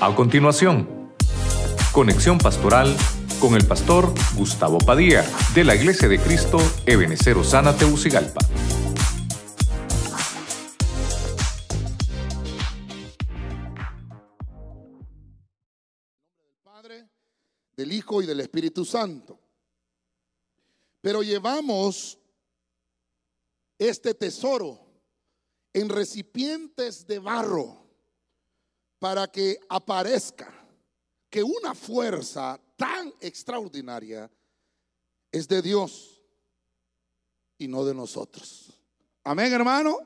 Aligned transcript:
A 0.00 0.14
continuación, 0.14 1.12
conexión 1.92 2.38
pastoral 2.38 2.96
con 3.40 3.56
el 3.56 3.66
pastor 3.66 4.14
Gustavo 4.36 4.78
Padilla 4.78 5.24
de 5.56 5.64
la 5.64 5.74
Iglesia 5.74 6.06
de 6.06 6.20
Cristo 6.20 6.58
Ebenecer 6.86 7.36
Osana 7.36 7.76
Teucigalpa. 7.76 8.38
Padre, 16.62 17.08
del 17.76 17.90
Hijo 17.90 18.22
y 18.22 18.26
del 18.26 18.38
Espíritu 18.38 18.84
Santo. 18.84 19.40
Pero 21.00 21.24
llevamos 21.24 22.20
este 23.76 24.14
tesoro 24.14 24.78
en 25.72 25.88
recipientes 25.88 27.04
de 27.04 27.18
barro 27.18 27.87
para 28.98 29.26
que 29.28 29.58
aparezca 29.68 30.52
que 31.30 31.42
una 31.42 31.74
fuerza 31.74 32.60
tan 32.76 33.12
extraordinaria 33.20 34.30
es 35.30 35.46
de 35.46 35.62
Dios 35.62 36.22
y 37.58 37.68
no 37.68 37.84
de 37.84 37.94
nosotros. 37.94 38.72
Amén, 39.24 39.52
hermano. 39.52 39.98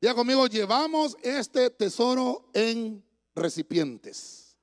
Diga 0.00 0.14
conmigo, 0.14 0.46
llevamos 0.46 1.16
este 1.22 1.70
tesoro 1.70 2.50
en 2.52 3.04
recipientes. 3.34 4.56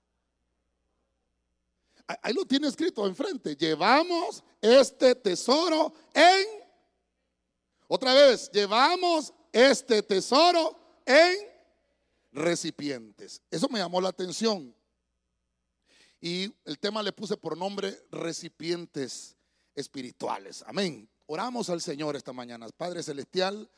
Ahí 2.22 2.34
lo 2.34 2.46
tiene 2.46 2.68
escrito 2.68 3.08
enfrente. 3.08 3.56
Llevamos 3.56 4.44
este 4.60 5.16
tesoro 5.16 5.94
en... 6.14 6.48
Otra 7.88 8.14
vez, 8.14 8.50
llevamos 8.52 9.34
este 9.52 10.02
tesoro 10.04 10.78
en 11.06 11.51
recipientes. 12.32 13.42
Eso 13.50 13.68
me 13.70 13.80
llamó 13.80 14.02
la 14.02 14.10
atención. 14.10 14.76
Y 16.20 16.54
el 16.66 16.78
tema 16.80 17.02
le 17.02 17.12
puse 17.12 17.36
por 17.36 17.58
nombre 17.58 18.00
recipientes 18.12 19.36
espirituales. 19.74 20.64
Amén. 20.68 21.10
Oramos 21.26 21.70
al 21.70 21.82
Señor 21.82 22.16
esta 22.16 22.34
mañana. 22.34 22.68
Padre 22.78 23.02
Celestial, 23.02 23.70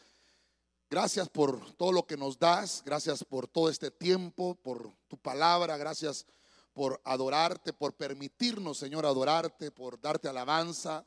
gracias 0.90 1.30
por 1.30 1.74
todo 1.76 1.92
lo 1.92 2.06
que 2.06 2.18
nos 2.18 2.38
das. 2.38 2.84
Gracias 2.86 3.24
por 3.24 3.48
todo 3.48 3.70
este 3.70 3.92
tiempo, 3.92 4.56
por 4.56 4.92
tu 5.08 5.18
palabra. 5.18 5.78
Gracias 5.78 6.26
por 6.74 7.00
adorarte, 7.06 7.72
por 7.72 7.94
permitirnos, 7.94 8.78
Señor, 8.78 9.06
adorarte, 9.06 9.72
por 9.72 10.02
darte 10.02 10.28
alabanza. 10.28 11.06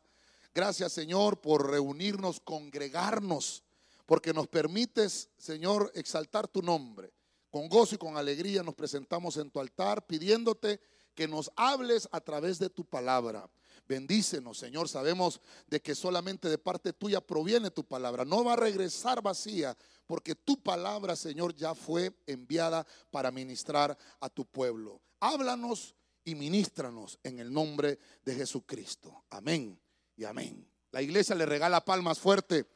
Gracias, 0.55 0.93
Señor, 0.93 1.41
por 1.41 1.71
reunirnos, 1.71 2.41
congregarnos, 2.41 3.63
porque 4.07 4.33
nos 4.33 4.47
permites, 4.49 5.29
Señor, 5.37 5.93
exaltar 5.95 6.49
tu 6.49 6.63
nombre. 6.63 7.13
Con 7.51 7.69
gozo 7.69 7.95
y 7.95 7.99
con 7.99 8.17
alegría 8.17 8.63
nos 8.63 8.75
presentamos 8.75 9.37
en 9.37 9.51
tu 9.51 9.61
altar 9.61 10.07
pidiéndote 10.07 10.81
que 11.15 11.27
nos 11.27 11.51
hables 11.57 12.09
a 12.13 12.21
través 12.21 12.59
de 12.59 12.69
tu 12.69 12.85
palabra. 12.85 13.49
Bendícenos, 13.89 14.59
Señor. 14.59 14.89
Sabemos 14.89 15.41
de 15.67 15.81
que 15.81 15.95
solamente 15.95 16.49
de 16.49 16.59
parte 16.59 16.93
tuya 16.93 17.21
proviene 17.21 17.71
tu 17.71 17.85
palabra. 17.85 18.25
No 18.25 18.45
va 18.45 18.55
a 18.55 18.57
regresar 18.57 19.23
vacía, 19.23 19.77
porque 20.07 20.35
tu 20.35 20.61
palabra, 20.61 21.17
Señor, 21.17 21.55
ya 21.55 21.75
fue 21.75 22.13
enviada 22.27 22.87
para 23.11 23.31
ministrar 23.31 23.97
a 24.21 24.29
tu 24.29 24.45
pueblo. 24.45 25.01
Háblanos 25.21 25.95
y 26.25 26.35
ministranos 26.35 27.19
en 27.23 27.39
el 27.39 27.53
nombre 27.53 27.99
de 28.25 28.35
Jesucristo. 28.35 29.25
Amén 29.31 29.79
y 30.17 30.25
amén. 30.25 30.69
La 30.91 31.01
iglesia 31.01 31.37
le 31.37 31.47
regala 31.47 31.85
palmas 31.85 32.19
fuerte 32.19 32.67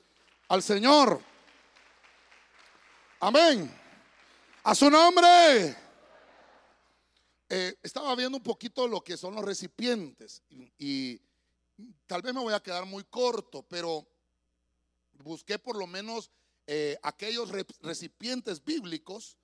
al 0.48 0.62
Señor. 0.62 1.20
Amén. 3.18 3.79
A 4.62 4.74
su 4.74 4.90
nombre. 4.90 5.74
Eh, 7.48 7.74
estaba 7.82 8.14
viendo 8.14 8.36
un 8.36 8.42
poquito 8.42 8.86
lo 8.86 9.00
que 9.00 9.16
son 9.16 9.34
los 9.34 9.44
recipientes 9.44 10.42
y, 10.78 11.18
tal 12.06 12.20
vez 12.20 12.34
me 12.34 12.42
voy 12.42 12.52
a 12.52 12.62
quedar 12.62 12.84
muy 12.84 13.04
corto, 13.04 13.64
pero 13.68 14.06
busqué 15.14 15.58
por 15.58 15.76
lo 15.76 15.86
menos 15.86 16.30
eh, 16.66 16.98
aquellos 17.02 17.50
recipientes 17.80 18.62
bíblicos 18.62 19.38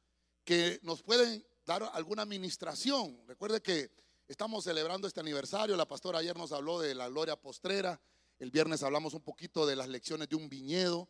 que 0.45 0.79
nos 0.83 1.03
pueden 1.03 1.45
dar 1.65 1.83
alguna 1.95 2.23
administración. 2.23 3.19
Recuerde 3.27 3.63
que 3.63 3.91
estamos 4.29 4.65
celebrando 4.65 5.09
este 5.09 5.21
aniversario, 5.21 5.77
la 5.77 5.89
pastora 5.89 6.19
ayer 6.19 6.37
nos 6.37 6.53
habló 6.53 6.79
de 6.79 6.95
la 6.95 7.09
gloria 7.09 7.37
postrera, 7.37 7.99
el 8.39 8.51
viernes 8.51 8.83
hablamos 8.83 9.15
un 9.15 9.23
poquito 9.23 9.67
de 9.67 9.77
las 9.77 9.89
lecciones 9.89 10.29
de 10.29 10.37
un 10.37 10.51
viñedo, 10.51 11.09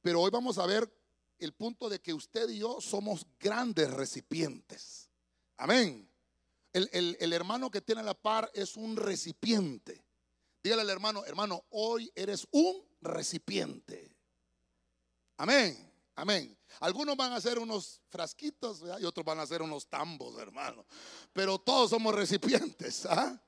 pero 0.00 0.20
hoy 0.20 0.30
vamos 0.30 0.58
a 0.58 0.66
ver 0.66 0.88
el 1.44 1.52
punto 1.52 1.88
de 1.88 2.00
que 2.00 2.14
usted 2.14 2.48
y 2.50 2.58
yo 2.58 2.80
somos 2.80 3.26
grandes 3.38 3.90
recipientes. 3.90 5.08
Amén. 5.56 6.08
El, 6.72 7.32
hermano 7.32 7.70
que 7.70 7.82
tiene 7.82 8.02
la 8.02 8.14
par 8.14 8.50
es 8.54 8.76
un 8.76 8.96
recipiente. 8.96 10.04
Dígale 10.62 10.82
al 10.82 10.90
hermano, 10.90 11.24
hermano, 11.26 11.64
hoy 11.70 12.10
eres 12.14 12.46
un 12.50 12.82
recipiente. 13.00 14.16
Amén, 15.36 15.92
amén. 16.14 16.56
Algunos 16.80 17.16
van 17.16 17.32
a 17.32 17.40
ser 17.40 17.58
unos 17.58 18.00
frasquitos 18.08 18.82
y 19.00 19.04
otros 19.04 19.24
van 19.26 19.40
a 19.40 19.46
ser 19.46 19.60
unos 19.60 19.86
tambos, 19.88 20.38
hermano. 20.38 20.86
Pero 21.32 21.58
todos 21.58 21.90
somos 21.90 22.14
recipientes. 22.14 23.04
¿ah? 23.06 23.38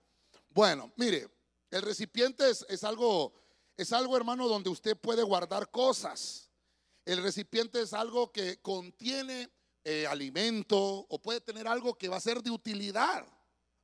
Bueno, 0.50 0.92
mire, 0.96 1.28
el 1.70 1.80
recipiente 1.80 2.50
es, 2.50 2.66
es, 2.68 2.84
algo, 2.84 3.32
es 3.76 3.92
algo, 3.92 4.16
hermano, 4.16 4.48
donde 4.48 4.68
usted 4.68 4.96
puede 4.96 5.22
guardar 5.22 5.70
cosas. 5.70 6.43
El 7.04 7.22
recipiente 7.22 7.82
es 7.82 7.92
algo 7.92 8.32
que 8.32 8.60
contiene 8.60 9.50
eh, 9.84 10.06
alimento 10.06 10.78
o 10.78 11.20
puede 11.20 11.40
tener 11.40 11.68
algo 11.68 11.96
que 11.98 12.08
va 12.08 12.16
a 12.16 12.20
ser 12.20 12.42
de 12.42 12.50
utilidad. 12.50 13.26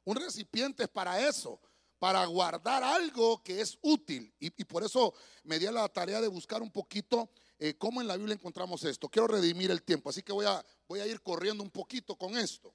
Un 0.04 0.16
recipiente 0.16 0.84
es 0.84 0.88
para 0.88 1.28
eso, 1.28 1.60
para 1.98 2.24
guardar 2.24 2.82
algo 2.82 3.42
que 3.42 3.60
es 3.60 3.78
útil. 3.82 4.34
Y, 4.40 4.50
por 4.64 4.82
eso 4.82 5.12
me 5.44 5.58
di 5.58 5.66
la 5.66 5.88
tarea 5.88 6.22
de 6.22 6.28
buscar 6.28 6.62
un 6.62 6.70
poquito 6.70 7.30
eh, 7.58 7.74
cómo 7.76 8.00
en 8.00 8.06
la 8.06 8.16
Biblia 8.16 8.34
encontramos 8.34 8.82
esto. 8.84 9.10
Quiero 9.10 9.28
redimir 9.28 9.70
el 9.70 9.82
tiempo, 9.82 10.08
así 10.08 10.22
que 10.22 10.32
voy 10.32 10.46
a, 10.46 10.64
voy 10.88 11.00
a 11.00 11.06
ir 11.06 11.20
corriendo 11.20 11.62
un 11.62 11.70
poquito 11.70 12.16
con 12.16 12.38
esto. 12.38 12.74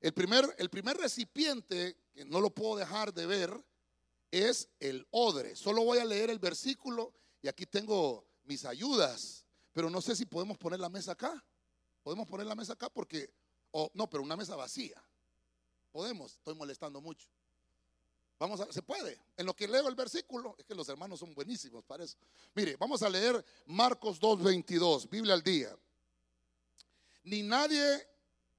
El 0.00 0.14
primer, 0.14 0.54
el 0.58 0.70
primer 0.70 0.96
recipiente, 0.96 1.96
que 2.14 2.24
no 2.24 2.40
lo 2.40 2.50
puedo 2.50 2.76
dejar 2.76 3.12
de 3.12 3.26
ver, 3.26 3.64
es 4.30 4.68
el 4.80 5.06
odre. 5.10 5.56
Solo 5.56 5.84
voy 5.84 5.98
a 5.98 6.04
leer 6.04 6.30
el 6.30 6.38
versículo 6.38 7.12
y 7.42 7.48
aquí 7.48 7.66
tengo 7.66 8.27
mis 8.48 8.64
ayudas, 8.64 9.44
pero 9.72 9.90
no 9.90 10.00
sé 10.00 10.16
si 10.16 10.26
podemos 10.26 10.58
poner 10.58 10.80
la 10.80 10.88
mesa 10.88 11.12
acá. 11.12 11.44
Podemos 12.02 12.26
poner 12.26 12.46
la 12.46 12.54
mesa 12.54 12.72
acá 12.72 12.88
porque, 12.88 13.30
o 13.70 13.90
no, 13.94 14.08
pero 14.08 14.22
una 14.22 14.36
mesa 14.36 14.56
vacía. 14.56 15.00
Podemos, 15.92 16.32
estoy 16.32 16.54
molestando 16.54 17.00
mucho. 17.00 17.28
Vamos 18.38 18.60
a, 18.60 18.72
se 18.72 18.82
puede. 18.82 19.20
En 19.36 19.46
lo 19.46 19.54
que 19.54 19.68
leo 19.68 19.88
el 19.88 19.94
versículo, 19.94 20.54
es 20.58 20.64
que 20.64 20.74
los 20.74 20.88
hermanos 20.88 21.20
son 21.20 21.34
buenísimos 21.34 21.84
para 21.84 22.04
eso. 22.04 22.16
Mire, 22.54 22.76
vamos 22.76 23.02
a 23.02 23.10
leer 23.10 23.44
Marcos 23.66 24.20
2:22, 24.20 25.08
Biblia 25.08 25.34
al 25.34 25.42
día. 25.42 25.76
Ni 27.24 27.42
nadie 27.42 28.08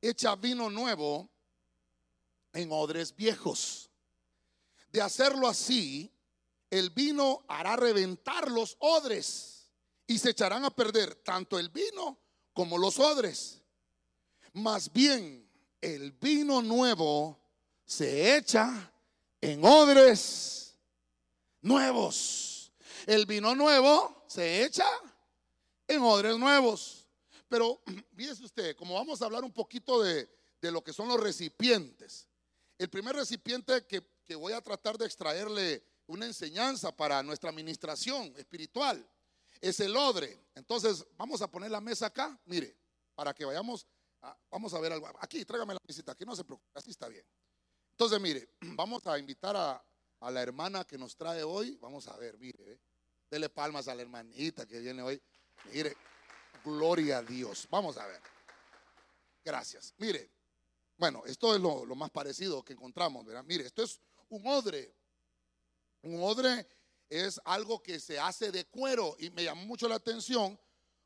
echa 0.02 0.36
vino 0.36 0.70
nuevo 0.70 1.30
en 2.54 2.72
odres 2.72 3.16
viejos. 3.16 3.90
De 4.92 5.02
hacerlo 5.02 5.48
así, 5.48 6.12
el 6.70 6.90
vino 6.90 7.44
hará 7.48 7.76
reventar 7.76 8.52
los 8.52 8.76
odres 8.80 9.59
y 10.10 10.18
se 10.18 10.32
echarán 10.32 10.66
a 10.66 10.72
perder 10.72 11.14
tanto 11.18 11.60
el 11.60 11.70
vino 11.70 12.18
como 12.52 12.80
los 12.80 12.98
odres. 12.98 13.62
Más 14.54 14.92
bien, 14.92 15.48
el 15.80 16.14
vino 16.14 16.64
nuevo 16.64 17.40
se 17.86 18.36
echa 18.36 18.92
en 19.40 19.64
odres 19.64 20.76
nuevos. 21.62 22.74
El 23.06 23.28
vino 23.28 23.54
nuevo 23.54 24.26
se 24.28 24.66
echa 24.66 24.88
en 25.88 26.02
odres 26.02 26.40
nuevos. 26.40 27.08
Pero 27.48 27.80
fíjese 28.18 28.44
usted, 28.44 28.76
como 28.76 28.96
vamos 28.96 29.22
a 29.22 29.26
hablar 29.26 29.44
un 29.44 29.54
poquito 29.54 30.02
de, 30.02 30.28
lo 30.64 30.84
que 30.84 30.92
son 30.92 31.08
los 31.08 31.20
recipientes, 31.20 32.28
el 32.80 32.90
primer 32.90 33.16
recipiente 33.16 33.86
que, 33.86 34.04
que 34.26 34.34
voy 34.34 34.54
a 34.54 34.62
tratar 34.62 34.98
de 34.98 35.06
extraerle 35.06 35.84
una 36.08 36.26
enseñanza 36.26 36.92
para 36.98 37.22
nuestra 37.22 37.52
administración 37.52 38.34
espiritual 38.38 39.08
es 39.62 39.80
el 39.80 39.96
odre. 39.96 40.46
Entonces, 40.56 41.06
vamos 41.18 41.42
a 41.42 41.50
poner 41.50 41.72
la 41.72 41.82
mesa 41.82 42.08
acá, 42.08 42.40
mire, 42.46 42.76
para 43.16 43.34
que 43.34 43.46
vayamos, 43.46 43.88
vamos 44.50 44.74
a 44.74 44.80
ver 44.80 44.94
algo. 44.94 45.10
Aquí, 45.20 45.44
tráigame 45.46 45.74
la 45.74 45.80
visita, 45.86 46.12
aquí 46.12 46.26
no 46.26 46.36
se 46.36 46.44
preocupe, 46.44 46.72
así 46.74 46.92
está 46.92 47.08
bien. 47.08 47.26
Entonces, 47.92 48.20
mire, 48.20 48.50
vamos 48.76 49.06
a 49.08 49.18
invitar 49.18 49.56
a, 49.56 49.84
la 50.22 50.42
hermana 50.42 50.84
que 50.84 50.98
nos 50.98 51.16
trae 51.16 51.44
hoy. 51.44 51.78
Vamos 51.78 52.08
a 52.08 52.18
ver, 52.18 52.38
mire, 52.38 52.74
¿eh? 52.74 52.80
dele 53.32 53.50
palmas 53.50 53.88
a 53.88 53.96
la 53.96 54.02
hermanita 54.02 54.66
que 54.66 54.80
viene 54.80 55.02
hoy. 55.02 55.22
Mire, 55.72 55.96
gloria 56.64 57.20
a 57.20 57.22
Dios. 57.22 57.68
Vamos 57.70 57.98
a 57.98 58.06
ver. 58.06 58.22
Gracias. 59.46 59.94
Mire, 59.98 60.30
bueno, 60.98 61.24
esto 61.26 61.56
es 61.56 61.62
lo, 61.62 61.86
lo 61.86 61.96
más 61.96 62.10
parecido 62.10 62.64
que 62.64 62.74
encontramos, 62.74 63.26
¿verdad? 63.26 63.46
Mire, 63.46 63.66
esto 63.66 63.82
es 63.82 64.02
un 64.28 64.46
odre. 64.46 64.94
Un 66.02 66.22
odre 66.22 66.68
es 67.10 67.42
algo 67.44 67.82
que 67.82 68.00
se 68.00 68.20
hace 68.20 68.52
de 68.52 68.66
cuero 68.66 69.16
y 69.20 69.30
me 69.32 69.44
llamó 69.44 69.66
mucho 69.66 69.88
la 69.88 69.96
atención 69.96 70.60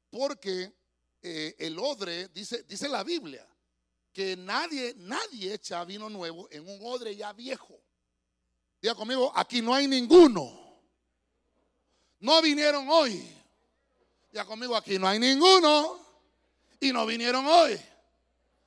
porque 0.10 0.74
eh, 1.22 1.56
el 1.58 1.80
odre, 1.80 2.28
dice, 2.28 2.64
dice 2.64 2.90
la 2.90 3.04
Biblia, 3.04 3.48
que 4.12 4.36
nadie, 4.36 4.94
nadie 4.98 5.54
echa 5.54 5.84
vino 5.86 6.10
nuevo 6.10 6.48
en 6.52 6.68
un 6.68 6.80
odre 6.84 7.16
ya 7.16 7.32
viejo. 7.34 7.80
Diga 8.82 8.94
conmigo, 8.96 9.32
aquí 9.34 9.62
no 9.62 9.74
hay 9.74 9.88
ninguno. 9.88 10.60
No 12.20 12.42
vinieron 12.42 12.88
hoy. 12.90 13.26
Diga 14.32 14.46
conmigo, 14.46 14.76
aquí 14.76 15.00
no 15.00 15.08
hay 15.08 15.18
ninguno. 15.18 16.00
Y 16.80 16.92
no 16.92 17.06
vinieron 17.06 17.46
hoy. 17.46 17.80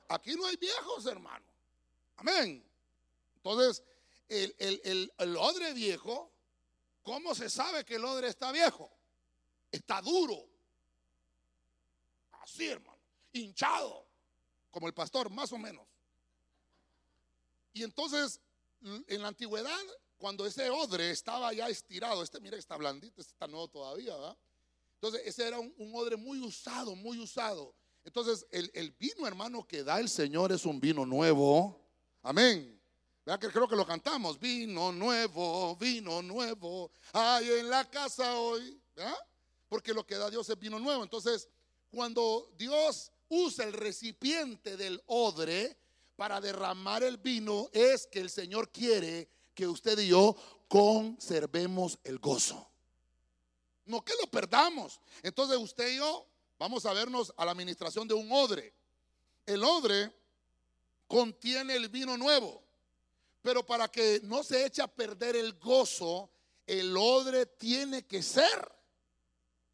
Aquí 0.09 0.35
no 0.35 0.47
hay 0.47 0.57
viejos, 0.57 1.05
hermano. 1.05 1.45
Amén. 2.17 2.63
Entonces, 3.35 3.83
el, 4.27 4.55
el, 4.57 5.13
el 5.17 5.37
odre 5.37 5.73
viejo, 5.73 6.31
¿cómo 7.07 7.33
se 7.33 7.49
sabe 7.49 7.85
que 7.85 7.95
el 7.95 8.03
odre 8.03 8.27
está 8.27 8.51
viejo? 8.51 8.91
Está 9.71 10.01
duro. 10.01 10.45
Así, 12.41 12.67
hermano. 12.67 12.99
Hinchado 13.31 14.05
como 14.71 14.87
el 14.87 14.93
pastor, 14.93 15.29
más 15.29 15.53
o 15.53 15.57
menos. 15.57 15.87
Y 17.71 17.83
entonces, 17.83 18.41
en 19.07 19.21
la 19.21 19.29
antigüedad, 19.29 19.79
cuando 20.17 20.45
ese 20.45 20.69
odre 20.69 21.09
estaba 21.11 21.53
ya 21.53 21.69
estirado, 21.69 22.21
este 22.23 22.41
mira 22.41 22.57
está 22.57 22.75
blandito, 22.75 23.21
este 23.21 23.31
está 23.31 23.47
nuevo 23.47 23.69
todavía, 23.69 24.13
¿verdad? 24.13 24.37
Entonces, 24.95 25.21
ese 25.23 25.47
era 25.47 25.59
un, 25.59 25.95
odre 25.95 26.17
muy 26.17 26.41
usado, 26.41 26.93
muy 26.93 27.19
usado. 27.19 27.73
Entonces, 28.03 28.45
el, 28.51 28.91
vino, 28.99 29.25
hermano, 29.25 29.65
que 29.65 29.81
da 29.81 30.01
el 30.01 30.09
Señor 30.09 30.51
es 30.51 30.65
un 30.65 30.81
vino 30.81 31.05
nuevo. 31.05 31.79
Amén. 32.21 32.76
¿Verdad 33.27 33.51
creo 33.51 33.67
que 33.67 33.75
lo 33.75 33.85
cantamos? 33.85 34.39
Vino 34.39 34.93
nuevo, 34.93 35.75
vino 35.75 36.21
nuevo, 36.21 36.89
hay 37.11 37.51
en 37.59 37.69
la 37.69 37.83
casa 37.83 38.39
hoy. 38.39 38.81
Porque 39.67 39.93
lo 39.93 40.07
que 40.07 40.15
da 40.15 40.29
Dios 40.29 40.49
es 40.49 40.57
vino 40.57 40.79
nuevo. 40.79 41.03
Entonces, 41.03 41.49
cuando 41.91 42.49
Dios 42.55 43.11
usa 43.27 43.65
el 43.65 43.73
recipiente 43.73 44.77
del 44.77 45.03
odre 45.07 45.77
para 46.15 46.39
derramar 46.39 47.03
el 47.03 47.17
vino, 47.17 47.69
es 47.73 48.07
que 48.07 48.21
el 48.21 48.29
Señor 48.29 48.71
quiere 48.71 49.27
que 49.53 49.67
usted 49.67 49.99
y 49.99 50.07
yo 50.07 50.33
conservemos 50.69 51.99
el 52.05 52.19
gozo. 52.19 52.71
No 53.87 54.05
que 54.05 54.13
lo 54.21 54.31
perdamos. 54.31 55.01
Entonces 55.21 55.57
usted 55.57 55.89
y 55.89 55.97
yo 55.97 56.25
vamos 56.57 56.85
a 56.85 56.93
vernos 56.93 57.33
a 57.35 57.43
la 57.43 57.51
administración 57.51 58.07
de 58.07 58.13
un 58.13 58.31
odre. 58.31 58.73
El 59.45 59.65
odre 59.65 60.13
contiene 61.09 61.75
el 61.75 61.89
vino 61.89 62.15
nuevo, 62.15 62.63
pero 63.47 63.65
para 63.65 63.87
que 63.87 64.19
no 64.23 64.43
se 64.43 64.65
eche 64.65 64.81
a 64.81 64.89
perder 64.89 65.37
el 65.37 65.53
gozo, 65.53 66.29
el 66.65 66.97
odre 66.97 67.45
tiene 67.45 68.05
que 68.05 68.21
ser, 68.21 68.69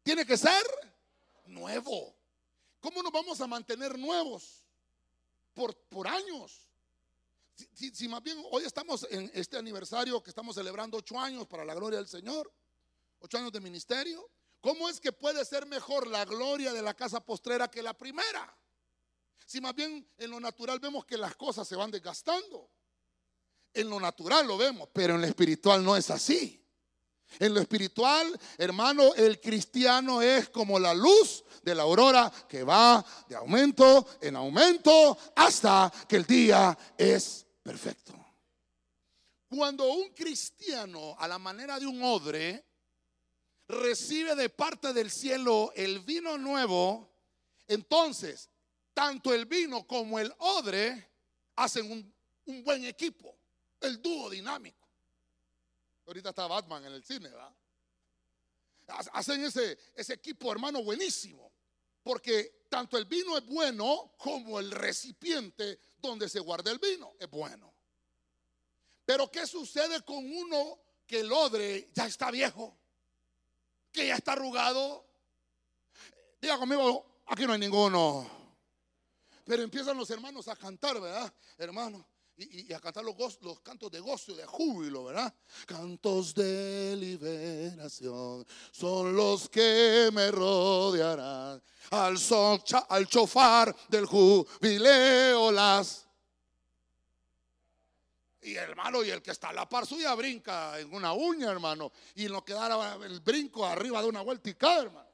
tiene 0.04 0.24
que 0.24 0.36
ser 0.36 0.62
nuevo. 1.46 2.14
¿Cómo 2.78 3.02
nos 3.02 3.10
vamos 3.10 3.40
a 3.40 3.48
mantener 3.48 3.98
nuevos 3.98 4.64
por, 5.54 5.74
por 5.88 6.06
años? 6.06 6.68
Si, 7.72 8.06
más 8.06 8.22
bien 8.22 8.40
hoy 8.52 8.62
estamos 8.62 9.08
en 9.10 9.28
este 9.34 9.56
aniversario 9.56 10.22
que 10.22 10.30
estamos 10.30 10.54
celebrando 10.54 10.98
ocho 10.98 11.18
años 11.18 11.44
para 11.48 11.64
la 11.64 11.74
gloria 11.74 11.98
del 11.98 12.06
Señor, 12.06 12.52
ocho 13.18 13.38
años 13.38 13.50
de 13.50 13.60
ministerio, 13.60 14.30
¿cómo 14.60 14.88
es 14.88 15.00
que 15.00 15.10
puede 15.10 15.44
ser 15.44 15.66
mejor 15.66 16.06
la 16.06 16.24
gloria 16.24 16.72
de 16.72 16.80
la 16.80 16.94
casa 16.94 17.18
postrera 17.18 17.68
que 17.68 17.82
la 17.82 17.98
primera? 17.98 18.56
Si 19.44 19.60
más 19.60 19.74
bien 19.74 20.08
en 20.16 20.30
lo 20.30 20.38
natural 20.38 20.78
vemos 20.78 21.04
que 21.04 21.18
las 21.18 21.34
cosas 21.34 21.66
se 21.66 21.74
van 21.74 21.90
desgastando. 21.90 22.70
En 23.74 23.90
lo 23.90 24.00
natural 24.00 24.46
lo 24.46 24.56
vemos, 24.56 24.88
pero 24.92 25.16
en 25.16 25.20
lo 25.20 25.26
espiritual 25.26 25.84
no 25.84 25.96
es 25.96 26.10
así. 26.10 26.64
En 27.38 27.52
lo 27.52 27.60
espiritual, 27.60 28.38
hermano, 28.56 29.14
el 29.14 29.40
cristiano 29.40 30.22
es 30.22 30.48
como 30.50 30.78
la 30.78 30.94
luz 30.94 31.44
de 31.62 31.74
la 31.74 31.82
aurora 31.82 32.32
que 32.48 32.62
va 32.62 33.04
de 33.28 33.34
aumento 33.34 34.06
en 34.20 34.36
aumento 34.36 35.18
hasta 35.34 35.92
que 36.08 36.16
el 36.16 36.24
día 36.24 36.76
es 36.96 37.44
perfecto. 37.62 38.12
Cuando 39.48 39.92
un 39.92 40.10
cristiano, 40.10 41.16
a 41.18 41.26
la 41.26 41.38
manera 41.38 41.78
de 41.80 41.86
un 41.86 42.02
odre, 42.02 42.64
recibe 43.68 44.34
de 44.34 44.50
parte 44.50 44.92
del 44.92 45.10
cielo 45.10 45.72
el 45.74 46.00
vino 46.00 46.36
nuevo, 46.38 47.10
entonces 47.66 48.50
tanto 48.92 49.32
el 49.32 49.46
vino 49.46 49.86
como 49.86 50.18
el 50.18 50.32
odre 50.38 51.10
hacen 51.56 51.90
un, 51.90 52.14
buen 52.62 52.84
equipo, 52.84 53.33
el 53.84 54.00
dúo 54.00 54.30
dinámico. 54.30 54.86
Ahorita 56.06 56.30
está 56.30 56.46
Batman 56.46 56.84
en 56.84 56.92
el 56.92 57.04
cine, 57.04 57.28
¿verdad? 57.28 57.54
Hacen 59.12 59.42
ese, 59.44 59.78
ese 59.94 60.14
equipo, 60.14 60.52
hermano, 60.52 60.82
buenísimo. 60.82 61.50
Porque 62.02 62.66
tanto 62.68 62.98
el 62.98 63.06
vino 63.06 63.38
es 63.38 63.46
bueno 63.46 64.12
como 64.18 64.60
el 64.60 64.70
recipiente 64.70 65.80
donde 65.98 66.28
se 66.28 66.40
guarda 66.40 66.70
el 66.70 66.78
vino 66.78 67.14
es 67.18 67.30
bueno. 67.30 67.72
Pero 69.04 69.30
¿qué 69.30 69.46
sucede 69.46 70.02
con 70.02 70.16
uno 70.16 70.78
que 71.06 71.20
el 71.20 71.32
odre 71.32 71.90
ya 71.94 72.06
está 72.06 72.30
viejo? 72.30 72.76
Que 73.90 74.08
ya 74.08 74.16
está 74.16 74.32
arrugado. 74.32 75.06
Diga 76.40 76.58
conmigo, 76.58 77.22
aquí 77.26 77.46
no 77.46 77.54
hay 77.54 77.58
ninguno. 77.58 78.28
Pero 79.44 79.62
empiezan 79.62 79.96
los 79.96 80.08
hermanos 80.10 80.48
a 80.48 80.56
cantar, 80.56 81.00
¿verdad? 81.00 81.32
Hermano, 81.58 82.06
y, 82.36 82.72
a 82.72 82.80
cantar 82.80 83.04
los, 83.04 83.42
los 83.42 83.60
cantos 83.60 83.90
de 83.90 84.00
gozo 84.00 84.34
de 84.34 84.44
júbilo, 84.44 85.04
¿verdad? 85.04 85.32
Cantos 85.66 86.34
de 86.34 86.96
liberación 86.96 88.44
son 88.72 89.14
los 89.14 89.48
que 89.48 90.10
me 90.12 90.30
rodearán. 90.30 91.62
Al, 91.90 92.18
son, 92.18 92.60
al 92.88 93.06
chofar 93.06 93.74
del 93.88 94.06
jubileo 94.06 95.52
las. 95.52 96.08
Y 98.42 98.54
hermano, 98.56 99.04
y 99.04 99.10
el 99.10 99.22
que 99.22 99.30
está 99.30 99.50
a 99.50 99.52
la 99.52 99.68
par 99.68 99.86
suya 99.86 100.14
brinca 100.14 100.78
en 100.78 100.92
una 100.92 101.12
uña, 101.12 101.50
hermano. 101.50 101.92
Y 102.16 102.28
lo 102.28 102.44
que 102.44 102.52
da 102.52 102.96
el 103.04 103.20
brinco 103.20 103.64
arriba 103.64 104.02
de 104.02 104.08
una 104.08 104.22
vuelta 104.22 104.50
y 104.50 104.54
cae, 104.54 104.82
hermano. 104.82 105.08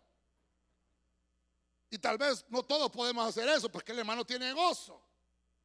Y 1.90 1.98
tal 1.98 2.16
vez 2.18 2.44
no 2.48 2.62
todos 2.62 2.90
podemos 2.90 3.28
hacer 3.28 3.48
eso, 3.48 3.68
porque 3.68 3.92
el 3.92 3.98
hermano 3.98 4.24
tiene 4.24 4.52
gozo. 4.52 5.00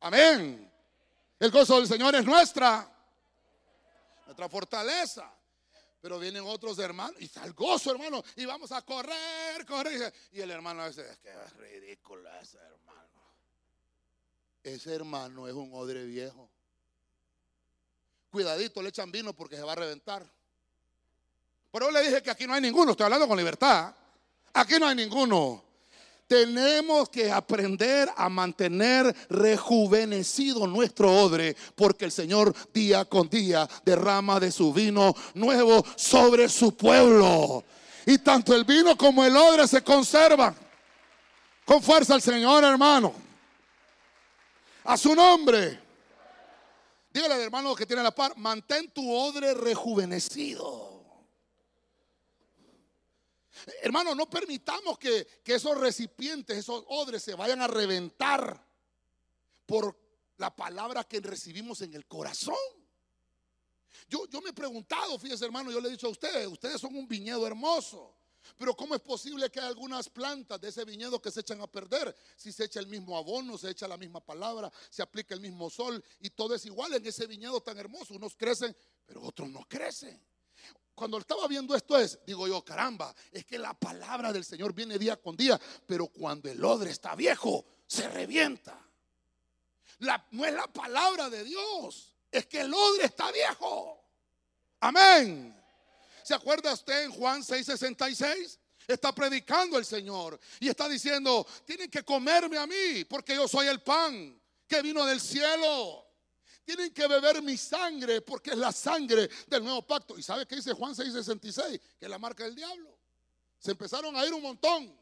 Amén. 0.02 0.75
El 1.40 1.52
gozo 1.52 1.78
del 1.78 1.88
Señor 1.88 2.16
es 2.16 2.26
nuestra, 2.26 2.90
nuestra 4.26 4.50
fortaleza. 4.50 5.32
Pero 6.02 6.20
vienen 6.20 6.44
otros 6.46 6.78
hermanos 6.78 7.16
y 7.20 7.26
está 7.26 7.44
el 7.46 7.54
gozo, 7.54 7.92
hermano. 7.92 8.24
Y 8.36 8.46
vamos 8.46 8.72
a 8.72 8.84
correr, 8.84 9.66
correr. 9.66 10.14
Y 10.32 10.40
el 10.40 10.52
hermano 10.52 10.88
dice, 10.88 11.02
es 11.10 11.18
que 11.18 11.30
es 11.30 11.54
ridículo 11.58 12.30
ese 12.40 12.60
hermano. 12.60 13.10
Ese 14.62 14.94
hermano 14.94 15.48
es 15.48 15.54
un 15.56 15.72
odre 15.74 16.06
viejo. 16.06 16.48
Cuidadito, 18.30 18.84
le 18.84 18.90
echan 18.90 19.12
vino 19.12 19.34
porque 19.34 19.56
se 19.56 19.64
va 19.64 19.72
a 19.72 19.76
reventar. 19.76 20.32
Pero 21.72 21.90
le 21.90 22.02
dije 22.04 22.22
que 22.22 22.30
aquí 22.30 22.46
no 22.46 22.54
hay 22.54 22.62
ninguno, 22.62 22.92
estoy 22.92 23.06
hablando 23.06 23.28
con 23.28 23.38
libertad. 23.38 23.96
Aquí 24.54 24.76
no 24.80 24.88
hay 24.88 24.96
ninguno. 24.96 25.64
Tenemos 26.28 27.10
que 27.10 27.32
aprender 27.32 28.10
a 28.16 28.30
mantener 28.30 29.16
rejuvenecido 29.30 30.66
nuestro 30.66 31.12
odre, 31.12 31.56
porque 31.76 32.06
el 32.06 32.12
Señor 32.12 32.54
día 32.74 33.06
con 33.06 33.30
día 33.30 33.70
derrama 33.86 34.40
de 34.40 34.52
su 34.52 34.74
vino 34.74 35.16
nuevo 35.36 35.86
sobre 35.96 36.50
su 36.50 36.76
pueblo. 36.76 37.64
Y 38.08 38.18
tanto 38.18 38.56
el 38.56 38.64
vino 38.64 38.98
como 38.98 39.24
el 39.24 39.36
odre 39.36 39.68
se 39.68 39.84
conservan. 39.84 40.56
Con 41.64 41.82
fuerza 41.82 42.16
al 42.16 42.22
Señor, 42.22 42.64
hermano. 42.64 43.14
A 44.84 44.98
su 44.98 45.14
nombre. 45.16 45.80
Dígale 47.12 47.36
al 47.36 47.42
hermano 47.42 47.76
que 47.76 47.86
tiene 47.86 48.04
la 48.04 48.14
par, 48.14 48.36
mantén 48.38 48.92
tu 48.92 49.12
odre 49.12 49.54
rejuvenecido. 49.54 50.95
Hermano, 53.82 54.14
no 54.14 54.30
permitamos 54.30 54.98
que, 54.98 55.28
esos 55.46 55.78
recipientes, 55.78 56.58
esos 56.58 56.84
odres 56.88 57.24
se 57.24 57.36
vayan 57.36 57.62
a 57.62 57.68
reventar 57.68 58.64
por 59.66 59.98
la 60.38 60.56
palabra 60.56 61.04
que 61.04 61.20
recibimos 61.20 61.82
en 61.82 61.94
el 61.94 62.06
corazón. 62.06 62.56
Yo, 64.08 64.28
yo 64.28 64.42
me 64.42 64.50
he 64.50 64.54
preguntado, 64.54 65.18
fíjese 65.18 65.46
hermano, 65.46 65.72
yo 65.72 65.80
le 65.80 65.88
he 65.88 65.92
dicho 65.92 66.08
a 66.08 66.12
ustedes, 66.12 66.48
ustedes 66.48 66.80
son 66.80 66.96
un 66.96 67.08
viñedo 67.08 67.48
hermoso. 67.48 68.16
Pero 68.58 68.76
¿cómo 68.76 68.94
es 68.94 69.02
posible 69.02 69.50
que 69.50 69.60
hay 69.60 69.66
algunas 69.68 70.08
plantas 70.10 70.62
de 70.62 70.70
ese 70.70 70.86
viñedo 70.86 71.20
que 71.20 71.32
se 71.32 71.40
echan 71.40 71.60
a 71.62 71.68
perder? 71.68 72.16
Si 72.36 72.52
se 72.52 72.66
echa 72.66 72.80
el 72.80 72.86
mismo 72.86 73.18
abono, 73.18 73.58
se 73.58 73.72
echa 73.72 73.88
la 73.88 73.98
misma 73.98 74.24
palabra, 74.24 74.72
se 74.92 75.02
aplica 75.02 75.34
el 75.34 75.42
mismo 75.42 75.72
sol 75.72 76.04
y 76.20 76.30
todo 76.30 76.54
es 76.54 76.64
igual 76.68 76.94
en 76.94 77.04
ese 77.06 77.26
viñedo 77.26 77.62
tan 77.62 77.78
hermoso. 77.80 78.14
Unos 78.14 78.36
crecen, 78.36 78.76
pero 79.08 79.24
otros 79.24 79.50
no 79.50 79.66
crecen 79.68 80.22
cuando 80.96 81.18
estaba 81.18 81.48
viendo 81.48 81.76
esto 81.76 81.98
es, 81.98 82.18
digo 82.26 82.48
yo, 82.48 82.64
caramba, 82.64 83.14
es 83.32 83.46
que 83.46 83.58
la 83.58 83.74
palabra 83.74 84.32
del 84.32 84.46
Señor 84.46 84.74
viene 84.74 84.98
día 84.98 85.18
con 85.18 85.36
día, 85.36 85.60
pero 85.86 86.08
cuando 86.08 86.50
el 86.50 86.64
odre 86.64 86.92
está 86.92 87.16
viejo, 87.16 87.66
se 87.86 88.08
revienta. 88.10 88.82
no 90.32 90.46
es 90.46 90.54
la 90.54 90.68
palabra 90.68 91.30
de 91.30 91.44
Dios, 91.44 92.16
es 92.32 92.46
que 92.46 92.62
el 92.62 92.74
odre 92.74 93.06
está 93.06 93.32
viejo. 93.32 94.02
Amén. 94.80 95.56
¿Se 96.24 96.34
acuerda 96.34 96.74
usted 96.74 97.04
en 97.04 97.12
Juan 97.12 97.44
6:66? 97.44 98.58
Está 98.88 99.14
predicando 99.14 99.78
el 99.78 99.86
Señor 99.86 100.40
y 100.60 100.70
está 100.70 100.88
diciendo, 100.88 101.46
tienen 101.66 101.90
que 101.90 102.04
comerme 102.04 102.58
a 102.58 102.68
mí 102.68 103.04
porque 103.06 103.36
yo 103.36 103.48
soy 103.48 103.68
el 103.68 103.82
pan 103.82 104.40
que 104.68 104.82
vino 104.82 105.06
del 105.06 105.20
cielo. 105.20 106.05
Tienen 106.66 106.92
que 106.92 107.08
beber 107.08 107.44
mi 107.44 107.58
sangre 107.58 108.22
porque 108.22 108.50
es 108.50 108.58
la 108.58 108.72
sangre 108.72 109.30
del 109.48 109.64
nuevo 109.64 109.84
pacto. 109.84 110.18
¿Y 110.18 110.24
sabe 110.24 110.48
qué 110.48 110.56
dice 110.56 110.74
Juan 110.74 110.96
6:66? 110.96 111.80
Que 112.00 112.06
es 112.06 112.10
la 112.10 112.18
marca 112.18 112.44
del 112.44 112.56
diablo. 112.56 112.98
Se 113.60 113.72
empezaron 113.72 114.16
a 114.16 114.26
ir 114.26 114.34
un 114.34 114.42
montón 114.42 114.98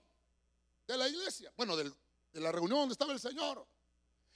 de 0.86 0.98
la 0.98 1.08
iglesia. 1.08 1.52
Bueno, 1.56 1.78
de 1.78 1.94
la 2.34 2.52
reunión 2.52 2.80
donde 2.80 2.94
estaba 2.94 3.14
el 3.14 3.20
Señor. 3.20 3.66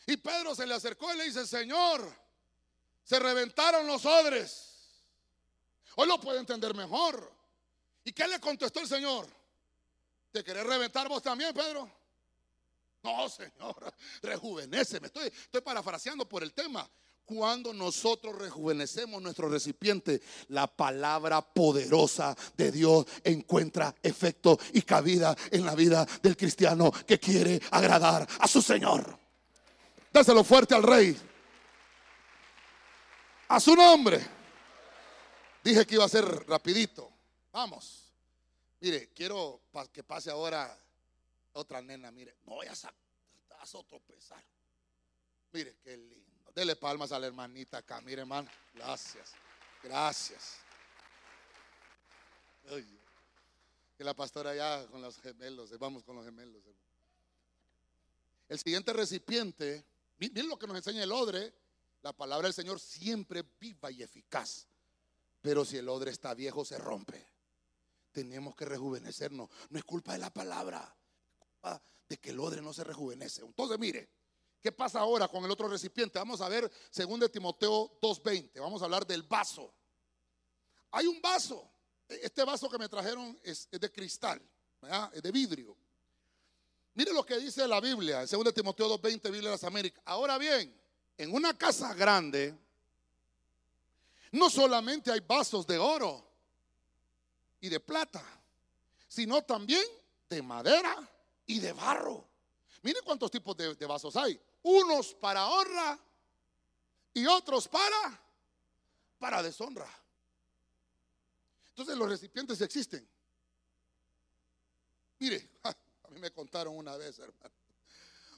Y 0.05 0.15
Pedro 0.15 0.55
se 0.55 0.65
le 0.65 0.73
acercó 0.73 1.13
y 1.13 1.17
le 1.17 1.25
dice, 1.25 1.45
Señor, 1.45 2.09
se 3.03 3.19
reventaron 3.19 3.85
los 3.85 4.05
odres. 4.05 4.77
Hoy 5.97 6.07
lo 6.07 6.19
puede 6.19 6.39
entender 6.39 6.73
mejor. 6.73 7.33
¿Y 8.05 8.13
qué 8.13 8.25
le 8.25 8.39
contestó 8.39 8.79
el 8.79 8.87
Señor? 8.87 9.27
¿Te 10.31 10.45
querés 10.45 10.65
reventar 10.65 11.09
vos 11.09 11.21
también, 11.21 11.53
Pedro? 11.53 11.91
No, 13.03 13.27
Señor, 13.27 13.93
rejuvenece. 14.21 15.01
Me 15.01 15.07
estoy, 15.07 15.27
estoy 15.27 15.61
parafraseando 15.61 16.27
por 16.27 16.41
el 16.41 16.53
tema. 16.53 16.89
Cuando 17.27 17.73
nosotros 17.73 18.37
rejuvenecemos 18.37 19.21
nuestro 19.21 19.49
recipiente, 19.49 20.21
la 20.47 20.65
palabra 20.65 21.41
poderosa 21.41 22.33
de 22.55 22.71
Dios 22.71 23.05
encuentra 23.21 23.93
efecto 24.01 24.57
y 24.71 24.81
cabida 24.83 25.35
en 25.51 25.65
la 25.65 25.75
vida 25.75 26.07
del 26.23 26.37
cristiano 26.37 26.89
que 27.05 27.19
quiere 27.19 27.59
agradar 27.71 28.25
a 28.39 28.47
su 28.47 28.61
Señor. 28.61 29.19
Dáselo 30.13 30.41
fuerte 30.45 30.73
al 30.73 30.83
rey. 30.83 31.17
A 33.49 33.59
su 33.59 33.75
nombre. 33.75 34.25
Dije 35.61 35.85
que 35.85 35.95
iba 35.95 36.05
a 36.05 36.09
ser 36.09 36.23
rapidito. 36.47 37.11
Vamos. 37.51 38.09
Mire, 38.79 39.09
quiero 39.09 39.63
que 39.91 40.01
pase 40.01 40.31
ahora 40.31 40.79
otra 41.51 41.81
nena. 41.81 42.09
Mire, 42.09 42.37
no 42.45 42.53
voy 42.53 42.67
a, 42.67 42.71
a 42.71 43.83
tropezar. 43.83 44.41
Mire, 45.51 45.75
qué 45.83 45.97
lindo. 45.97 46.36
Dele 46.57 46.75
palmas 46.75 47.11
a 47.11 47.19
la 47.19 47.27
hermanita 47.27 47.77
acá, 47.77 48.01
mire 48.01 48.21
hermano. 48.21 48.49
Gracias. 48.73 49.33
Gracias. 49.83 50.55
que 53.95 54.03
la 54.03 54.15
pastora 54.15 54.55
ya 54.55 54.87
con 54.87 54.99
los 54.99 55.19
gemelos, 55.19 55.77
vamos 55.77 56.03
con 56.03 56.15
los 56.15 56.25
gemelos. 56.25 56.63
El 58.49 58.57
siguiente 58.57 58.91
recipiente, 58.91 59.85
miren 60.17 60.49
lo 60.49 60.57
que 60.57 60.65
nos 60.65 60.77
enseña 60.77 61.03
el 61.03 61.11
odre. 61.11 61.53
La 62.01 62.11
palabra 62.11 62.47
del 62.47 62.55
Señor 62.55 62.79
siempre 62.79 63.43
viva 63.59 63.91
y 63.91 64.01
eficaz. 64.01 64.65
Pero 65.43 65.63
si 65.63 65.77
el 65.77 65.87
odre 65.87 66.09
está 66.09 66.33
viejo, 66.33 66.65
se 66.65 66.79
rompe. 66.79 67.23
Tenemos 68.11 68.55
que 68.55 68.65
rejuvenecernos. 68.65 69.47
No 69.69 69.77
es 69.77 69.83
culpa 69.83 70.13
de 70.13 70.17
la 70.17 70.33
palabra, 70.33 70.97
es 71.29 71.37
culpa 71.37 71.83
de 72.09 72.17
que 72.17 72.31
el 72.31 72.39
odre 72.39 72.63
no 72.63 72.73
se 72.73 72.83
rejuvenece. 72.83 73.45
Entonces, 73.45 73.77
mire, 73.77 74.09
¿Qué 74.61 74.71
pasa 74.71 74.99
ahora 74.99 75.27
con 75.27 75.43
el 75.45 75.51
otro 75.51 75.67
recipiente? 75.67 76.19
Vamos 76.19 76.41
a 76.41 76.49
ver 76.49 76.69
2 76.95 77.31
Timoteo 77.31 77.99
2.20. 78.01 78.59
Vamos 78.59 78.81
a 78.81 78.85
hablar 78.85 79.05
del 79.05 79.23
vaso. 79.23 79.73
Hay 80.91 81.07
un 81.07 81.21
vaso. 81.21 81.69
Este 82.07 82.43
vaso 82.43 82.69
que 82.69 82.77
me 82.77 82.87
trajeron 82.87 83.37
es, 83.43 83.69
de 83.69 83.91
cristal, 83.91 84.41
es 85.13 85.21
de 85.21 85.31
vidrio. 85.31 85.75
Mire 86.93 87.13
lo 87.13 87.25
que 87.25 87.37
dice 87.37 87.67
la 87.67 87.79
Biblia, 87.79 88.21
en 88.21 88.27
2 88.27 88.53
Timoteo 88.53 88.97
2.20, 88.97 89.23
Biblia 89.23 89.49
de 89.49 89.55
las 89.55 89.63
Américas. 89.63 90.01
Ahora 90.05 90.37
bien, 90.37 90.73
en 91.17 91.33
una 91.33 91.55
casa 91.55 91.93
grande, 91.93 92.57
no 94.31 94.49
solamente 94.49 95.11
hay 95.11 95.19
vasos 95.19 95.67
de 95.67 95.77
oro 95.77 96.25
y 97.59 97.69
de 97.69 97.79
plata, 97.79 98.23
sino 99.07 99.43
también 99.43 99.83
de 100.29 100.41
madera 100.41 101.07
y 101.45 101.59
de 101.59 101.73
barro. 101.73 102.27
Mire 102.83 103.01
cuántos 103.01 103.31
tipos 103.31 103.55
de, 103.57 103.85
vasos 103.85 104.15
hay 104.15 104.39
unos 104.63 105.13
para 105.15 105.47
honra 105.47 105.99
y 107.13 107.25
otros 107.25 107.67
para 107.67 108.21
para 109.19 109.41
deshonra. 109.41 109.89
Entonces 111.69 111.97
los 111.97 112.09
recipientes 112.09 112.61
existen. 112.61 113.07
Mire, 115.19 115.49
a 115.63 116.09
mí 116.09 116.19
me 116.19 116.31
contaron 116.31 116.77
una 116.77 116.95
vez, 116.97 117.17
hermano. 117.19 117.55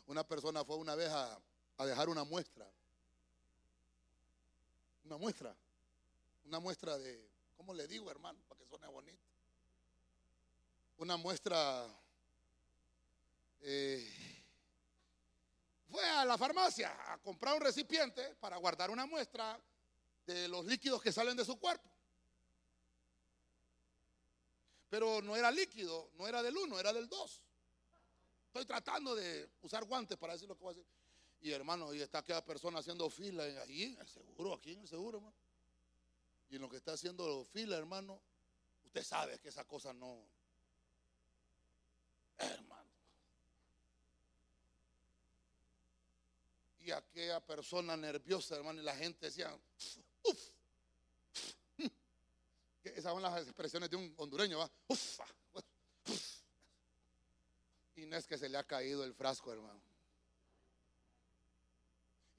Una 0.08 0.24
persona 0.26 0.64
fue 0.64 0.78
una 0.78 0.96
vez 0.96 1.10
a, 1.10 1.40
a 1.78 1.86
dejar 1.86 2.10
una 2.10 2.24
muestra. 2.24 2.70
Una 5.04 5.18
muestra. 5.18 5.56
Una 6.46 6.60
muestra 6.60 6.98
de, 6.98 7.30
¿cómo 7.58 7.74
le 7.74 7.88
digo, 7.88 8.10
hermano? 8.10 8.40
Para 8.48 8.60
que 8.60 8.66
suene 8.66 8.88
bonito. 8.88 9.20
Una 10.98 11.18
muestra 11.18 11.88
eh, 13.62 14.30
fue 15.90 16.08
a 16.08 16.26
la 16.26 16.38
farmacia 16.38 16.96
a 17.12 17.18
comprar 17.18 17.56
un 17.56 17.62
recipiente 17.62 18.36
para 18.36 18.58
guardar 18.58 18.92
una 18.92 19.06
muestra 19.06 19.60
de 20.26 20.48
los 20.48 20.66
líquidos 20.66 21.02
que 21.02 21.12
salen 21.12 21.36
de 21.36 21.46
su 21.46 21.60
cuerpo. 21.60 21.90
Pero 24.90 25.22
no 25.22 25.36
era 25.36 25.52
líquido, 25.52 26.12
no 26.16 26.28
era 26.28 26.42
del 26.44 26.58
uno, 26.58 26.80
era 26.80 26.94
del 26.94 27.08
dos. 27.08 27.42
Estoy 28.48 28.66
tratando 28.66 29.16
de 29.16 29.50
usar 29.62 29.86
guantes 29.86 30.18
para 30.18 30.34
decir 30.34 30.48
lo 30.48 30.56
que 30.56 30.64
voy 30.64 30.74
a 30.74 30.78
decir. 30.78 30.92
Y 31.42 31.52
hermano, 31.52 31.94
y 31.94 32.02
está 32.02 32.20
aquella 32.20 32.44
persona 32.44 32.80
haciendo 32.80 33.10
fila 33.10 33.44
ahí 33.44 33.84
en 33.84 33.98
el 34.00 34.08
seguro, 34.08 34.54
aquí 34.54 34.74
en 34.74 34.82
el 34.82 34.88
seguro, 34.88 35.20
hermano. 35.20 35.36
Y 36.50 36.56
en 36.56 36.62
lo 36.62 36.70
que 36.70 36.78
está 36.78 36.94
haciendo 36.94 37.46
fila, 37.46 37.78
hermano, 37.78 38.20
usted 38.84 39.04
sabe 39.04 39.40
que 39.40 39.50
esa 39.50 39.66
cosa 39.66 39.94
no. 39.94 40.20
Hermano. 42.38 42.79
Y 46.90 46.92
aquella 46.92 47.40
persona 47.40 47.96
nerviosa, 47.96 48.56
hermano, 48.56 48.82
y 48.82 48.84
la 48.84 48.96
gente 48.96 49.28
decía, 49.28 49.56
uff. 50.24 50.50
Esas 52.84 53.14
son 53.14 53.22
las 53.22 53.44
expresiones 53.44 53.92
de 53.92 53.96
un 53.96 54.12
hondureño, 54.18 54.58
¿va? 54.58 54.72
Uf, 54.88 55.20
Y 57.96 58.06
no 58.08 58.18
es 58.18 58.26
que 58.26 58.40
se 58.40 58.50
le 58.50 58.58
ha 58.58 58.64
caído 58.64 59.04
el 59.04 59.14
frasco, 59.14 59.54
hermano. 59.54 59.80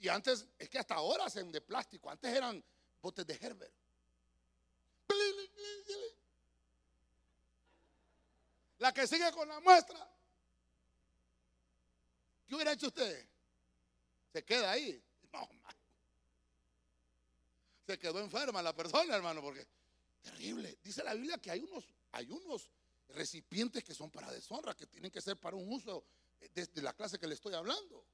Y 0.00 0.09
antes, 0.09 0.47
es 0.59 0.69
que 0.69 0.78
hasta 0.80 0.97
ahora 0.97 1.26
hacen 1.26 1.52
de 1.52 1.61
plástico, 1.61 2.11
antes 2.11 2.35
eran 2.35 2.64
botes 3.00 3.25
de 3.25 3.35
Herbert. 3.35 3.75
La 8.78 8.92
que 8.92 9.07
sigue 9.07 9.30
con 9.30 9.47
la 9.47 9.61
muestra. 9.61 10.11
¿Qué 12.49 12.54
hubiera 12.57 12.73
hecho 12.73 12.88
usted? 12.88 13.29
Se 14.32 14.44
queda 14.44 14.70
ahí. 14.70 15.02
No, 15.32 15.49
Se 17.87 17.99
quedó 17.99 18.20
enferma 18.20 18.62
la 18.62 18.75
persona, 18.75 19.16
hermano, 19.16 19.42
porque 19.42 19.66
terrible. 20.22 20.78
Dice 20.82 21.02
la 21.02 21.14
Biblia 21.14 21.38
que 21.38 21.50
hay 21.50 21.60
unos, 21.60 21.84
hay 22.12 22.30
unos 22.30 22.70
recipientes 23.08 23.82
que 23.82 23.94
son 23.94 24.10
para 24.10 24.30
deshonra, 24.30 24.76
que 24.76 24.87
tienen 24.87 25.10
que 25.10 25.20
ser 25.20 25.37
para 25.37 25.56
un 25.56 25.72
uso 25.72 26.04
desde 26.54 26.82
la 26.82 26.92
clase 26.92 27.18
que 27.18 27.26
le 27.26 27.34
estoy 27.34 27.54
hablando. 27.54 28.04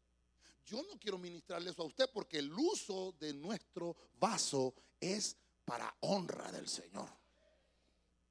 Yo 0.65 0.83
no 0.83 0.99
quiero 0.99 1.19
ministrarle 1.19 1.71
eso 1.71 1.83
a 1.83 1.87
usted 1.87 2.11
porque 2.13 2.39
el 2.39 2.53
uso 2.53 3.13
de 3.21 3.33
nuestro 3.33 3.97
vaso 4.19 4.75
es 5.01 5.37
para 5.65 5.95
honra 6.01 6.51
del 6.51 6.69
Señor. 6.69 7.09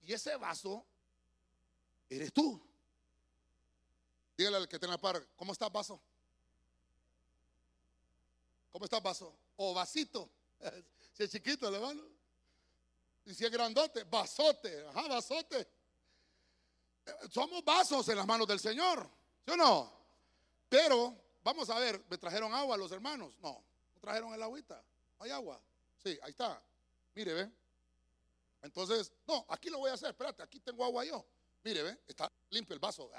Y 0.01 0.13
ese 0.13 0.36
vaso 0.36 0.86
eres 2.10 2.34
tú. 2.34 2.62
Dígale 4.38 4.58
al 4.58 4.68
que 4.68 4.80
tenga 4.80 4.98
par, 4.98 5.25
¿cómo 5.36 5.54
está 5.54 5.70
vaso? 5.70 6.01
¿Cómo 8.75 8.84
está 8.84 9.00
vaso? 9.00 9.34
O 9.55 9.74
vasito. 9.74 10.29
Si 11.13 11.24
es 11.24 11.32
chiquito, 11.32 11.74
hermano. 11.74 12.03
Y 13.24 13.34
si 13.34 13.46
es 13.46 13.50
grandote, 13.50 14.03
vasote. 14.03 14.86
Ajá, 14.88 15.08
vasote. 15.08 15.65
Somos 17.32 17.63
vasos 17.63 18.10
en 18.10 18.17
las 18.17 18.27
manos 18.27 18.46
del 18.46 18.60
Señor. 18.60 19.10
¿Sí 19.46 19.51
o 19.51 19.55
no? 19.55 19.98
Pero, 20.67 21.17
vamos 21.41 21.70
a 21.70 21.79
ver, 21.79 22.03
¿me 22.10 22.17
trajeron 22.17 22.53
agua 22.53 22.75
los 22.75 22.91
hermanos? 22.91 23.38
No. 23.41 23.63
¿Me 23.94 24.01
trajeron 24.01 24.34
el 24.34 24.44
agüita? 24.44 24.84
¿Hay 25.20 25.32
agua? 25.32 25.58
Sí, 26.03 26.20
ahí 26.22 26.32
está. 26.32 26.62
Mire, 27.13 27.34
ve. 27.34 27.51
Entonces, 28.62 29.13
no, 29.25 29.46
aquí 29.48 29.70
lo 29.70 29.77
voy 29.77 29.91
a 29.91 29.94
hacer. 29.94 30.10
Espérate, 30.10 30.44
aquí 30.44 30.60
tengo 30.60 30.84
agua 30.84 31.05
yo. 31.05 31.25
Mire, 31.63 31.82
ve, 31.82 31.98
está 32.10 32.29
limpio 32.50 32.74
el 32.74 32.82
vaso. 32.82 33.10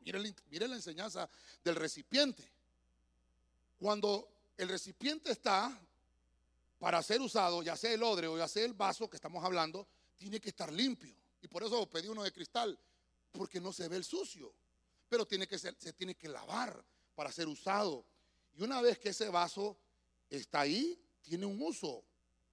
Mire, 0.00 0.34
mire 0.46 0.66
la 0.66 0.76
enseñanza 0.76 1.28
del 1.62 1.76
recipiente. 1.76 2.50
Cuando 3.78 4.37
el 4.58 4.68
recipiente 4.68 5.30
está 5.30 5.80
para 6.78 7.02
ser 7.02 7.20
usado, 7.20 7.62
ya 7.62 7.76
sea 7.76 7.92
el 7.92 8.02
odre 8.02 8.26
o 8.26 8.36
ya 8.36 8.48
sea 8.48 8.64
el 8.64 8.74
vaso 8.74 9.08
que 9.08 9.16
estamos 9.16 9.42
hablando, 9.44 9.88
tiene 10.16 10.40
que 10.40 10.50
estar 10.50 10.72
limpio. 10.72 11.14
Y 11.40 11.48
por 11.48 11.62
eso 11.62 11.88
pedí 11.88 12.08
uno 12.08 12.24
de 12.24 12.32
cristal, 12.32 12.78
porque 13.32 13.60
no 13.60 13.72
se 13.72 13.88
ve 13.88 13.96
el 13.96 14.04
sucio. 14.04 14.52
Pero 15.08 15.26
tiene 15.26 15.46
que 15.46 15.58
se 15.58 15.72
tiene 15.94 16.16
que 16.16 16.28
lavar 16.28 16.84
para 17.14 17.32
ser 17.32 17.48
usado. 17.48 18.04
Y 18.54 18.62
una 18.62 18.82
vez 18.82 18.98
que 18.98 19.10
ese 19.10 19.28
vaso 19.28 19.78
está 20.28 20.60
ahí, 20.60 21.00
tiene 21.22 21.46
un 21.46 21.62
uso. 21.62 22.04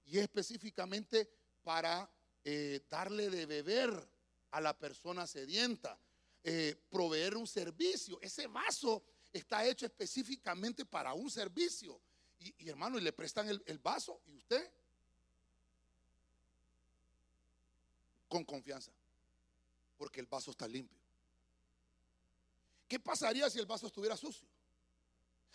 Y 0.06 0.18
es 0.18 0.24
específicamente 0.24 1.28
para 1.64 2.10
eh, 2.44 2.86
darle 2.88 3.32
de 3.32 3.48
beber 3.48 3.92
a 4.52 4.62
la 4.62 4.78
persona 4.78 5.26
sedienta, 5.26 6.00
eh, 6.44 6.76
proveer 6.90 7.36
un 7.36 7.48
servicio. 7.48 8.20
Ese 8.22 8.46
vaso 8.46 9.04
está 9.38 9.66
hecho 9.66 9.86
específicamente 9.86 10.86
para 10.86 11.14
un 11.14 11.30
servicio. 11.30 12.00
Y, 12.40 12.70
hermano, 12.70 12.98
y 12.98 13.02
le 13.02 13.12
prestan 13.12 13.50
el, 13.50 13.62
el 13.66 13.80
vaso 13.80 14.22
y 14.28 14.36
usted 14.36 14.72
con 18.28 18.44
confianza, 18.44 18.92
porque 19.98 20.20
el 20.20 20.26
vaso 20.26 20.52
está 20.52 20.68
limpio. 20.68 21.00
¿Qué 22.88 23.00
pasaría 23.00 23.50
si 23.50 23.60
el 23.60 23.66
vaso 23.66 23.88
estuviera 23.88 24.16
sucio? 24.16 24.48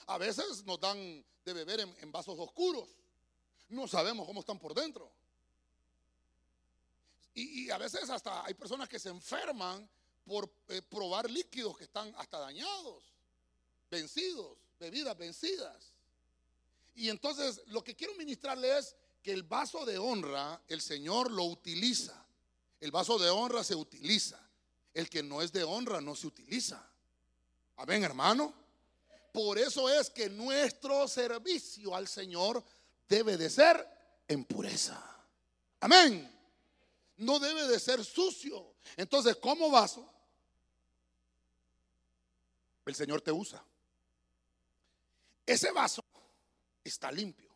A 0.06 0.18
veces 0.18 0.64
nos 0.64 0.80
dan 0.80 1.24
de 1.44 1.52
beber 1.52 1.80
en, 1.80 2.12
vasos 2.12 2.38
oscuros. 2.38 2.88
No 3.68 3.86
sabemos 3.86 4.26
cómo 4.26 4.40
están 4.40 4.58
por 4.58 4.74
dentro. 4.74 5.12
Y, 7.34 7.70
a 7.70 7.78
veces 7.78 8.10
hasta 8.10 8.44
hay 8.44 8.54
personas 8.54 8.88
que 8.88 8.98
se 8.98 9.08
enferman 9.08 9.88
por 10.24 10.52
eh, 10.68 10.82
probar 10.82 11.30
líquidos 11.30 11.78
que 11.78 11.84
están 11.84 12.12
hasta 12.16 12.38
dañados, 12.38 13.09
vencidos, 13.90 14.56
bebidas 14.78 15.16
vencidas. 15.18 15.92
Y 16.94 17.08
entonces 17.08 17.62
lo 17.66 17.82
que 17.82 17.94
quiero 17.94 18.14
ministrarle 18.14 18.78
es 18.78 18.96
que 19.22 19.32
el 19.32 19.42
vaso 19.42 19.84
de 19.84 19.98
honra 19.98 20.60
el 20.68 20.80
Señor 20.80 21.30
lo 21.30 21.44
utiliza. 21.44 22.26
El 22.80 22.90
vaso 22.90 23.18
de 23.18 23.28
honra 23.28 23.62
se 23.64 23.74
utiliza. 23.74 24.40
El 24.94 25.08
que 25.08 25.22
no 25.22 25.42
es 25.42 25.52
de 25.52 25.64
honra 25.64 26.00
no 26.00 26.16
se 26.16 26.26
utiliza. 26.26 26.84
Amén, 27.76 28.02
hermano. 28.02 28.54
Por 29.32 29.58
eso 29.58 29.88
es 29.88 30.10
que 30.10 30.28
nuestro 30.28 31.06
servicio 31.06 31.94
al 31.94 32.08
Señor 32.08 32.64
debe 33.08 33.36
de 33.36 33.48
ser 33.48 33.86
en 34.26 34.44
pureza. 34.44 35.02
Amén. 35.80 36.28
No 37.18 37.38
debe 37.38 37.68
de 37.68 37.78
ser 37.78 38.04
sucio. 38.04 38.74
Entonces, 38.96 39.36
como 39.36 39.70
vaso, 39.70 40.10
el 42.86 42.94
Señor 42.94 43.20
te 43.20 43.30
usa. 43.30 43.64
Ese 45.50 45.72
vaso 45.72 46.00
está 46.84 47.10
limpio. 47.10 47.50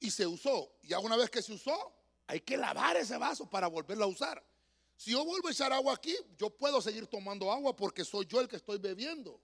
Y 0.00 0.10
se 0.10 0.26
usó. 0.26 0.76
Y 0.82 0.88
ya 0.88 0.98
una 0.98 1.16
vez 1.16 1.30
que 1.30 1.40
se 1.40 1.54
usó, 1.54 1.94
hay 2.26 2.40
que 2.40 2.58
lavar 2.58 2.98
ese 2.98 3.16
vaso 3.16 3.48
para 3.48 3.68
volverlo 3.68 4.04
a 4.04 4.08
usar. 4.08 4.44
Si 4.94 5.12
yo 5.12 5.24
vuelvo 5.24 5.48
a 5.48 5.52
echar 5.52 5.72
agua 5.72 5.94
aquí, 5.94 6.14
yo 6.36 6.50
puedo 6.50 6.82
seguir 6.82 7.06
tomando 7.06 7.50
agua 7.50 7.74
porque 7.74 8.04
soy 8.04 8.26
yo 8.26 8.38
el 8.38 8.48
que 8.48 8.56
estoy 8.56 8.76
bebiendo. 8.76 9.40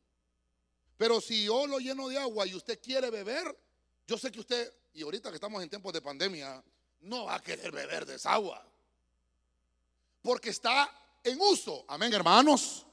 Pero 0.99 1.19
si 1.19 1.47
yo 1.47 1.67
lo 1.67 1.79
lleno 1.79 2.09
de 2.09 2.19
agua 2.19 2.47
y 2.47 2.55
usted 2.55 2.79
quiere 2.79 3.09
beber, 3.09 3.59
yo 4.07 4.19
sé 4.19 4.31
que 4.31 4.41
usted, 4.41 4.71
y 4.93 5.03
ahorita 5.03 5.31
que 5.31 5.37
estamos 5.37 5.63
en 5.63 5.71
tiempos 5.71 5.95
de 5.95 6.03
pandemia, 6.03 6.63
no 7.01 7.25
va 7.25 7.37
a 7.37 7.41
querer 7.41 7.73
beber 7.73 8.05
de 8.05 8.17
esa 8.17 8.35
agua. 8.35 8.63
Porque 10.21 10.51
está 10.51 10.95
en 11.25 11.41
uso. 11.41 11.87
Amén, 11.89 12.13
hermanos. 12.13 12.85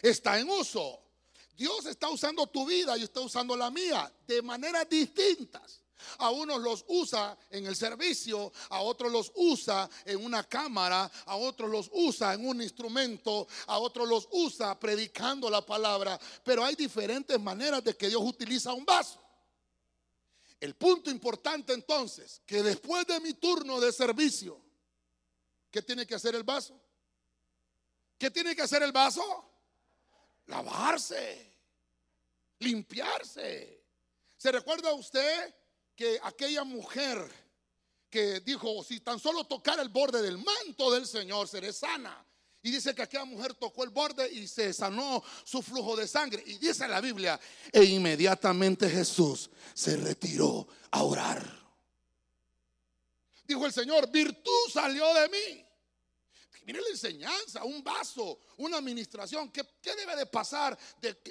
Está 0.00 0.40
en 0.40 0.48
uso. 0.48 1.09
Dios 1.56 1.86
está 1.86 2.08
usando 2.08 2.46
tu 2.46 2.66
vida 2.66 2.96
y 2.96 3.02
está 3.02 3.20
usando 3.20 3.56
la 3.56 3.70
mía 3.70 4.12
de 4.26 4.42
maneras 4.42 4.88
distintas. 4.88 5.82
A 6.18 6.30
unos 6.30 6.60
los 6.60 6.84
usa 6.88 7.36
en 7.50 7.66
el 7.66 7.76
servicio, 7.76 8.52
a 8.70 8.80
otros 8.80 9.12
los 9.12 9.32
usa 9.34 9.88
en 10.04 10.24
una 10.24 10.44
cámara, 10.44 11.10
a 11.26 11.36
otros 11.36 11.70
los 11.70 11.90
usa 11.92 12.34
en 12.34 12.48
un 12.48 12.62
instrumento, 12.62 13.46
a 13.66 13.78
otros 13.78 14.08
los 14.08 14.28
usa 14.30 14.78
predicando 14.78 15.50
la 15.50 15.64
palabra. 15.64 16.18
Pero 16.42 16.64
hay 16.64 16.74
diferentes 16.74 17.38
maneras 17.38 17.84
de 17.84 17.96
que 17.96 18.08
Dios 18.08 18.22
utiliza 18.24 18.72
un 18.72 18.84
vaso. 18.84 19.20
El 20.58 20.74
punto 20.74 21.10
importante 21.10 21.72
entonces, 21.72 22.42
que 22.44 22.62
después 22.62 23.06
de 23.06 23.18
mi 23.20 23.34
turno 23.34 23.80
de 23.80 23.92
servicio, 23.92 24.60
¿qué 25.70 25.80
tiene 25.80 26.06
que 26.06 26.14
hacer 26.14 26.34
el 26.34 26.42
vaso? 26.42 26.78
¿Qué 28.18 28.30
tiene 28.30 28.54
que 28.54 28.62
hacer 28.62 28.82
el 28.82 28.92
vaso? 28.92 29.49
Lavarse, 30.50 31.54
limpiarse. 32.58 33.84
¿Se 34.36 34.52
recuerda 34.52 34.92
usted 34.92 35.54
que 35.94 36.18
aquella 36.22 36.64
mujer 36.64 37.30
que 38.10 38.40
dijo, 38.40 38.82
si 38.82 39.00
tan 39.00 39.20
solo 39.20 39.44
tocar 39.44 39.78
el 39.78 39.88
borde 39.88 40.20
del 40.20 40.36
manto 40.36 40.90
del 40.90 41.06
Señor, 41.06 41.46
seré 41.46 41.72
sana. 41.72 42.26
Y 42.62 42.70
dice 42.70 42.94
que 42.94 43.02
aquella 43.02 43.24
mujer 43.24 43.54
tocó 43.54 43.84
el 43.84 43.90
borde 43.90 44.30
y 44.30 44.46
se 44.46 44.74
sanó 44.74 45.22
su 45.44 45.62
flujo 45.62 45.96
de 45.96 46.06
sangre. 46.06 46.42
Y 46.44 46.58
dice 46.58 46.86
la 46.88 47.00
Biblia, 47.00 47.40
e 47.72 47.84
inmediatamente 47.84 48.90
Jesús 48.90 49.48
se 49.72 49.96
retiró 49.96 50.66
a 50.90 51.02
orar. 51.04 51.60
Dijo 53.44 53.64
el 53.64 53.72
Señor, 53.72 54.10
virtud 54.10 54.70
salió 54.70 55.14
de 55.14 55.28
mí. 55.28 55.66
Mire 56.66 56.80
la 56.80 56.88
enseñanza, 56.88 57.64
un 57.64 57.82
vaso, 57.82 58.38
una 58.58 58.76
administración. 58.76 59.50
¿Qué, 59.50 59.64
debe 59.82 60.14
de 60.16 60.26
pasar 60.26 60.78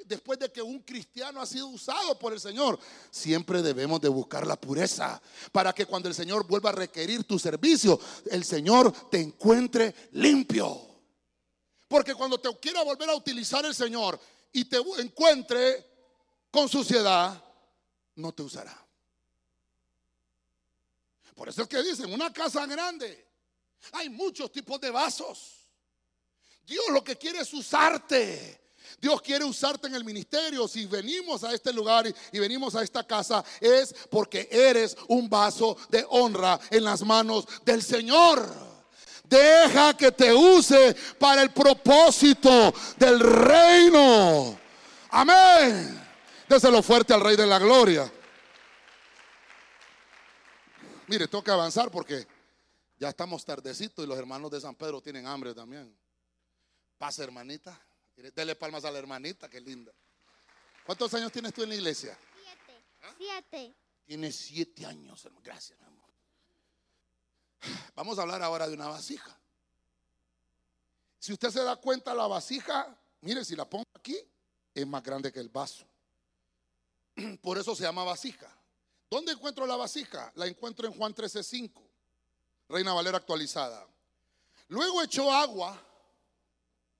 después 0.06 0.39
de 0.39 0.52
que 0.52 0.62
un 0.62 0.80
cristiano 0.80 1.39
ha 1.39 1.46
sido 1.46 1.68
usado 1.68 2.18
por 2.18 2.34
el 2.34 2.39
Señor? 2.39 2.80
Siempre 3.12 3.62
debemos 3.62 4.02
de 4.02 4.10
buscar 4.10 4.46
la 4.48 4.60
pureza 4.60 5.22
para 5.52 5.74
que 5.74 5.86
cuando 5.86 6.10
el 6.10 6.15
Señor 6.15 6.48
vuelva 6.48 6.72
a 6.72 6.74
requerir 6.74 7.24
tu 7.24 7.38
servicio, 7.38 8.00
el 8.32 8.44
Señor 8.44 8.92
te 9.10 9.20
encuentre 9.20 9.94
limpio. 10.13 10.88
Porque 11.88 12.15
cuando 12.15 12.39
te 12.39 12.56
quiera 12.58 12.84
volver 12.84 13.10
a 13.10 13.15
utilizar 13.15 13.65
el 13.65 13.76
Señor 13.76 14.20
y 14.52 14.65
te 14.65 14.78
encuentre 14.98 15.86
con 16.52 16.68
suciedad, 16.68 17.44
no 18.15 18.34
te 18.34 18.44
usará. 18.44 18.86
Por 21.36 21.48
eso 21.48 21.62
es 21.62 21.68
que 21.70 21.82
dicen, 21.82 22.12
una 22.12 22.34
casa 22.34 22.65
grande 22.65 23.29
hay 23.94 24.10
muchos 24.10 24.52
tipos 24.52 24.80
de 24.80 24.92
vasos. 24.92 25.60
Dios 26.65 26.86
lo 26.92 27.04
que 27.04 27.18
quiere 27.18 27.39
es 27.39 27.54
usarte. 27.54 28.60
Dios 29.02 29.22
quiere 29.22 29.46
usarte 29.46 29.88
en 29.88 29.96
el 29.96 30.04
ministerio. 30.04 30.68
Si 30.68 30.86
venimos 30.86 31.44
a 31.44 31.54
este 31.54 31.72
lugar 31.74 32.06
y, 32.08 32.39
venimos 32.39 32.76
a 32.76 32.84
esta 32.84 33.06
casa 33.06 33.44
es 33.60 33.94
porque 34.10 34.48
eres 34.52 34.96
un 35.08 35.30
vaso 35.30 35.78
de 35.89 36.06
honra 36.10 36.60
en 36.70 36.84
las 36.84 37.02
manos 37.02 37.46
del 37.65 37.82
Señor. 37.82 38.70
Deja 39.24 39.96
que 39.96 40.12
te 40.12 40.34
use 40.34 40.96
para 41.18 41.42
el 41.42 41.52
propósito 41.52 42.74
del 42.98 43.20
reino. 43.20 44.60
Amén. 45.12 46.08
Déselo 46.48 46.82
fuerte 46.82 47.13
al 47.13 47.22
Rey 47.22 47.36
de 47.36 47.46
la 47.46 47.60
Gloria. 47.60 48.12
Mire, 51.08 51.28
tengo 51.28 51.44
que 51.44 51.52
avanzar 51.52 51.89
porque 51.89 52.28
ya 53.00 53.10
estamos 53.10 53.46
tardecito 53.46 54.04
y 54.04 54.08
los 54.08 54.18
hermanos 54.18 54.52
de 54.52 54.60
San 54.60 54.76
Pedro 54.76 55.02
tienen 55.02 55.26
hambre 55.26 55.56
también. 55.56 55.98
Pasa, 56.98 57.24
hermanita. 57.24 57.80
Dele 58.36 58.56
palmas 58.56 58.84
a 58.84 58.92
la 58.92 59.00
hermanita, 59.00 59.50
qué 59.50 59.62
linda. 59.62 59.94
¿Cuántos 60.86 61.14
años 61.14 61.32
tienes 61.32 61.54
tú 61.54 61.64
en 61.64 61.70
la 61.70 61.76
iglesia? 61.76 62.18
Siete. 62.44 62.84
Siete. 63.18 63.76
Tienes 64.06 64.36
siete 64.36 64.86
años, 64.86 65.24
hermano. 65.24 65.42
Gracias, 65.46 65.80
mi 65.80 65.86
amor. 65.86 66.10
Vamos 67.96 68.20
a 68.20 68.24
hablar 68.24 68.44
ahora 68.44 68.68
de 68.68 68.74
una 68.74 68.88
vasija. 68.90 69.40
Si 71.20 71.32
usted 71.32 71.50
se 71.52 71.64
da 71.64 71.78
cuenta, 71.78 72.14
la 72.14 72.28
vasija, 72.28 72.98
mire, 73.22 73.46
si 73.46 73.56
la 73.56 73.70
pongo 73.70 73.86
aquí, 73.94 74.18
es 74.74 74.86
más 74.86 75.04
grande 75.04 75.32
que 75.32 75.40
el 75.40 75.50
vaso. 75.50 75.86
Por 77.42 77.58
eso 77.58 77.76
se 77.76 77.84
llama 77.84 78.04
vasija. 78.04 78.54
¿Dónde 79.10 79.32
encuentro 79.32 79.66
la 79.66 79.78
vasija? 79.78 80.34
La 80.36 80.48
encuentro 80.48 80.86
en 80.86 80.94
Juan 80.94 81.16
13:5. 81.16 81.88
Reina 82.69 82.93
Valera 82.93 83.17
actualizada. 83.17 83.86
Luego 84.67 85.01
echó 85.01 85.32
agua. 85.32 85.77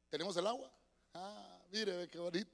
¿Tenemos 0.10 0.36
el 0.36 0.48
agua? 0.48 0.72
Ah, 1.14 1.60
mire, 1.72 2.10
qué 2.10 2.18
bonito. 2.18 2.52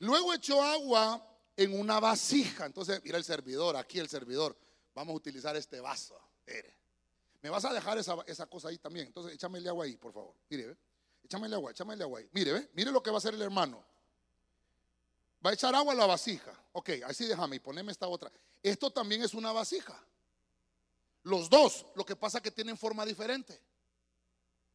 Luego 0.00 0.34
echó 0.34 0.60
agua 0.60 1.24
en 1.56 1.78
una 1.78 2.00
vasija. 2.00 2.66
Entonces, 2.66 3.00
mira 3.04 3.16
el 3.16 3.24
servidor, 3.24 3.76
aquí 3.76 4.00
el 4.00 4.08
servidor. 4.08 4.56
Vamos 4.94 5.12
a 5.12 5.16
utilizar 5.16 5.56
este 5.56 5.80
vaso. 5.80 6.20
Mire. 6.46 6.74
Me 7.40 7.50
vas 7.50 7.64
a 7.64 7.72
dejar 7.72 7.98
esa, 7.98 8.46
cosa 8.46 8.68
ahí 8.68 8.78
también. 8.78 9.06
Entonces, 9.06 9.34
échame 9.34 9.58
el 9.58 9.68
agua 9.68 9.84
ahí, 9.84 9.96
por 9.96 10.12
favor. 10.12 10.34
Mire, 10.48 10.68
¿ve? 10.68 10.76
Échame 11.22 11.46
el 11.46 11.54
agua, 11.54 11.70
échame 11.70 11.94
el 11.94 12.02
agua 12.02 12.18
ahí. 12.18 12.28
Mire, 12.32 12.52
¿ve? 12.52 12.70
Mire 12.74 12.90
lo 12.90 13.02
que 13.02 13.10
va 13.10 13.16
a 13.16 13.18
hacer 13.18 13.34
el 13.34 13.42
hermano. 13.42 13.84
Va 15.44 15.50
a 15.50 15.52
echar 15.52 15.74
agua 15.74 15.92
en 15.92 15.98
la 15.98 16.06
vasija. 16.06 16.52
Ok, 16.72 16.90
así 17.06 17.26
déjame 17.26 17.56
y 17.56 17.60
poneme 17.60 17.92
esta 17.92 18.08
otra. 18.08 18.32
Esto 18.62 18.90
también 18.90 19.22
es 19.22 19.34
una 19.34 19.52
vasija. 19.52 19.94
Los 21.24 21.48
dos, 21.48 21.86
lo 21.94 22.04
que 22.04 22.16
pasa 22.16 22.38
es 22.38 22.42
que 22.42 22.50
tienen 22.50 22.76
forma 22.76 23.04
diferente. 23.04 23.58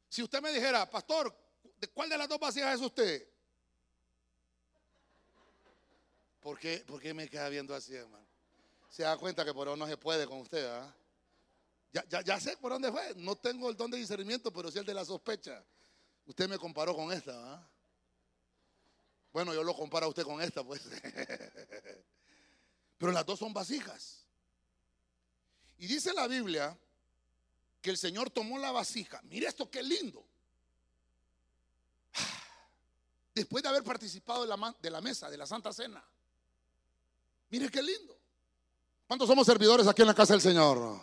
Si 0.09 0.23
usted 0.23 0.41
me 0.41 0.51
dijera, 0.51 0.89
pastor, 0.89 1.33
¿de 1.77 1.87
cuál 1.89 2.09
de 2.09 2.17
las 2.17 2.27
dos 2.27 2.39
vasijas 2.39 2.75
es 2.75 2.81
usted? 2.81 3.27
¿Por 6.41 6.57
qué, 6.57 6.83
¿Por 6.87 6.99
qué 6.99 7.13
me 7.13 7.29
queda 7.29 7.47
viendo 7.49 7.75
así, 7.75 7.95
hermano? 7.95 8.25
Se 8.89 9.03
da 9.03 9.15
cuenta 9.17 9.45
que 9.45 9.53
por 9.53 9.67
ahora 9.67 9.77
no 9.77 9.87
se 9.87 9.97
puede 9.97 10.25
con 10.25 10.39
usted, 10.39 10.65
¿ah? 10.65 10.95
Ya, 11.91 12.21
ya, 12.21 12.39
sé 12.39 12.55
por 12.57 12.71
dónde 12.71 12.91
fue. 12.91 13.13
No 13.15 13.35
tengo 13.35 13.69
el 13.69 13.75
don 13.75 13.89
de 13.89 13.97
discernimiento, 13.97 14.51
pero 14.51 14.71
sí 14.71 14.79
el 14.79 14.85
de 14.85 14.93
la 14.93 15.05
sospecha. 15.05 15.63
Usted 16.25 16.47
me 16.47 16.57
comparó 16.57 16.95
con 16.95 17.11
esta, 17.11 17.53
¿ah? 17.53 17.69
Bueno, 19.31 19.53
yo 19.53 19.63
lo 19.63 19.75
comparo 19.75 20.07
a 20.07 20.09
usted 20.09 20.23
con 20.23 20.41
esta, 20.41 20.63
pues. 20.63 20.81
pero 22.97 23.11
las 23.11 23.25
dos 23.25 23.37
son 23.37 23.53
vasijas. 23.53 24.25
Y 25.79 25.87
dice 25.87 26.13
la 26.13 26.27
Biblia 26.27 26.77
que 27.81 27.89
el 27.89 27.97
Señor 27.97 28.29
tomó 28.29 28.59
la 28.59 28.71
vasija. 28.71 29.21
Mire 29.23 29.47
esto 29.47 29.69
qué 29.71 29.81
lindo. 29.81 30.25
después 33.33 33.63
de 33.63 33.69
haber 33.69 33.83
participado 33.83 34.41
de 34.41 34.89
la, 34.89 35.01
mesa, 35.01 35.29
de 35.29 35.37
la 35.37 35.45
Santa 35.45 35.71
Cena. 35.71 36.03
Mire 37.49 37.69
qué 37.69 37.81
lindo. 37.81 38.17
¿Cuántos 39.07 39.27
somos 39.27 39.47
servidores 39.47 39.87
aquí 39.87 40.01
en 40.01 40.09
la 40.09 40.13
casa 40.13 40.33
del 40.33 40.41
Señor? 40.41 41.01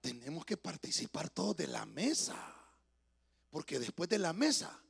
Tenemos 0.00 0.46
que 0.46 0.56
participar 0.56 1.28
todos 1.28 1.56
de 1.56 1.66
la 1.66 1.84
mesa. 1.84 2.54
Porque 3.50 3.80
después 3.80 4.08
de 4.08 4.18
la 4.18 4.32
mesa, 4.32 4.80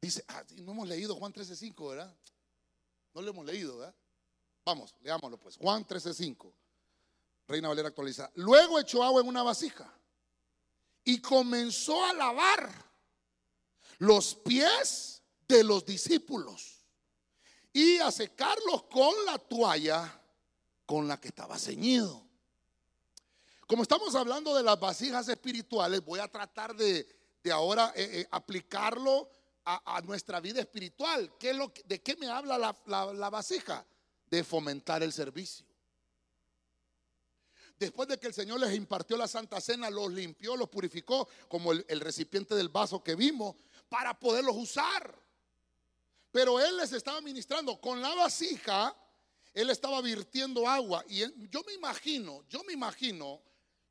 dice, 0.00 0.24
ah, 0.28 0.42
no 0.62 0.72
hemos 0.72 0.88
leído 0.88 1.14
Juan 1.14 1.32
13.5, 1.32 1.90
¿verdad? 1.90 2.16
No 3.12 3.20
lo 3.20 3.30
hemos 3.30 3.44
leído, 3.44 3.76
¿verdad? 3.76 3.94
Vamos, 4.64 4.94
leámoslo 5.02 5.38
pues. 5.38 5.58
Juan 5.58 5.86
13.5. 5.86 6.50
Reina 7.50 7.68
Valera 7.68 7.88
actualiza. 7.88 8.30
Luego 8.36 8.78
echó 8.78 9.02
agua 9.02 9.20
en 9.20 9.28
una 9.28 9.42
vasija 9.42 9.92
y 11.04 11.20
comenzó 11.20 12.04
a 12.04 12.12
lavar 12.12 12.70
los 13.98 14.34
pies 14.36 15.22
de 15.48 15.64
los 15.64 15.84
discípulos 15.84 16.84
y 17.72 17.98
a 17.98 18.10
secarlos 18.12 18.84
con 18.84 19.12
la 19.26 19.36
toalla 19.38 20.20
con 20.86 21.08
la 21.08 21.20
que 21.20 21.28
estaba 21.28 21.58
ceñido. 21.58 22.24
Como 23.66 23.82
estamos 23.82 24.14
hablando 24.14 24.54
de 24.54 24.62
las 24.62 24.78
vasijas 24.78 25.28
espirituales, 25.28 26.04
voy 26.04 26.20
a 26.20 26.28
tratar 26.28 26.74
de, 26.74 27.06
de 27.42 27.52
ahora 27.52 27.92
eh, 27.96 28.20
eh, 28.20 28.28
aplicarlo 28.30 29.28
a, 29.64 29.96
a 29.96 30.00
nuestra 30.02 30.40
vida 30.40 30.60
espiritual. 30.60 31.32
¿Qué 31.38 31.50
es 31.50 31.56
lo 31.56 31.72
que- 31.72 31.82
¿De 31.84 32.00
qué 32.00 32.16
me 32.16 32.28
habla 32.28 32.58
la, 32.58 32.76
la- 32.86 33.12
la 33.12 33.30
vasija? 33.30 33.84
De 34.26 34.42
fomentar 34.44 35.02
el 35.02 35.12
servicio. 35.12 35.66
Después 37.80 38.06
de 38.10 38.18
que 38.18 38.26
el 38.26 38.34
Señor 38.34 38.60
les 38.60 38.74
impartió 38.74 39.16
la 39.16 39.26
Santa 39.26 39.58
Cena, 39.58 39.88
los 39.88 40.12
limpió, 40.12 40.54
los 40.54 40.68
purificó, 40.68 41.26
como 41.48 41.72
el, 41.72 42.00
recipiente 42.00 42.54
del 42.54 42.68
vaso 42.68 43.02
que 43.02 43.14
vimos, 43.14 43.56
para 43.88 44.12
poderlos 44.12 44.54
usar. 44.54 45.18
Pero 46.30 46.60
Él 46.60 46.76
les 46.76 46.92
estaba 46.92 47.22
ministrando 47.22 47.80
con 47.80 48.02
la 48.02 48.14
vasija, 48.14 48.94
Él 49.54 49.70
estaba 49.70 50.02
virtiendo 50.02 50.68
agua. 50.68 51.02
Y 51.08 51.20
yo 51.48 51.62
me 51.66 51.72
imagino, 51.72 52.44
yo 52.50 52.62
me 52.64 52.74
imagino 52.74 53.40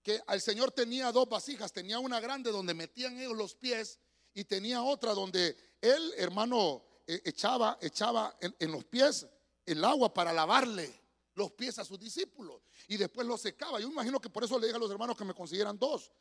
que 0.03 0.21
el 0.27 0.39
Señor 0.39 0.71
tenía 0.71 1.11
dos 1.11 1.27
vasijas, 1.27 1.73
tenía 1.73 1.97
una 1.97 2.19
grande 2.19 2.51
donde 2.51 2.75
metían 2.75 3.19
ellos 3.19 3.35
los 3.35 3.55
pies 3.55 3.99
y 4.35 4.43
tenía 4.43 4.83
otra 4.83 5.15
donde 5.15 5.57
Él, 5.81 6.13
hermano, 6.15 6.83
eh, 7.07 7.23
echaba, 7.25 7.79
echaba 7.81 8.37
en, 8.39 8.55
en 8.59 8.71
los 8.71 8.85
pies 8.85 9.25
el 9.65 9.83
agua 9.83 10.13
para 10.13 10.31
lavarle 10.31 10.93
los 11.33 11.51
pies 11.53 11.79
a 11.79 11.85
sus 11.85 11.99
discípulos 11.99 12.61
y 12.89 12.97
después 12.97 13.25
los 13.25 13.39
secaba. 13.39 13.79
Yo 13.79 13.87
imagino 13.87 14.19
que 14.19 14.29
por 14.29 14.43
eso 14.43 14.57
le 14.57 14.65
dije 14.65 14.75
a 14.75 14.79
los 14.79 14.89
hermanos 14.89 15.15
que 15.15 15.23
me 15.23 15.33
consiguieran 15.33 15.77
dos. 15.77 16.11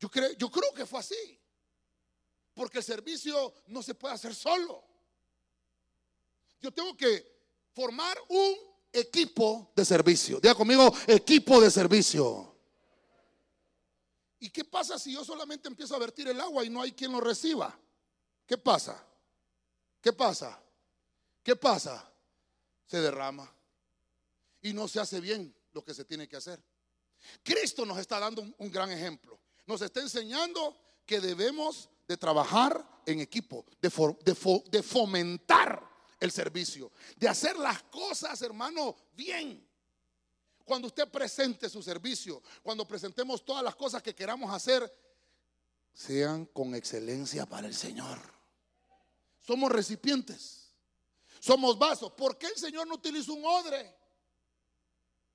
Yo 0.00 0.10
creo, 0.10 0.32
yo 0.32 0.50
creo 0.50 0.74
que 0.74 0.84
fue 0.84 0.98
así. 0.98 1.40
Porque 2.52 2.78
el 2.78 2.84
servicio 2.84 3.54
no 3.68 3.82
se 3.84 3.94
puede 3.94 4.14
hacer 4.14 4.34
solo. 4.34 4.84
Yo 6.60 6.72
tengo 6.72 6.96
que 6.96 7.24
formar 7.72 8.18
un 8.28 8.52
equipo 8.92 9.72
de 9.76 9.84
servicio. 9.84 10.40
Diga 10.40 10.56
conmigo, 10.56 10.92
equipo 11.06 11.60
de 11.60 11.70
servicio. 11.70 12.52
¿Y 14.40 14.50
qué 14.50 14.64
pasa 14.64 14.98
si 14.98 15.12
yo 15.12 15.24
solamente 15.24 15.68
empiezo 15.68 15.94
a 15.94 16.00
vertir 16.00 16.26
el 16.26 16.40
agua 16.40 16.64
y 16.64 16.70
no 16.70 16.82
hay 16.82 16.92
quien 16.92 17.12
lo 17.12 17.20
reciba? 17.20 17.78
¿Qué 18.44 18.58
pasa? 18.58 19.06
¿Qué 20.00 20.12
pasa? 20.12 20.60
¿Qué 21.44 21.54
pasa? 21.54 22.12
Se 22.86 23.00
derrama. 23.00 23.54
Y 24.62 24.72
no 24.72 24.88
se 24.88 24.98
hace 24.98 25.20
bien 25.20 25.54
lo 25.78 25.84
que 25.84 25.94
se 25.94 26.04
tiene 26.04 26.28
que 26.28 26.36
hacer. 26.36 26.60
Cristo 27.44 27.86
nos 27.86 27.98
está 27.98 28.18
dando 28.18 28.42
un, 28.42 28.70
gran 28.70 28.90
ejemplo. 28.90 29.38
Nos 29.64 29.80
está 29.80 30.00
enseñando 30.00 30.76
que 31.06 31.20
debemos 31.20 31.88
de 32.08 32.16
trabajar 32.16 33.02
en 33.06 33.20
equipo, 33.20 33.64
de 33.80 34.82
fomentar 34.82 35.88
el 36.18 36.32
servicio, 36.32 36.90
de 37.16 37.28
hacer 37.28 37.56
las 37.56 37.84
cosas, 37.84 38.42
hermano, 38.42 38.96
bien. 39.12 39.64
Cuando 40.64 40.88
usted 40.88 41.08
presente 41.08 41.68
su 41.68 41.80
servicio, 41.80 42.42
cuando 42.60 42.86
presentemos 42.86 43.44
todas 43.44 43.62
las 43.62 43.76
cosas 43.76 44.02
que 44.02 44.16
queramos 44.16 44.52
hacer, 44.52 44.92
sean 45.92 46.44
con 46.46 46.74
excelencia 46.74 47.46
para 47.46 47.68
el 47.68 47.74
Señor. 47.74 48.18
Somos 49.40 49.70
recipientes, 49.70 50.72
somos 51.38 51.78
vasos. 51.78 52.12
¿Por 52.14 52.36
qué 52.36 52.48
el 52.48 52.56
Señor 52.56 52.88
no 52.88 52.96
utiliza 52.96 53.30
un 53.30 53.44
odre? 53.44 53.97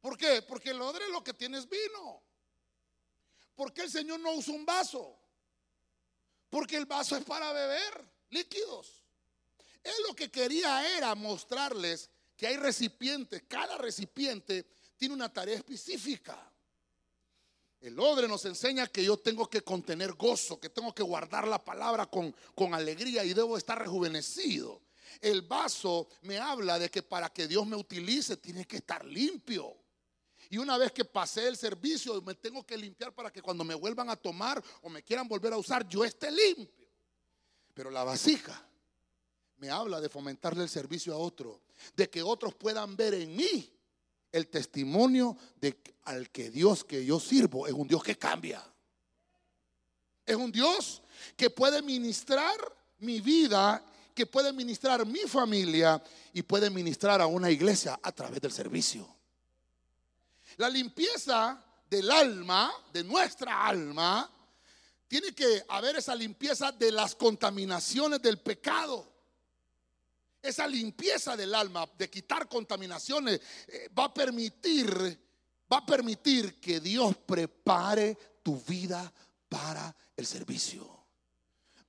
¿Por 0.03 0.17
qué? 0.17 0.41
Porque 0.41 0.71
el 0.71 0.81
odre 0.81 1.07
lo 1.07 1.23
que 1.23 1.33
tiene 1.33 1.57
es 1.57 1.69
vino. 1.69 2.21
¿Por 3.55 3.71
qué 3.73 3.83
el 3.83 3.89
Señor 3.89 4.19
no 4.19 4.33
usa 4.33 4.53
un 4.53 4.65
vaso? 4.65 5.17
Porque 6.49 6.75
el 6.75 6.85
vaso 6.85 7.15
es 7.15 7.23
para 7.23 7.53
beber 7.53 8.05
líquidos. 8.29 9.01
Él 9.81 9.93
lo 10.05 10.13
que 10.13 10.29
quería 10.29 10.97
era 10.97 11.15
mostrarles 11.15 12.09
que 12.35 12.47
hay 12.47 12.57
recipientes, 12.57 13.43
cada 13.47 13.77
recipiente 13.77 14.65
tiene 14.97 15.15
una 15.15 15.31
tarea 15.31 15.55
específica. 15.55 16.51
El 17.79 17.97
odre 17.97 18.27
nos 18.27 18.43
enseña 18.43 18.87
que 18.87 19.05
yo 19.05 19.15
tengo 19.15 19.49
que 19.49 19.61
contener 19.61 20.15
gozo, 20.15 20.59
que 20.59 20.69
tengo 20.69 20.93
que 20.93 21.03
guardar 21.03 21.47
la 21.47 21.63
palabra 21.63 22.07
con, 22.07 22.35
con 22.53 22.73
alegría 22.73 23.23
y 23.23 23.33
debo 23.33 23.55
estar 23.55 23.79
rejuvenecido. 23.79 24.81
El 25.21 25.43
vaso 25.43 26.09
me 26.23 26.39
habla 26.39 26.77
de 26.77 26.91
que 26.91 27.03
para 27.03 27.29
que 27.29 27.47
Dios 27.47 27.65
me 27.65 27.77
utilice 27.77 28.35
tiene 28.35 28.65
que 28.65 28.75
estar 28.75 29.05
limpio. 29.05 29.82
Y 30.53 30.59
una 30.59 30.77
vez 30.77 30.91
que 30.91 31.03
pasé 31.03 31.47
el 31.47 31.57
servicio, 31.57 32.21
me 32.21 32.35
tengo 32.35 32.63
que 32.63 32.77
limpiar 32.77 33.11
para 33.11 33.33
que 33.33 33.41
cuando 33.41 33.63
me 33.63 33.73
vuelvan 33.73 34.11
a 34.11 34.15
tomar 34.15 34.63
o 34.83 34.89
me 34.89 35.01
quieran 35.01 35.27
volver 35.27 35.51
a 35.51 35.57
usar, 35.57 35.87
yo 35.89 36.05
esté 36.05 36.29
limpio. 36.29 36.87
Pero 37.73 37.89
la 37.89 38.03
vasija 38.03 38.63
me 39.57 39.71
habla 39.71 39.99
de 39.99 40.09
fomentarle 40.09 40.61
el 40.61 40.69
servicio 40.69 41.11
a 41.11 41.17
otro, 41.17 41.61
de 41.95 42.07
que 42.07 42.21
otros 42.21 42.53
puedan 42.53 42.95
ver 42.95 43.15
en 43.15 43.35
mí 43.35 43.67
el 44.31 44.47
testimonio 44.47 45.35
de 45.59 45.75
al 46.03 46.29
que 46.29 46.51
Dios 46.51 46.83
que 46.83 47.03
yo 47.03 47.19
sirvo 47.19 47.65
es 47.65 47.73
un 47.73 47.87
Dios 47.87 48.03
que 48.03 48.15
cambia. 48.15 48.63
Es 50.23 50.35
un 50.35 50.51
Dios 50.51 51.01
que 51.35 51.49
puede 51.49 51.81
ministrar 51.81 52.59
mi 52.99 53.21
vida, 53.21 53.83
que 54.13 54.27
puede 54.27 54.53
ministrar 54.53 55.03
mi 55.03 55.21
familia 55.21 55.99
y 56.31 56.43
puede 56.43 56.69
ministrar 56.69 57.21
a 57.21 57.25
una 57.25 57.49
iglesia 57.49 57.99
a 58.03 58.11
través 58.11 58.39
del 58.39 58.51
servicio. 58.51 59.22
La 60.57 60.69
limpieza 60.69 61.63
del 61.89 62.09
alma, 62.09 62.71
de 62.91 63.03
nuestra 63.03 63.65
alma, 63.65 64.29
tiene 65.07 65.33
que 65.33 65.63
haber 65.69 65.97
esa 65.97 66.15
limpieza 66.15 66.71
de 66.71 66.91
las 66.91 67.15
contaminaciones 67.15 68.21
del 68.21 68.39
pecado. 68.39 69.11
Esa 70.41 70.67
limpieza 70.67 71.37
del 71.37 71.53
alma, 71.53 71.87
de 71.97 72.09
quitar 72.09 72.49
contaminaciones, 72.49 73.39
eh, 73.67 73.89
va 73.97 74.05
a 74.05 74.13
permitir, 74.13 74.89
va 75.71 75.77
a 75.77 75.85
permitir 75.85 76.59
que 76.59 76.79
Dios 76.79 77.15
prepare 77.17 78.17
tu 78.41 78.59
vida 78.59 79.13
para 79.47 79.95
el 80.17 80.25
servicio. 80.25 80.93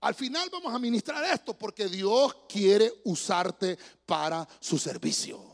Al 0.00 0.14
final 0.14 0.50
vamos 0.50 0.74
a 0.74 0.79
ministrar 0.79 1.24
esto 1.24 1.57
porque 1.57 1.88
Dios 1.88 2.37
quiere 2.46 2.92
usarte 3.05 3.79
para 4.05 4.46
su 4.61 4.79
servicio. 4.79 5.54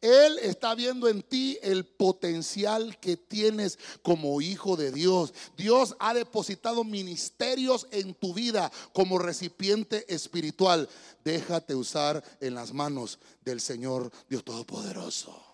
Él 0.00 0.38
está 0.42 0.74
viendo 0.74 1.08
en 1.08 1.22
ti 1.22 1.58
el 1.62 1.84
potencial 1.84 2.98
que 2.98 3.16
tienes 3.16 3.78
como 4.02 4.40
hijo 4.40 4.76
de 4.76 4.92
Dios. 4.92 5.32
Dios 5.56 5.96
ha 5.98 6.14
depositado 6.14 6.84
ministerios 6.84 7.86
en 7.90 8.14
tu 8.14 8.34
vida 8.34 8.70
como 8.92 9.18
recipiente 9.18 10.04
espiritual. 10.12 10.88
Déjate 11.24 11.74
usar 11.74 12.22
en 12.40 12.54
las 12.54 12.72
manos 12.72 13.18
del 13.42 13.60
Señor 13.60 14.10
Dios 14.28 14.44
Todopoderoso. 14.44 15.44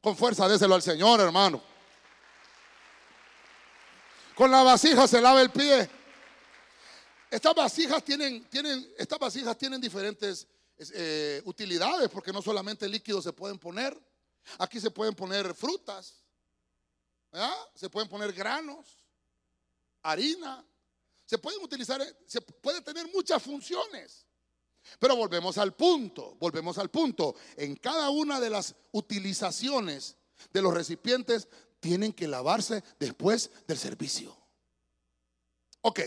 Con 0.00 0.16
fuerza, 0.16 0.48
déselo 0.48 0.74
al 0.74 0.82
Señor, 0.82 1.20
hermano. 1.20 1.62
Con 4.34 4.50
la 4.50 4.62
vasija 4.62 5.06
se 5.06 5.20
lava 5.20 5.42
el 5.42 5.50
pie. 5.50 5.88
Estas 7.30 7.54
vasijas 7.54 8.04
tienen, 8.04 8.44
tienen, 8.44 8.86
estas 8.98 9.18
vasijas 9.18 9.56
tienen 9.56 9.80
diferentes 9.80 10.46
eh, 10.78 11.42
utilidades, 11.44 12.08
porque 12.08 12.32
no 12.32 12.42
solamente 12.42 12.88
líquidos 12.88 13.24
se 13.24 13.32
pueden 13.32 13.58
poner, 13.58 13.98
aquí 14.58 14.80
se 14.80 14.90
pueden 14.90 15.14
poner 15.14 15.54
frutas, 15.54 16.22
se 17.74 17.88
pueden 17.88 18.08
poner 18.08 18.32
granos, 18.32 19.04
harina, 20.02 20.64
se 21.24 21.38
pueden 21.38 21.62
utilizar, 21.62 22.02
se 22.26 22.40
puede 22.40 22.82
tener 22.82 23.10
muchas 23.12 23.42
funciones. 23.42 24.26
Pero 24.98 25.16
volvemos 25.16 25.58
al 25.58 25.74
punto, 25.74 26.34
volvemos 26.40 26.76
al 26.78 26.90
punto. 26.90 27.36
En 27.56 27.76
cada 27.76 28.10
una 28.10 28.40
de 28.40 28.50
las 28.50 28.74
utilizaciones 28.90 30.16
de 30.52 30.62
los 30.62 30.74
recipientes 30.74 31.48
tienen 31.80 32.12
que 32.12 32.28
lavarse 32.28 32.82
después 32.98 33.50
del 33.66 33.78
servicio. 33.78 34.36
Ok, 35.82 36.00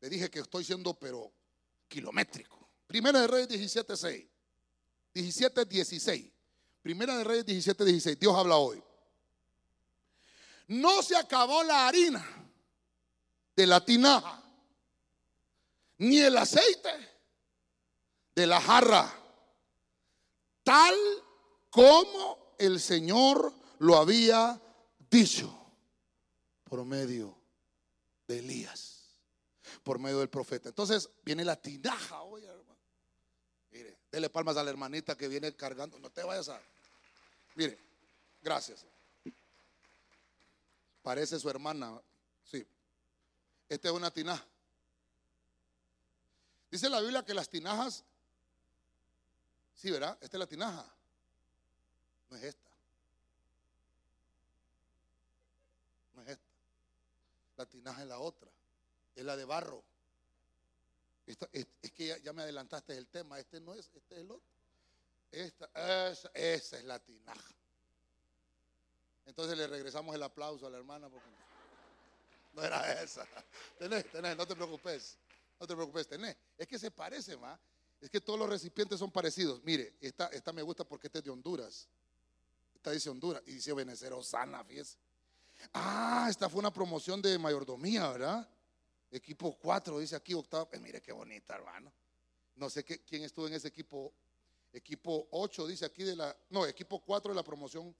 le 0.00 0.08
dije 0.08 0.30
que 0.30 0.40
estoy 0.40 0.64
siendo 0.64 0.94
pero 0.94 1.32
kilométrico. 1.88 2.57
Primera 2.88 3.20
de 3.20 3.26
Reyes 3.28 3.48
17:6. 3.48 4.26
17:16. 5.14 6.32
Primera 6.82 7.16
de 7.16 7.22
Reyes 7.22 7.46
17:16. 7.46 8.18
Dios 8.18 8.34
habla 8.34 8.56
hoy. 8.56 8.82
No 10.66 11.02
se 11.02 11.16
acabó 11.16 11.62
la 11.62 11.86
harina 11.86 12.26
de 13.54 13.66
la 13.66 13.84
tinaja, 13.84 14.42
ni 15.98 16.18
el 16.18 16.36
aceite 16.36 16.90
de 18.34 18.46
la 18.46 18.60
jarra, 18.60 19.12
tal 20.62 20.94
como 21.70 22.54
el 22.58 22.80
Señor 22.80 23.52
lo 23.78 23.96
había 23.96 24.60
dicho 25.10 25.54
por 26.64 26.84
medio 26.84 27.36
de 28.26 28.38
Elías, 28.38 29.18
por 29.82 29.98
medio 29.98 30.20
del 30.20 30.30
profeta. 30.30 30.68
Entonces 30.68 31.10
viene 31.24 31.44
la 31.44 31.56
tinaja 31.56 32.22
hoy, 32.22 32.46
dele 34.10 34.30
palmas 34.30 34.56
a 34.56 34.62
la 34.62 34.70
hermanita 34.70 35.16
que 35.16 35.28
viene 35.28 35.54
cargando. 35.54 35.98
No 35.98 36.10
te 36.10 36.22
vayas 36.22 36.48
a. 36.48 36.60
Mire, 37.54 37.78
gracias. 38.42 38.84
Parece 41.02 41.38
su 41.38 41.48
hermana. 41.48 42.00
Sí. 42.44 42.66
Esta 43.68 43.88
es 43.88 43.94
una 43.94 44.10
tinaja. 44.10 44.44
Dice 46.70 46.88
la 46.88 47.00
Biblia 47.00 47.24
que 47.24 47.34
las 47.34 47.48
tinajas. 47.48 48.04
Sí, 49.74 49.90
¿verdad? 49.90 50.18
Esta 50.20 50.36
es 50.36 50.38
la 50.38 50.46
tinaja. 50.46 50.84
No 52.30 52.36
es 52.36 52.42
esta. 52.42 52.70
No 56.14 56.22
es 56.22 56.28
esta. 56.28 56.44
La 57.56 57.66
tinaja 57.66 58.02
es 58.02 58.08
la 58.08 58.18
otra. 58.18 58.50
Es 59.14 59.24
la 59.24 59.36
de 59.36 59.44
barro. 59.44 59.82
Es, 61.52 61.92
que 61.92 62.20
ya, 62.22 62.32
me 62.32 62.42
adelantaste 62.42 62.96
el 62.96 63.08
tema. 63.08 63.38
Este 63.38 63.60
no 63.60 63.74
es, 63.74 63.90
este 63.94 64.14
es 64.14 64.20
el 64.20 64.30
otro. 64.30 64.48
Esta, 65.30 65.66
esa, 66.10 66.30
esa 66.34 66.78
es 66.78 66.84
la 66.84 66.98
tinaja. 66.98 67.54
Entonces 69.26 69.58
le 69.58 69.66
regresamos 69.66 70.14
el 70.14 70.22
aplauso 70.22 70.66
a 70.66 70.70
la 70.70 70.78
hermana 70.78 71.08
porque 71.10 71.28
no 72.54 72.62
era 72.62 73.02
esa. 73.02 73.26
Tenés, 73.78 74.10
tenés, 74.10 74.36
no 74.36 74.46
te 74.46 74.56
preocupes. 74.56 75.18
No 75.60 75.66
te 75.66 75.74
preocupes, 75.74 76.08
tenés. 76.08 76.36
Es 76.56 76.66
que 76.66 76.78
se 76.78 76.90
parece, 76.90 77.36
más. 77.36 77.58
Es 78.00 78.08
que 78.10 78.20
todos 78.20 78.38
los 78.38 78.48
recipientes 78.48 78.98
son 78.98 79.10
parecidos. 79.10 79.62
Mire, 79.64 79.96
esta, 80.00 80.28
esta 80.28 80.52
me 80.52 80.62
gusta 80.62 80.84
porque 80.84 81.08
esta 81.08 81.18
es 81.18 81.24
de 81.24 81.30
Honduras. 81.30 81.88
Esta 82.74 82.92
dice 82.92 83.10
Honduras 83.10 83.42
y 83.46 83.52
dice 83.52 83.72
Benecer 83.72 84.12
Osana, 84.12 84.64
fíjese. 84.64 84.96
Ah, 85.74 86.28
esta 86.30 86.48
fue 86.48 86.60
una 86.60 86.72
promoción 86.72 87.20
de 87.20 87.36
mayordomía, 87.38 88.08
¿verdad? 88.08 88.48
Equipo 89.10 89.56
4, 89.58 89.98
dice 89.98 90.16
aquí, 90.16 90.34
octavo. 90.34 90.68
Pues 90.68 90.80
mire 90.80 91.00
qué 91.00 91.12
bonita, 91.12 91.54
hermano. 91.54 91.92
No 92.56 92.68
sé 92.68 92.84
quién 92.84 93.24
estuvo 93.24 93.46
en 93.46 93.54
ese 93.54 93.68
equipo. 93.68 94.12
Equipo 94.72 95.28
8, 95.30 95.66
dice 95.66 95.84
aquí 95.86 96.02
de 96.02 96.16
la. 96.16 96.36
No, 96.50 96.66
equipo 96.66 97.00
4 97.00 97.32
de 97.32 97.36
la 97.36 97.44
promoción 97.44 97.94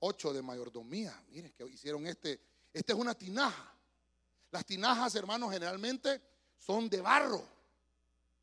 8 0.00 0.32
de 0.32 0.42
mayordomía. 0.42 1.20
Mire 1.28 1.52
que 1.52 1.64
hicieron 1.64 2.06
este. 2.06 2.40
Esta 2.72 2.92
es 2.92 2.98
una 2.98 3.14
tinaja. 3.14 3.74
Las 4.50 4.64
tinajas, 4.64 5.14
hermanos, 5.14 5.50
generalmente 5.50 6.20
son 6.58 6.88
de 6.88 7.00
barro. 7.00 7.42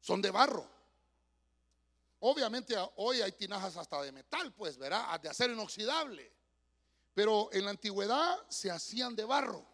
Son 0.01 0.21
de 0.21 0.32
barro. 0.32 0.67
Obviamente 2.21 2.75
hoy 2.97 3.21
hay 3.21 3.32
tinajas 3.32 3.77
hasta 3.77 4.01
de 4.01 4.12
metal, 4.12 4.53
pues, 4.53 4.77
verá, 4.77 5.17
de 5.21 5.29
acero 5.29 5.53
inoxidable. 5.53 6.32
Pero 7.13 7.49
en 7.53 7.63
la 7.65 7.71
antigüedad 7.71 8.38
se 8.49 8.69
hacían 8.69 9.15
de 9.15 9.23
barro. 9.23 9.65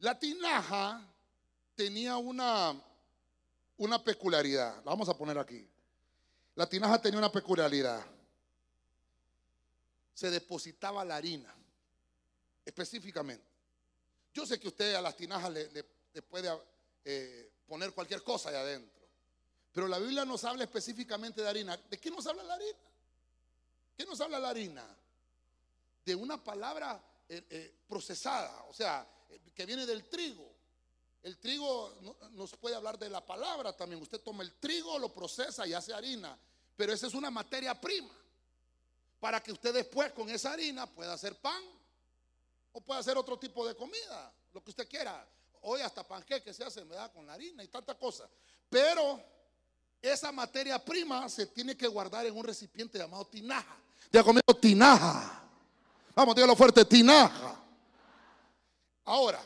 La 0.00 0.18
tinaja 0.18 1.06
tenía 1.74 2.16
una, 2.16 2.74
una 3.76 4.02
peculiaridad. 4.02 4.76
La 4.76 4.90
vamos 4.90 5.08
a 5.08 5.16
poner 5.16 5.38
aquí. 5.38 5.66
La 6.54 6.66
tinaja 6.68 7.00
tenía 7.00 7.18
una 7.18 7.30
peculiaridad. 7.30 8.04
Se 10.14 10.30
depositaba 10.30 11.04
la 11.04 11.16
harina, 11.16 11.54
específicamente. 12.64 13.44
Yo 14.32 14.46
sé 14.46 14.58
que 14.58 14.68
usted 14.68 14.94
a 14.94 15.02
las 15.02 15.16
tinajas 15.16 15.50
le, 15.52 15.84
puede 16.22 16.50
eh, 17.04 17.50
poner 17.66 17.92
cualquier 17.92 18.22
cosa 18.22 18.48
ahí 18.48 18.56
adentro. 18.56 19.00
Pero 19.72 19.86
la 19.86 19.98
Biblia 19.98 20.24
nos 20.24 20.44
habla 20.44 20.64
específicamente 20.64 21.42
de 21.42 21.48
harina. 21.48 21.76
¿De 21.76 21.98
qué 21.98 22.10
nos 22.10 22.26
habla 22.26 22.42
la 22.42 22.54
harina? 22.54 22.78
¿Qué 23.96 24.04
nos 24.06 24.20
habla 24.20 24.38
la 24.38 24.48
harina? 24.48 24.84
De 26.04 26.14
una 26.14 26.42
palabra 26.42 27.02
eh, 27.28 27.44
eh, 27.50 27.74
procesada, 27.86 28.64
o 28.64 28.72
sea, 28.72 29.06
que 29.54 29.66
viene 29.66 29.86
del 29.86 30.04
trigo. 30.08 30.50
El 31.22 31.38
trigo 31.38 31.92
nos 32.32 32.56
puede 32.56 32.74
hablar 32.74 32.98
de 32.98 33.10
la 33.10 33.24
palabra 33.24 33.76
también. 33.76 34.00
Usted 34.00 34.20
toma 34.20 34.42
el 34.42 34.54
trigo, 34.54 34.98
lo 34.98 35.12
procesa 35.12 35.66
y 35.66 35.74
hace 35.74 35.92
harina. 35.92 36.36
Pero 36.76 36.92
esa 36.92 37.06
es 37.06 37.14
una 37.14 37.30
materia 37.30 37.78
prima. 37.78 38.14
Para 39.18 39.42
que 39.42 39.52
usted 39.52 39.74
después 39.74 40.12
con 40.12 40.30
esa 40.30 40.52
harina 40.52 40.86
pueda 40.86 41.12
hacer 41.12 41.36
pan 41.36 41.62
o 42.72 42.80
pueda 42.80 43.00
hacer 43.00 43.18
otro 43.18 43.38
tipo 43.38 43.66
de 43.66 43.74
comida, 43.74 44.32
lo 44.54 44.64
que 44.64 44.70
usted 44.70 44.88
quiera. 44.88 45.26
Hoy 45.62 45.82
hasta 45.82 46.06
panqueques 46.06 46.56
se 46.56 46.64
hacen, 46.64 46.88
¿verdad? 46.88 47.12
Con 47.12 47.26
la 47.26 47.34
harina 47.34 47.62
y 47.62 47.68
tanta 47.68 47.98
cosa. 47.98 48.26
Pero 48.70 49.22
esa 50.00 50.32
materia 50.32 50.82
prima 50.82 51.28
se 51.28 51.46
tiene 51.46 51.76
que 51.76 51.86
guardar 51.86 52.24
en 52.24 52.34
un 52.34 52.44
recipiente 52.44 52.96
llamado 52.96 53.26
tinaja. 53.26 53.76
Ya 54.10 54.24
conmigo, 54.24 54.54
tinaja. 54.58 55.42
Vamos, 56.14 56.34
dígalo 56.34 56.56
fuerte, 56.56 56.84
tinaja. 56.86 57.60
Ahora, 59.10 59.44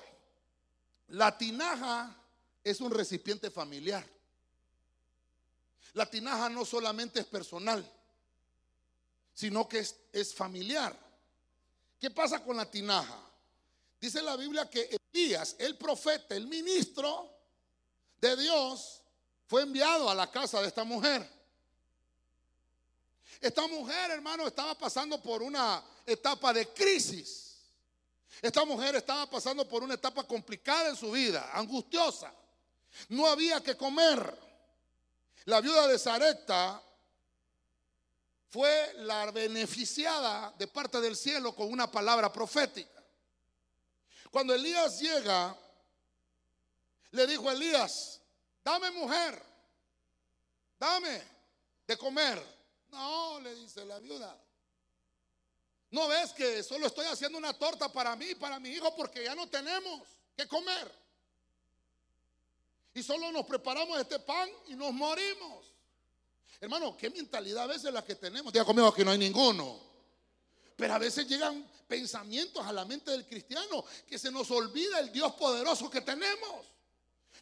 la 1.09 1.39
tinaja 1.39 2.15
es 2.63 2.83
un 2.83 2.91
recipiente 2.91 3.51
familiar. 3.51 4.07
La 5.95 6.05
tinaja 6.05 6.51
no 6.51 6.67
solamente 6.67 7.21
es 7.21 7.25
personal, 7.25 7.91
sino 9.33 9.67
que 9.67 9.87
es, 10.13 10.35
familiar. 10.35 10.95
¿Qué 11.99 12.11
pasa 12.11 12.45
con 12.45 12.59
la 12.59 12.71
tinaja? 12.71 13.19
Dice 13.99 14.21
la 14.21 14.37
Biblia 14.37 14.69
que 14.69 15.01
Elías, 15.15 15.57
el 15.59 15.79
profeta, 15.79 16.37
el 16.37 16.47
ministro 16.47 17.35
de 18.21 18.37
Dios, 18.37 19.01
fue 19.47 19.63
enviado 19.63 20.11
a 20.11 20.15
la 20.15 20.31
casa 20.31 20.61
de 20.61 20.69
esta 20.69 20.85
mujer. 20.85 21.27
Esta 23.41 23.67
mujer, 23.67 24.11
hermano, 24.11 24.47
estaba 24.47 24.77
pasando 24.77 25.23
por 25.23 25.43
una 25.43 25.83
etapa 26.05 26.53
de 26.53 26.69
crisis. 26.69 27.54
Esta 28.43 28.65
mujer 28.65 28.97
estaba 28.97 29.29
pasando 29.29 29.67
por 29.69 29.83
una 29.83 29.95
etapa 29.95 30.25
complicada 30.25 30.91
en 30.91 30.97
su 30.97 31.11
vida, 31.11 31.51
angustiosa. 31.53 32.33
No 33.09 33.27
había 33.27 33.63
que 33.63 33.77
comer. 33.77 34.43
La 35.47 35.61
viuda 35.61 35.87
de 35.89 35.99
Zareta 35.99 36.83
fue 38.49 38.95
la 38.99 39.31
beneficiada 39.31 40.55
de 40.57 40.67
parte 40.69 41.01
del 41.01 41.17
cielo 41.17 41.55
con 41.55 41.73
una 41.73 41.91
palabra 41.91 42.33
profética. 42.33 43.03
Cuando 44.31 44.55
Elías 44.55 45.01
llega, 45.01 45.57
le 47.11 47.27
dijo 47.27 47.49
a 47.49 47.53
Elías, 47.53 48.21
dame 48.65 48.91
mujer, 48.91 49.43
dame 50.79 51.23
de 51.87 51.97
comer. 51.97 52.43
No, 52.89 53.41
le 53.41 53.55
dice 53.55 53.85
la 53.85 53.99
viuda. 53.99 54.37
¿No 55.95 56.09
ves 56.09 56.33
que 56.33 56.61
solo 56.65 56.89
estoy 56.89 57.07
haciendo 57.07 57.39
una 57.39 57.53
torta 57.53 57.89
para 57.89 58.17
mí 58.17 58.31
y 58.31 58.35
para 58.35 58.59
mi 58.59 58.71
hijo 58.71 58.93
porque 58.97 59.23
ya 59.23 59.37
no 59.37 59.49
tenemos 59.49 60.03
que 60.37 60.49
comer? 60.49 60.91
Y 62.95 63.01
solo 63.01 63.31
nos 63.31 63.47
preparamos 63.47 64.01
este 64.01 64.19
pan 64.19 64.51
y 64.67 64.75
nos 64.75 64.93
morimos. 64.93 65.65
Hermano, 66.61 66.97
qué 66.97 67.11
mentalidad 67.11 67.63
a 67.63 67.67
veces 67.69 67.93
la 67.93 68.05
que 68.05 68.17
tenemos. 68.17 68.53
Diga 68.53 68.65
conmigo 68.65 68.93
que 68.93 69.05
no 69.05 69.13
hay 69.13 69.19
ninguno. 69.19 69.79
Pero 70.75 70.95
a 70.95 70.99
veces 70.99 71.29
llegan 71.29 71.65
pensamientos 71.87 72.67
a 72.67 72.73
la 72.73 72.85
mente 72.85 73.13
del 73.13 73.25
cristiano 73.25 73.85
que 74.05 74.19
se 74.19 74.33
nos 74.33 74.51
olvida 74.51 74.99
el 74.99 75.13
Dios 75.13 75.33
poderoso 75.35 75.89
que 75.89 76.01
tenemos. 76.01 76.74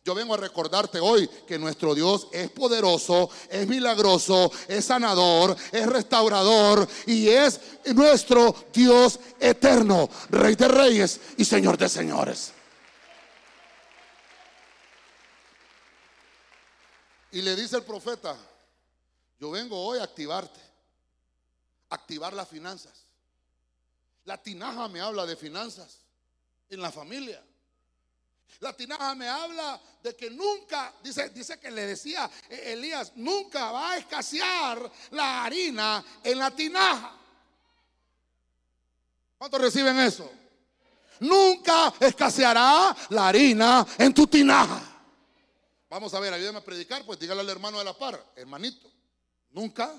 Yo 0.05 0.17
vengo 0.17 0.35
a 0.35 0.37
recordarte 0.37 0.99
hoy 0.99 1.29
que 1.47 1.59
nuestro 1.59 1.95
Dios 1.95 2.27
es 2.33 2.51
poderoso, 2.51 3.31
es 3.49 3.69
milagroso, 3.69 4.51
es 4.67 4.85
sanador, 4.85 5.57
es 5.71 5.87
restaurador 5.87 6.89
y 7.07 7.29
es 7.29 7.61
nuestro 7.95 8.53
Dios 8.73 9.21
eterno, 9.39 10.11
Rey 10.31 10.57
de 10.57 10.67
reyes 10.67 11.21
y 11.37 11.45
Señor 11.45 11.79
de 11.79 11.89
señores. 11.89 12.53
Y 17.31 17.41
le 17.41 17.55
dice 17.55 17.77
el 17.77 17.85
profeta, 17.85 18.37
yo 19.39 19.53
vengo 19.53 19.81
hoy 19.87 20.01
a 20.01 20.03
activarte, 20.03 20.61
activar 21.91 22.33
las 22.33 22.49
finanzas. 22.49 23.05
La 24.25 24.37
tinaja 24.37 24.89
me 24.89 25.01
habla 25.01 25.27
de 25.27 25.37
finanzas 25.37 25.99
en 26.69 26.83
la 26.83 26.91
familia. 26.91 27.43
La 28.61 28.73
tinaja 28.73 29.15
me 29.15 29.29
habla 29.29 29.81
de 30.03 30.15
que 30.15 30.31
nunca, 30.31 30.95
dice, 31.03 31.31
dice 31.31 31.59
que 31.59 31.71
le 31.71 31.87
decía 31.87 32.31
eh, 32.49 32.73
Elías, 32.73 33.13
nunca 33.17 33.73
va 33.73 33.93
a 33.93 33.97
escasear 33.99 34.91
la 35.11 35.45
harina 35.45 36.05
en 36.23 36.39
la 36.39 36.51
tinaja. 36.51 37.19
¿Cuántos 39.39 39.61
reciben 39.61 39.99
eso? 39.99 40.31
Nunca 41.21 41.93
escaseará 42.01 42.97
la 43.11 43.29
harina 43.29 43.87
en 43.99 44.15
tu 44.15 44.27
tinaja. 44.27 44.81
Vamos 45.89 46.15
a 46.15 46.21
ver, 46.21 46.33
ayúdame 46.33 46.59
a 46.59 46.65
predicar, 46.65 47.05
pues 47.05 47.19
dígale 47.19 47.43
al 47.43 47.49
hermano 47.51 47.79
de 47.79 47.85
la 47.85 47.97
par, 47.97 48.25
hermanito, 48.35 48.91
nunca 49.51 49.93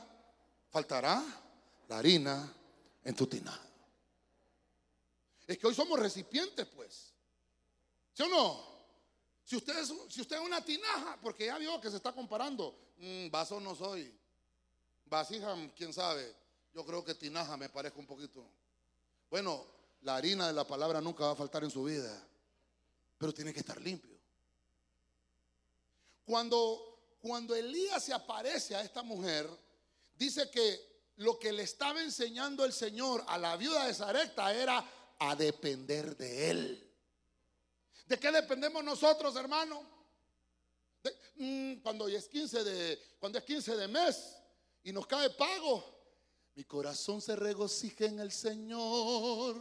faltará 0.72 1.24
la 1.88 1.98
harina 2.00 2.52
en 3.04 3.16
tu 3.16 3.28
tinaja. 3.28 3.62
Es 5.46 5.58
que 5.58 5.68
hoy 5.68 5.76
somos 5.76 6.00
recipientes, 6.00 6.66
pues. 6.76 7.13
¿Sí 8.14 8.24
o 8.24 8.28
no? 8.28 8.74
Si 9.44 9.56
usted 9.56 9.78
es, 9.80 9.94
si 10.10 10.22
usted 10.22 10.38
es 10.38 10.42
una 10.42 10.64
tinaja, 10.64 11.20
porque 11.22 11.48
ya 11.48 11.58
vio 11.58 11.80
que 11.82 11.90
se 11.90 11.98
está 11.98 12.14
comparando, 12.14 12.94
mm, 12.98 13.30
vaso 13.30 13.60
no 13.60 13.76
soy. 13.76 14.14
Vasija, 15.06 15.56
quién 15.76 15.94
sabe. 15.94 16.34
Yo 16.74 16.86
creo 16.86 17.04
que 17.04 17.14
tinaja 17.14 17.58
me 17.58 17.70
parezco 17.70 18.00
un 18.00 18.08
poquito. 18.08 18.46
Bueno, 19.30 19.66
la 20.02 20.16
harina 20.16 20.48
de 20.48 20.54
la 20.54 20.66
palabra 20.66 21.02
nunca 21.02 21.26
va 21.26 21.32
a 21.32 21.36
faltar 21.36 21.64
en 21.64 21.72
su 21.72 21.84
vida, 21.84 22.26
pero 23.18 23.34
tiene 23.34 23.54
que 23.54 23.60
estar 23.60 23.80
limpio. 23.82 24.18
Cuando, 26.26 27.18
cuando 27.22 27.54
Elías 27.54 28.04
se 28.04 28.14
aparece 28.14 28.76
a 28.76 28.82
esta 28.82 29.04
mujer, 29.04 29.50
dice 30.16 30.50
que 30.50 30.94
lo 31.18 31.38
que 31.38 31.52
le 31.52 31.64
estaba 31.64 32.02
enseñando 32.02 32.66
el 32.66 32.74
Señor 32.74 33.24
a 33.28 33.38
la 33.38 33.58
viuda 33.58 33.86
de 33.86 33.94
Zarepta 33.94 34.54
era 34.54 34.84
a 35.20 35.36
depender 35.36 36.16
de 36.18 36.50
Él. 36.50 36.93
¿De 38.06 38.20
qué 38.20 38.32
dependemos 38.32 38.84
nosotros, 38.84 39.36
hermano? 39.36 39.82
Mm, 41.36 41.76
cuando 41.82 42.08
es 42.08 42.28
15 42.28 42.64
de 42.64 43.00
cuando 43.20 43.38
es 43.40 43.44
15 43.44 43.76
de 43.76 43.88
mes 43.88 44.36
y 44.84 44.92
nos 44.92 45.08
cae 45.08 45.30
pago, 45.32 45.84
mi 46.56 46.64
corazón 46.64 47.22
se 47.22 47.36
regocija 47.36 48.06
en 48.06 48.20
el 48.20 48.32
Señor. 48.32 49.58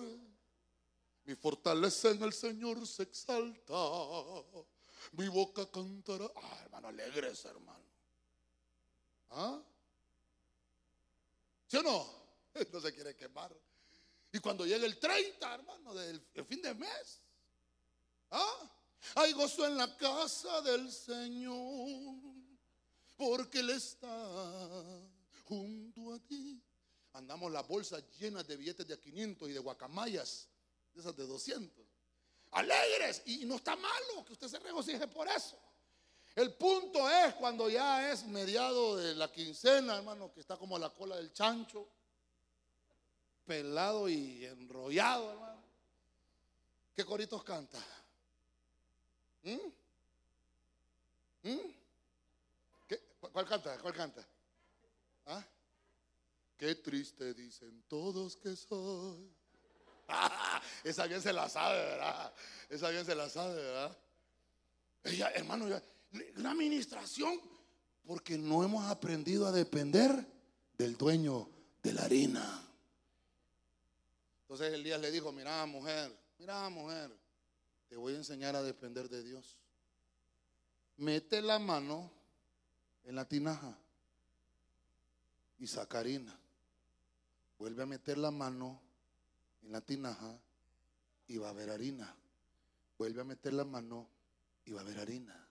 Mi 1.24 1.34
fortaleza 1.36 2.10
en 2.10 2.22
el 2.22 2.32
Señor 2.32 2.86
se 2.86 3.04
exalta. 3.04 3.74
Mi 5.12 5.28
boca 5.28 5.70
cantará. 5.70 6.30
Ah, 6.36 6.58
hermano, 6.64 6.88
alegres, 6.88 7.44
hermano. 7.44 7.84
¿Ah? 9.30 9.62
¿Sí 11.68 11.76
o 11.76 11.82
no? 11.82 12.22
No 12.70 12.80
se 12.80 12.92
quiere 12.92 13.16
quemar. 13.16 13.56
Y 14.30 14.38
cuando 14.38 14.66
llegue 14.66 14.84
el 14.84 14.98
30, 14.98 15.54
hermano, 15.54 15.94
del 15.94 16.22
fin 16.46 16.60
de 16.60 16.74
mes. 16.74 17.21
¿Ah? 18.32 18.70
Hay 19.16 19.32
gozo 19.32 19.66
en 19.66 19.76
la 19.76 19.96
casa 19.96 20.60
del 20.62 20.90
Señor. 20.90 22.16
Porque 23.16 23.60
Él 23.60 23.70
está 23.70 24.08
junto 25.46 26.14
a 26.14 26.18
ti. 26.20 26.60
Andamos 27.12 27.52
las 27.52 27.66
bolsas 27.68 28.02
llenas 28.18 28.46
de 28.46 28.56
billetes 28.56 28.86
de 28.86 28.98
500 28.98 29.50
y 29.50 29.52
de 29.52 29.58
guacamayas, 29.58 30.48
de 30.94 31.00
esas 31.00 31.14
de 31.14 31.26
200. 31.26 31.84
Alegres. 32.52 33.22
Y 33.26 33.44
no 33.44 33.56
está 33.56 33.76
malo 33.76 34.24
que 34.26 34.32
usted 34.32 34.48
se 34.48 34.58
regocije 34.58 35.06
por 35.08 35.28
eso. 35.28 35.58
El 36.34 36.54
punto 36.54 37.10
es 37.10 37.34
cuando 37.34 37.68
ya 37.68 38.10
es 38.10 38.24
mediado 38.24 38.96
de 38.96 39.14
la 39.14 39.30
quincena, 39.30 39.96
hermano, 39.98 40.32
que 40.32 40.40
está 40.40 40.56
como 40.56 40.78
la 40.78 40.88
cola 40.88 41.16
del 41.16 41.32
chancho, 41.34 41.86
pelado 43.44 44.08
y 44.08 44.46
enrollado, 44.46 45.30
hermano. 45.30 45.62
¿Qué 46.94 47.04
coritos 47.04 47.44
canta? 47.44 47.78
¿Mm? 49.42 49.58
¿Mm? 51.42 51.74
¿Cuál 53.32 53.46
canta? 53.46 53.78
¿Cuál 53.78 53.94
canta? 53.94 54.26
¿Ah? 55.26 55.44
Qué 56.56 56.74
triste 56.76 57.34
dicen 57.34 57.82
todos 57.88 58.36
que 58.36 58.54
soy. 58.54 59.30
esa 60.84 61.06
bien 61.06 61.20
se 61.20 61.32
la 61.32 61.48
sabe, 61.48 61.76
¿verdad? 61.76 62.32
Esa 62.68 62.90
bien 62.90 63.04
se 63.04 63.14
la 63.14 63.28
sabe, 63.28 63.54
¿verdad? 63.54 63.96
Ella, 65.04 65.30
hermano, 65.34 65.66
una 66.36 66.50
administración 66.50 67.40
porque 68.06 68.36
no 68.36 68.62
hemos 68.62 68.84
aprendido 68.90 69.46
a 69.46 69.52
depender 69.52 70.26
del 70.76 70.96
dueño 70.96 71.48
de 71.82 71.92
la 71.92 72.02
harina. 72.02 72.68
Entonces 74.42 74.74
Elías 74.74 75.00
le 75.00 75.10
dijo, 75.10 75.32
mira 75.32 75.64
mujer, 75.66 76.12
mira 76.38 76.68
mujer, 76.68 77.10
te 77.92 77.98
voy 77.98 78.14
a 78.14 78.16
enseñar 78.16 78.56
a 78.56 78.62
depender 78.62 79.10
de 79.10 79.22
Dios. 79.22 79.58
Mete 80.96 81.42
la 81.42 81.58
mano 81.58 82.10
en 83.04 83.16
la 83.16 83.28
tinaja 83.28 83.76
y 85.58 85.66
saca 85.66 85.98
harina. 85.98 86.34
Vuelve 87.58 87.82
a 87.82 87.86
meter 87.86 88.16
la 88.16 88.30
mano 88.30 88.80
en 89.62 89.72
la 89.72 89.82
tinaja 89.82 90.38
y 91.26 91.36
va 91.36 91.48
a 91.48 91.50
haber 91.50 91.68
harina. 91.68 92.16
Vuelve 92.96 93.20
a 93.20 93.24
meter 93.24 93.52
la 93.52 93.66
mano 93.66 94.08
y 94.64 94.72
va 94.72 94.80
a 94.80 94.84
haber 94.84 94.98
harina. 94.98 95.46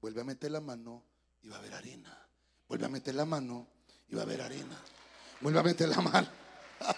Vuelve 0.00 0.22
a 0.22 0.24
meter 0.24 0.50
la 0.50 0.60
mano 0.62 1.02
y 1.42 1.48
va 1.48 1.56
a 1.56 1.58
haber 1.58 1.74
harina. 1.74 2.26
Vuelve 2.68 2.86
a 2.86 2.88
meter 2.88 3.14
la 3.14 3.26
mano 3.26 3.68
y 4.08 4.14
va 4.14 4.22
a 4.22 4.24
haber 4.24 4.40
harina. 4.40 4.80
Vuelve 5.42 5.60
a 5.60 5.62
meter 5.62 5.90
la 5.90 6.00
mano. 6.00 6.28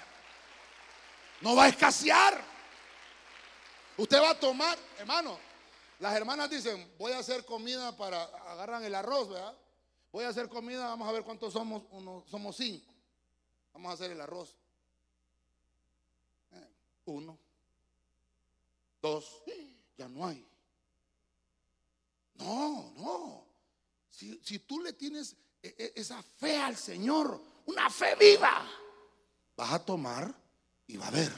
No 1.40 1.56
va 1.56 1.64
a 1.64 1.68
escasear. 1.68 2.57
Usted 3.98 4.22
va 4.22 4.30
a 4.30 4.38
tomar, 4.38 4.78
hermano. 4.96 5.38
Las 5.98 6.16
hermanas 6.16 6.48
dicen, 6.48 6.94
voy 6.96 7.10
a 7.10 7.18
hacer 7.18 7.44
comida 7.44 7.96
para, 7.96 8.22
agarran 8.22 8.84
el 8.84 8.94
arroz, 8.94 9.28
¿verdad? 9.28 9.58
Voy 10.12 10.24
a 10.24 10.28
hacer 10.28 10.48
comida, 10.48 10.86
vamos 10.86 11.08
a 11.08 11.12
ver 11.12 11.24
cuántos 11.24 11.52
somos, 11.52 11.82
uno, 11.90 12.24
somos 12.30 12.56
cinco. 12.56 12.94
Vamos 13.72 13.90
a 13.90 13.94
hacer 13.94 14.12
el 14.12 14.20
arroz. 14.20 14.56
Eh, 16.52 16.68
uno, 17.06 17.36
dos, 19.02 19.42
ya 19.96 20.08
no 20.08 20.26
hay. 20.26 20.46
No, 22.34 22.92
no. 22.96 23.44
Si, 24.08 24.60
tú 24.60 24.80
le 24.80 24.92
tienes 24.92 25.36
e, 25.60 25.74
e, 25.76 25.92
esa 25.96 26.22
fe 26.22 26.56
al 26.56 26.76
Señor, 26.76 27.40
una 27.66 27.90
fe 27.90 28.14
viva, 28.14 28.64
vas 29.56 29.72
a 29.72 29.84
tomar 29.84 30.32
y 30.86 30.96
va 30.96 31.08
a 31.08 31.10
ver. 31.10 31.32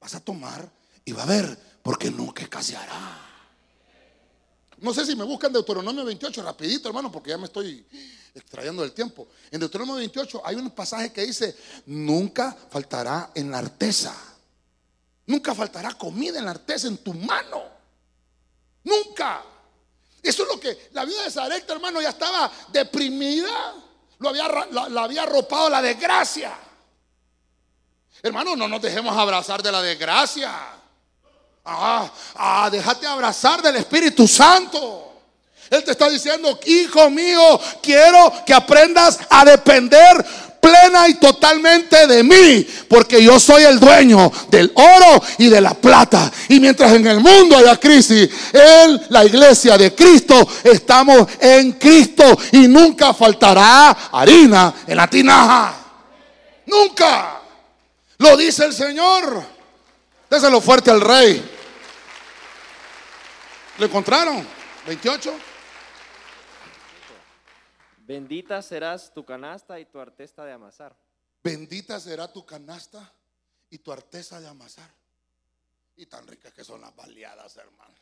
Vas 0.00 0.14
a 0.14 0.24
tomar 0.24 0.79
y 1.10 1.12
va 1.12 1.24
a 1.24 1.26
ver, 1.26 1.58
porque 1.82 2.08
nunca 2.08 2.42
escaseará. 2.42 3.18
No 4.78 4.94
sé 4.94 5.04
si 5.04 5.16
me 5.16 5.24
buscan 5.24 5.52
Deuteronomio 5.52 6.04
28 6.04 6.40
rapidito, 6.42 6.88
hermano, 6.88 7.10
porque 7.10 7.30
ya 7.30 7.36
me 7.36 7.46
estoy 7.46 7.84
extrayendo 8.32 8.82
del 8.82 8.92
tiempo. 8.92 9.26
En 9.50 9.58
Deuteronomio 9.58 9.96
28 9.96 10.40
hay 10.44 10.54
un 10.54 10.70
pasaje 10.70 11.12
que 11.12 11.26
dice, 11.26 11.56
nunca 11.86 12.56
faltará 12.70 13.32
en 13.34 13.50
la 13.50 13.58
arteza. 13.58 14.14
Nunca 15.26 15.52
faltará 15.52 15.94
comida 15.94 16.38
en 16.38 16.44
la 16.44 16.52
arteza 16.52 16.86
en 16.86 16.98
tu 16.98 17.12
mano. 17.12 17.64
Nunca. 18.84 19.42
Eso 20.22 20.44
es 20.44 20.48
lo 20.48 20.60
que 20.60 20.90
la 20.92 21.04
vida 21.04 21.24
de 21.24 21.30
Sarepta, 21.30 21.72
hermano, 21.72 22.00
ya 22.00 22.10
estaba 22.10 22.50
deprimida. 22.72 23.74
Lo 24.20 24.28
había, 24.28 24.46
la, 24.70 25.02
había 25.02 25.24
arropado 25.24 25.68
la 25.70 25.82
desgracia. 25.82 26.56
Hermano, 28.22 28.54
no 28.54 28.68
nos 28.68 28.80
dejemos 28.80 29.16
abrazar 29.16 29.60
de 29.60 29.72
la 29.72 29.82
desgracia. 29.82 30.79
Ah, 31.64 32.10
ah, 32.36 32.68
déjate 32.70 33.06
abrazar 33.06 33.62
del 33.62 33.76
Espíritu 33.76 34.26
Santo. 34.26 35.06
Él 35.70 35.84
te 35.84 35.92
está 35.92 36.08
diciendo, 36.08 36.58
hijo 36.66 37.10
mío, 37.10 37.60
quiero 37.80 38.32
que 38.44 38.52
aprendas 38.52 39.20
a 39.30 39.44
depender 39.44 40.24
plena 40.60 41.08
y 41.08 41.14
totalmente 41.14 42.06
de 42.06 42.22
mí, 42.22 42.66
porque 42.88 43.22
yo 43.22 43.40
soy 43.40 43.62
el 43.62 43.80
dueño 43.80 44.30
del 44.48 44.70
oro 44.74 45.22
y 45.38 45.48
de 45.48 45.60
la 45.60 45.74
plata. 45.74 46.30
Y 46.48 46.60
mientras 46.60 46.92
en 46.92 47.06
el 47.06 47.20
mundo 47.20 47.56
haya 47.56 47.76
crisis, 47.78 48.28
en 48.52 49.00
la 49.08 49.24
iglesia 49.24 49.78
de 49.78 49.94
Cristo 49.94 50.46
estamos 50.64 51.26
en 51.40 51.72
Cristo 51.72 52.24
y 52.52 52.68
nunca 52.68 53.14
faltará 53.14 53.90
harina 54.12 54.74
en 54.86 54.96
la 54.96 55.08
tinaja. 55.08 55.74
Nunca. 56.66 57.40
Lo 58.18 58.36
dice 58.36 58.66
el 58.66 58.74
Señor. 58.74 59.59
Déselo 60.30 60.60
fuerte 60.60 60.92
al 60.92 61.00
rey. 61.00 61.42
¿Lo 63.78 63.86
encontraron? 63.86 64.46
28. 64.86 65.36
Bendita 68.06 68.62
serás 68.62 69.12
tu 69.12 69.24
canasta 69.24 69.80
y 69.80 69.86
tu 69.86 69.98
artesta 69.98 70.44
de 70.44 70.52
amasar. 70.52 70.96
Bendita 71.42 71.98
será 71.98 72.32
tu 72.32 72.46
canasta 72.46 73.12
y 73.70 73.78
tu 73.78 73.90
artesa 73.90 74.40
de 74.40 74.46
amasar. 74.46 74.88
Y 75.96 76.06
tan 76.06 76.26
ricas 76.28 76.52
que 76.52 76.62
son 76.62 76.80
las 76.80 76.94
baleadas, 76.94 77.56
hermano. 77.56 77.94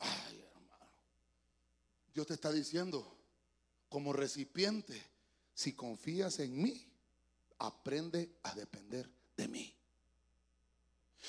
Ay, 0.00 0.44
hermano. 0.46 0.90
Dios 2.12 2.26
te 2.26 2.34
está 2.34 2.52
diciendo, 2.52 3.16
como 3.88 4.12
recipiente, 4.12 5.02
si 5.54 5.72
confías 5.72 6.40
en 6.40 6.62
mí, 6.62 6.86
aprende 7.58 8.36
a 8.42 8.54
depender 8.54 9.08
de 9.36 9.48
mí. 9.48 9.73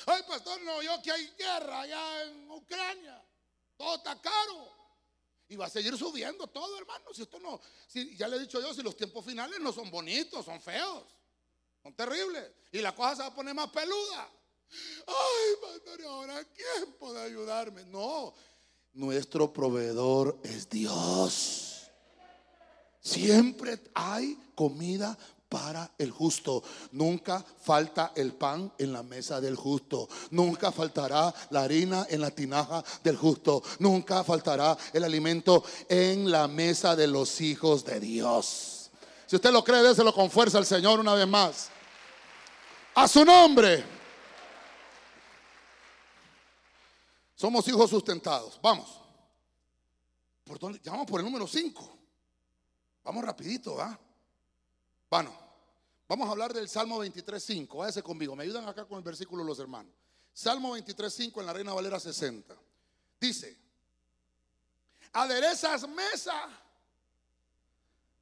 Ay, 0.05 0.21
pastor, 0.27 0.61
no, 0.63 0.81
yo 0.81 1.01
que 1.01 1.11
hay 1.11 1.27
guerra 1.37 1.81
allá 1.81 2.23
en 2.23 2.49
Ucrania. 2.51 3.23
Todo 3.77 3.95
está 3.95 4.19
caro. 4.21 4.69
Y 5.47 5.55
va 5.55 5.67
a 5.67 5.69
seguir 5.69 5.97
subiendo 5.97 6.47
todo, 6.47 6.77
hermano. 6.77 7.05
Si 7.13 7.21
esto 7.21 7.39
no, 7.39 7.59
ya 8.17 8.27
le 8.27 8.37
he 8.37 8.39
dicho 8.39 8.59
yo, 8.59 8.73
si 8.73 8.81
los 8.81 8.97
tiempos 8.97 9.23
finales 9.23 9.59
no 9.59 9.71
son 9.71 9.91
bonitos, 9.91 10.43
son 10.45 10.59
feos, 10.59 11.03
son 11.83 11.93
terribles. 11.93 12.51
Y 12.71 12.79
la 12.79 12.95
cosa 12.95 13.15
se 13.15 13.21
va 13.21 13.27
a 13.27 13.35
poner 13.35 13.53
más 13.53 13.69
peluda. 13.69 14.29
Ay, 15.07 15.55
pastor, 15.61 16.03
ahora 16.05 16.43
quién 16.45 16.93
puede 16.93 17.21
ayudarme? 17.21 17.85
No, 17.85 18.33
nuestro 18.93 19.53
proveedor 19.53 20.39
es 20.43 20.69
Dios. 20.69 21.91
Siempre 22.99 23.79
hay 23.93 24.35
comida 24.55 25.15
para 25.55 25.89
el 25.97 26.11
justo. 26.11 26.61
Nunca 26.91 27.41
falta 27.61 28.11
el 28.13 28.33
pan 28.33 28.73
en 28.77 28.91
la 28.91 29.03
mesa 29.03 29.39
del 29.39 29.55
justo. 29.55 30.09
Nunca 30.31 30.69
faltará 30.69 31.33
la 31.49 31.63
harina 31.63 32.05
en 32.09 32.19
la 32.19 32.29
tinaja 32.29 32.83
del 33.01 33.15
justo. 33.15 33.63
Nunca 33.79 34.21
faltará 34.25 34.77
el 34.91 35.05
alimento 35.05 35.63
en 35.87 36.29
la 36.29 36.49
mesa 36.49 36.93
de 36.97 37.07
los 37.07 37.39
hijos 37.39 37.85
de 37.85 38.01
Dios. 38.01 38.91
Si 39.27 39.37
usted 39.37 39.49
lo 39.53 39.63
cree, 39.63 39.81
déselo 39.81 40.13
con 40.13 40.29
fuerza 40.29 40.57
al 40.57 40.65
Señor 40.65 40.99
una 40.99 41.13
vez 41.13 41.25
más. 41.27 41.69
A 42.95 43.07
su 43.07 43.23
nombre. 43.23 43.81
Somos 47.33 47.65
hijos 47.69 47.89
sustentados. 47.89 48.59
Vamos. 48.61 48.99
¿Por? 50.43 50.81
Ya 50.81 50.91
vamos 50.91 51.07
por 51.07 51.21
el 51.21 51.25
número 51.25 51.47
5. 51.47 51.97
Vamos 53.05 53.23
rapidito, 53.23 53.75
¿va? 53.75 53.97
Bueno, 55.09 55.44
vamos 56.07 56.27
a 56.27 56.31
hablar 56.31 56.53
del 56.53 56.69
Salmo 56.69 57.03
23.5. 57.03 57.77
Váyase 57.77 58.03
conmigo. 58.03 58.35
Me 58.35 58.43
ayudan 58.43 58.67
acá 58.67 58.85
con 58.85 58.97
el 58.97 59.03
versículo 59.03 59.43
los 59.43 59.59
hermanos. 59.59 59.93
Salmo 60.33 60.77
23.5 60.77 61.39
en 61.39 61.45
la 61.45 61.53
Reina 61.53 61.73
Valera 61.73 61.99
60. 61.99 62.55
Dice, 63.19 63.57
aderezas 65.13 65.87
mesa 65.87 66.49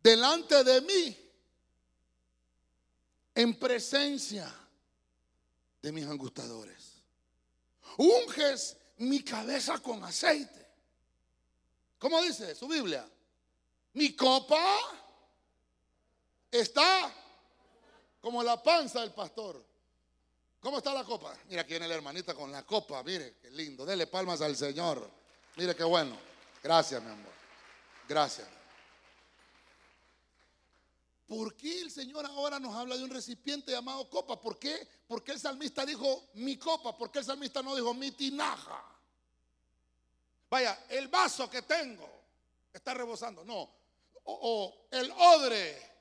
delante 0.02 0.64
de 0.64 0.82
mí 0.82 1.18
en 3.36 3.58
presencia 3.58 4.54
de 5.82 5.92
mis 5.92 6.06
angustadores. 6.06 7.02
Unges 7.98 8.78
mi 8.98 9.24
cabeza 9.24 9.80
con 9.80 10.04
aceite. 10.04 10.64
¿Cómo 11.98 12.22
dice 12.22 12.54
su 12.54 12.68
Biblia? 12.68 13.10
Mi 13.94 14.16
copa 14.16 14.62
está 16.52 17.12
como 18.24 18.42
la 18.42 18.64
panza 18.64 19.02
del 19.02 19.12
pastor. 19.12 19.62
¿Cómo 20.62 20.78
está 20.78 20.94
la 20.94 21.04
copa? 21.04 21.38
Mira, 21.50 21.64
aquí 21.64 21.72
viene 21.72 21.90
la 21.90 21.96
hermanita 21.96 22.34
con 22.34 22.54
la 22.54 22.66
copa. 22.66 23.04
Mire, 23.04 23.36
qué 23.42 23.52
lindo. 23.52 23.86
Dele 23.86 24.08
palmas 24.08 24.40
al 24.40 24.56
Señor. 24.56 25.06
Mire 25.58 25.76
qué 25.76 25.84
bueno. 25.84 26.16
Gracias, 26.64 27.04
mi 27.04 27.12
amor. 27.12 27.34
Gracias. 28.08 28.48
¿Por 31.28 31.54
qué 31.58 31.82
el 31.82 31.92
Señor 31.92 32.26
ahora 32.26 32.62
nos 32.62 32.74
habla 32.74 32.96
de 32.96 33.04
un 33.04 33.10
recipiente 33.10 33.74
llamado 33.74 34.10
copa? 34.10 34.40
¿Por 34.40 34.58
qué? 34.58 34.88
Porque 35.06 35.34
el 35.34 35.40
salmista 35.42 35.86
dijo 35.86 36.30
mi 36.36 36.56
copa. 36.56 36.98
¿Por 36.98 37.12
qué 37.12 37.20
el 37.20 37.26
salmista 37.26 37.62
no 37.62 37.76
dijo 37.76 37.94
mi 37.94 38.12
tinaja? 38.12 38.82
Vaya, 40.50 40.86
el 40.88 41.10
vaso 41.10 41.50
que 41.50 41.64
tengo 41.64 42.10
está 42.72 42.94
rebosando. 42.94 43.44
No. 43.44 43.70
O, 44.24 44.88
el 44.92 45.12
odre 45.12 45.93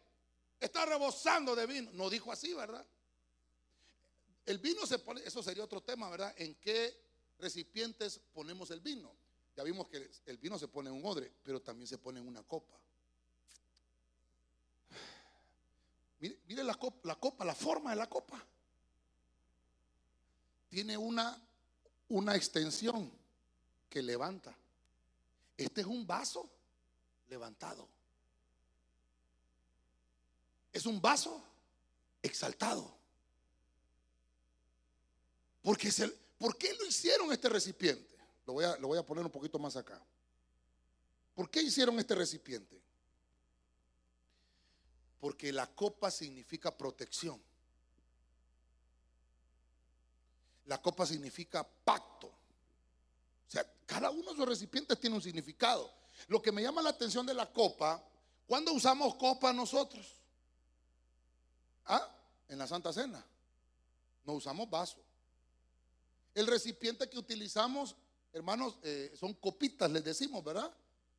está 0.64 0.86
rebosando 0.86 1.54
de 1.56 1.66
vino. 1.66 1.90
No 1.92 2.08
dijo 2.08 2.32
así, 2.32 2.54
¿verdad? 2.54 2.86
El 4.46 4.58
vino 4.58 4.86
se 4.86 4.98
pone, 4.98 5.20
eso 5.24 5.42
sería 5.42 5.64
otro 5.64 5.82
tema, 5.82 6.08
¿verdad? 6.10 6.34
¿En 6.36 6.54
qué 6.56 6.96
recipientes 7.38 8.20
ponemos 8.32 8.70
el 8.70 8.80
vino? 8.80 9.14
Ya 9.56 9.62
vimos 9.62 9.88
que 9.88 10.10
el 10.26 10.38
vino 10.38 10.58
se 10.58 10.68
pone 10.68 10.90
en 10.90 10.96
un 10.96 11.04
odre, 11.04 11.32
pero 11.42 11.60
también 11.60 11.86
se 11.86 11.98
pone 11.98 12.20
en 12.20 12.26
una 12.26 12.42
copa. 12.42 12.78
Mire, 16.20 16.62
la, 16.62 16.74
copa, 16.74 17.00
la 17.08 17.16
copa, 17.16 17.44
la 17.44 17.54
forma 17.54 17.90
de 17.90 17.96
la 17.96 18.08
copa. 18.08 18.44
Tiene 20.68 20.96
una, 20.96 21.36
una 22.08 22.36
extensión 22.36 23.10
que 23.90 24.00
levanta. 24.00 24.56
Este 25.56 25.80
es 25.80 25.86
un 25.86 26.06
vaso 26.06 26.48
levantado. 27.28 27.88
Es 30.72 30.86
un 30.86 31.00
vaso 31.00 31.42
exaltado. 32.22 32.96
Porque 35.62 35.88
es 35.88 36.00
el, 36.00 36.16
¿Por 36.42 36.58
qué 36.58 36.74
lo 36.74 36.84
hicieron 36.84 37.32
este 37.32 37.48
recipiente? 37.48 38.16
Lo 38.46 38.54
voy, 38.54 38.64
a, 38.64 38.76
lo 38.78 38.88
voy 38.88 38.98
a 38.98 39.06
poner 39.06 39.24
un 39.24 39.30
poquito 39.30 39.60
más 39.60 39.76
acá. 39.76 40.04
¿Por 41.36 41.48
qué 41.48 41.62
hicieron 41.62 41.96
este 42.00 42.16
recipiente? 42.16 42.82
Porque 45.20 45.52
la 45.52 45.68
copa 45.68 46.10
significa 46.10 46.76
protección. 46.76 47.40
La 50.66 50.82
copa 50.82 51.06
significa 51.06 51.62
pacto. 51.62 52.26
O 52.26 53.50
sea, 53.52 53.64
cada 53.86 54.10
uno 54.10 54.24
de 54.24 54.32
esos 54.32 54.48
recipientes 54.48 54.98
tiene 54.98 55.14
un 55.14 55.22
significado. 55.22 55.94
Lo 56.26 56.42
que 56.42 56.50
me 56.50 56.60
llama 56.60 56.82
la 56.82 56.90
atención 56.90 57.24
de 57.24 57.34
la 57.34 57.52
copa, 57.52 58.04
¿cuándo 58.48 58.72
usamos 58.72 59.14
copa 59.14 59.52
nosotros? 59.52 60.21
Ah, 61.86 62.08
en 62.48 62.58
la 62.58 62.66
Santa 62.66 62.92
Cena. 62.92 63.24
No 64.24 64.34
usamos 64.34 64.68
vaso. 64.68 64.98
El 66.34 66.46
recipiente 66.46 67.08
que 67.08 67.18
utilizamos, 67.18 67.96
hermanos, 68.32 68.78
eh, 68.82 69.12
son 69.18 69.34
copitas, 69.34 69.90
les 69.90 70.04
decimos, 70.04 70.42
¿verdad? 70.42 70.72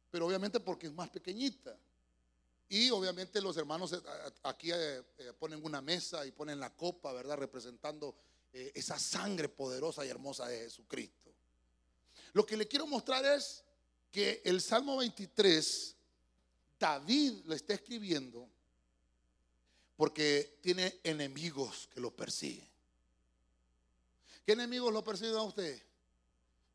Pero 0.09 0.27
obviamente 0.27 0.59
porque 0.59 0.87
es 0.87 0.93
más 0.93 1.09
pequeñita. 1.09 1.77
Y 2.69 2.89
obviamente 2.89 3.41
los 3.41 3.57
hermanos 3.57 3.93
eh, 3.93 4.01
aquí 4.43 4.71
eh, 4.71 5.03
ponen 5.39 5.63
una 5.63 5.81
mesa 5.81 6.25
y 6.25 6.31
ponen 6.31 6.59
la 6.59 6.71
copa, 6.75 7.11
¿verdad? 7.13 7.37
Representando 7.37 8.15
esa 8.51 8.99
sangre 8.99 9.49
poderosa 9.49 10.05
y 10.05 10.09
hermosa 10.09 10.45
de 10.45 10.59
Jesucristo. 10.59 11.33
Lo 12.33 12.45
que 12.45 12.55
le 12.55 12.67
quiero 12.67 12.85
mostrar 12.85 13.25
es 13.25 13.63
que 14.11 14.43
el 14.45 14.61
Salmo 14.61 14.97
23, 14.97 15.95
David 16.77 17.45
lo 17.45 17.55
está 17.55 17.73
escribiendo 17.73 18.47
porque 19.95 20.59
tiene 20.61 20.99
enemigos 21.03 21.89
que 21.93 21.99
lo 21.99 22.15
persiguen. 22.15 22.67
¿Qué 24.45 24.53
enemigos 24.53 24.91
lo 24.91 25.03
persiguen 25.03 25.35
a 25.35 25.43
usted? 25.43 25.81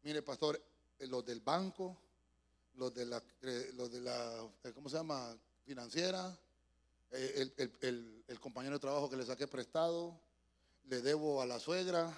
Mire, 0.02 0.22
pastor, 0.22 0.60
eh, 0.98 1.06
los 1.06 1.24
del 1.24 1.40
banco, 1.40 1.96
los 2.74 2.94
de 2.94 3.04
la, 3.04 3.22
eh, 3.42 3.72
los 3.74 3.90
de 3.90 4.00
la 4.00 4.48
eh, 4.64 4.72
¿cómo 4.72 4.88
se 4.88 4.96
llama? 4.96 5.36
Financiera, 5.64 6.34
el, 7.10 8.24
el 8.26 8.40
compañero 8.40 8.76
de 8.76 8.80
trabajo 8.80 9.10
que 9.10 9.16
le 9.16 9.26
saqué 9.26 9.46
prestado, 9.46 10.18
le 10.84 11.02
debo 11.02 11.42
a 11.42 11.46
la 11.46 11.60
suegra, 11.60 12.10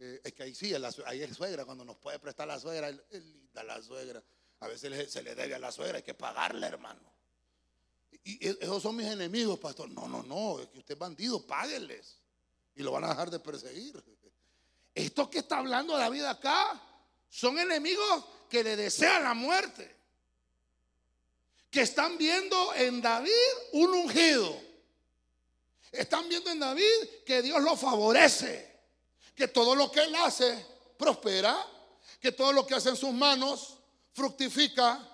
es 0.00 0.32
que 0.32 0.42
ahí 0.42 0.54
sí, 0.54 0.74
ahí 1.06 1.22
es 1.22 1.36
suegra, 1.36 1.64
cuando 1.64 1.84
nos 1.84 1.96
puede 1.96 2.18
prestar 2.18 2.48
la 2.48 2.58
suegra, 2.58 2.88
es 2.88 3.24
linda 3.24 3.62
la 3.62 3.80
suegra. 3.80 4.20
A 4.58 4.66
veces 4.66 5.12
se 5.12 5.22
le 5.22 5.36
debe 5.36 5.54
a 5.54 5.60
la 5.60 5.70
suegra, 5.70 5.98
hay 5.98 6.02
que 6.02 6.14
pagarle, 6.14 6.66
hermano. 6.66 7.11
Y, 8.24 8.48
esos 8.48 8.82
son 8.82 8.96
mis 8.96 9.06
enemigos, 9.06 9.58
pastor. 9.58 9.88
No, 9.90 10.08
no, 10.08 10.22
no, 10.22 10.60
es 10.60 10.68
que 10.68 10.78
usted 10.78 10.94
es 10.94 10.98
bandido, 10.98 11.46
págueles. 11.46 12.18
Y 12.74 12.82
lo 12.82 12.92
van 12.92 13.04
a 13.04 13.08
dejar 13.08 13.30
de 13.30 13.40
perseguir. 13.40 14.02
Esto 14.94 15.30
que 15.30 15.38
está 15.38 15.58
hablando 15.58 15.96
David 15.96 16.24
acá 16.24 16.80
son 17.28 17.58
enemigos 17.58 18.24
que 18.48 18.62
le 18.62 18.76
desean 18.76 19.24
la 19.24 19.34
muerte. 19.34 19.96
Que 21.70 21.82
están 21.82 22.18
viendo 22.18 22.74
en 22.74 23.00
David 23.00 23.30
un 23.72 23.94
ungido. 23.94 24.60
Están 25.90 26.28
viendo 26.28 26.50
en 26.50 26.58
David 26.58 26.84
que 27.26 27.42
Dios 27.42 27.62
lo 27.62 27.76
favorece 27.76 28.72
que 29.34 29.48
todo 29.48 29.74
lo 29.74 29.90
que 29.90 30.00
él 30.00 30.14
hace 30.16 30.64
prospera, 30.96 31.66
que 32.20 32.32
todo 32.32 32.52
lo 32.52 32.66
que 32.66 32.74
hace 32.74 32.90
en 32.90 32.96
sus 32.96 33.12
manos 33.12 33.78
fructifica. 34.12 35.08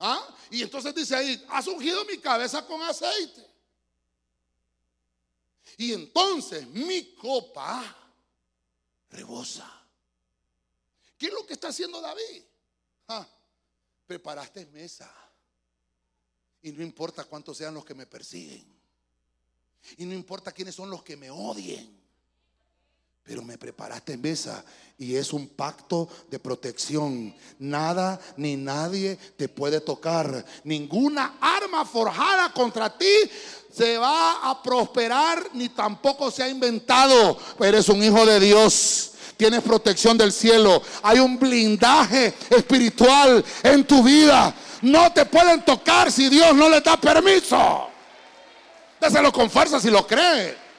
¿Ah? 0.00 0.34
Y 0.50 0.62
entonces 0.62 0.94
dice 0.94 1.14
ahí, 1.14 1.46
has 1.50 1.66
ungido 1.66 2.04
mi 2.06 2.18
cabeza 2.18 2.66
con 2.66 2.82
aceite. 2.82 3.46
Y 5.76 5.92
entonces 5.92 6.66
mi 6.66 7.14
copa 7.14 7.96
rebosa. 9.10 9.70
¿Qué 11.18 11.26
es 11.26 11.32
lo 11.32 11.46
que 11.46 11.52
está 11.52 11.68
haciendo 11.68 12.00
David? 12.00 12.42
Ah, 13.08 13.28
preparaste 14.06 14.64
mesa. 14.66 15.12
Y 16.62 16.72
no 16.72 16.82
importa 16.82 17.24
cuántos 17.24 17.58
sean 17.58 17.74
los 17.74 17.84
que 17.84 17.94
me 17.94 18.06
persiguen. 18.06 18.80
Y 19.98 20.06
no 20.06 20.14
importa 20.14 20.52
quiénes 20.52 20.74
son 20.74 20.90
los 20.90 21.02
que 21.02 21.16
me 21.16 21.30
odien 21.30 21.99
pero 23.24 23.42
me 23.42 23.58
preparaste 23.58 24.16
mesa 24.16 24.64
y 24.98 25.16
es 25.16 25.32
un 25.32 25.48
pacto 25.48 26.08
de 26.30 26.38
protección. 26.38 27.34
Nada 27.58 28.20
ni 28.36 28.56
nadie 28.56 29.16
te 29.36 29.48
puede 29.48 29.80
tocar. 29.80 30.44
Ninguna 30.64 31.38
arma 31.40 31.84
forjada 31.84 32.52
contra 32.52 32.96
ti 32.96 33.12
se 33.72 33.96
va 33.96 34.50
a 34.50 34.62
prosperar 34.62 35.48
ni 35.54 35.70
tampoco 35.70 36.30
se 36.30 36.42
ha 36.42 36.48
inventado. 36.48 37.38
Eres 37.60 37.88
un 37.88 38.02
hijo 38.02 38.26
de 38.26 38.40
Dios. 38.40 39.12
Tienes 39.36 39.62
protección 39.62 40.18
del 40.18 40.32
cielo. 40.32 40.82
Hay 41.02 41.18
un 41.18 41.38
blindaje 41.38 42.34
espiritual 42.50 43.42
en 43.62 43.86
tu 43.86 44.02
vida. 44.02 44.54
No 44.82 45.10
te 45.12 45.24
pueden 45.24 45.64
tocar 45.64 46.12
si 46.12 46.28
Dios 46.28 46.54
no 46.54 46.68
le 46.68 46.82
da 46.82 46.98
permiso. 46.98 47.88
Déselo 49.00 49.32
con 49.32 49.48
fuerza 49.48 49.80
si 49.80 49.88
lo 49.88 50.06
cree. 50.06 50.69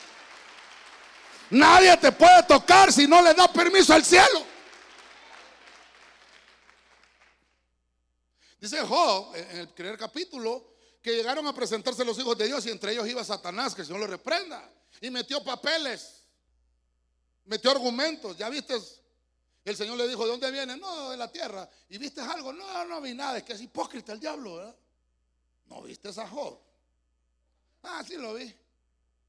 Nadie 1.51 1.97
te 1.97 2.11
puede 2.13 2.43
tocar 2.43 2.93
si 2.93 3.05
no 3.07 3.21
le 3.21 3.33
da 3.33 3.51
permiso 3.51 3.93
al 3.93 4.05
cielo. 4.05 4.45
Dice 8.59 8.81
Job 8.81 9.35
en 9.35 9.57
el 9.57 9.69
primer 9.69 9.97
capítulo 9.97 10.75
que 11.01 11.15
llegaron 11.15 11.45
a 11.47 11.53
presentarse 11.53 12.05
los 12.05 12.17
hijos 12.19 12.37
de 12.37 12.45
Dios 12.45 12.65
y 12.65 12.69
entre 12.69 12.93
ellos 12.93 13.07
iba 13.07 13.23
Satanás, 13.23 13.75
que 13.75 13.81
el 13.81 13.87
Señor 13.87 14.01
lo 14.01 14.07
reprenda. 14.07 14.71
Y 15.01 15.09
metió 15.09 15.43
papeles, 15.43 16.23
metió 17.45 17.71
argumentos. 17.71 18.37
¿Ya 18.37 18.49
viste? 18.49 18.75
El 19.65 19.75
Señor 19.75 19.97
le 19.97 20.07
dijo, 20.07 20.23
¿de 20.23 20.31
dónde 20.31 20.51
viene? 20.51 20.77
No, 20.77 21.09
de 21.09 21.17
la 21.17 21.31
tierra. 21.31 21.67
¿Y 21.89 21.97
viste 21.97 22.21
algo? 22.21 22.53
No, 22.53 22.85
no 22.85 23.01
vi 23.01 23.13
nada. 23.13 23.39
Es 23.39 23.43
que 23.43 23.53
es 23.53 23.61
hipócrita 23.61 24.13
el 24.13 24.19
diablo, 24.19 24.57
¿verdad? 24.57 24.75
¿No 25.65 25.81
viste 25.81 26.09
esa 26.09 26.27
Job? 26.27 26.59
Ah, 27.83 28.03
sí 28.07 28.15
lo 28.15 28.35
vi. 28.35 28.53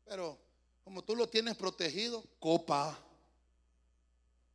Pero 0.05 0.39
como 0.85 1.03
tú 1.03 1.14
lo 1.14 1.28
tienes 1.28 1.57
protegido, 1.57 2.24
copa. 2.39 2.99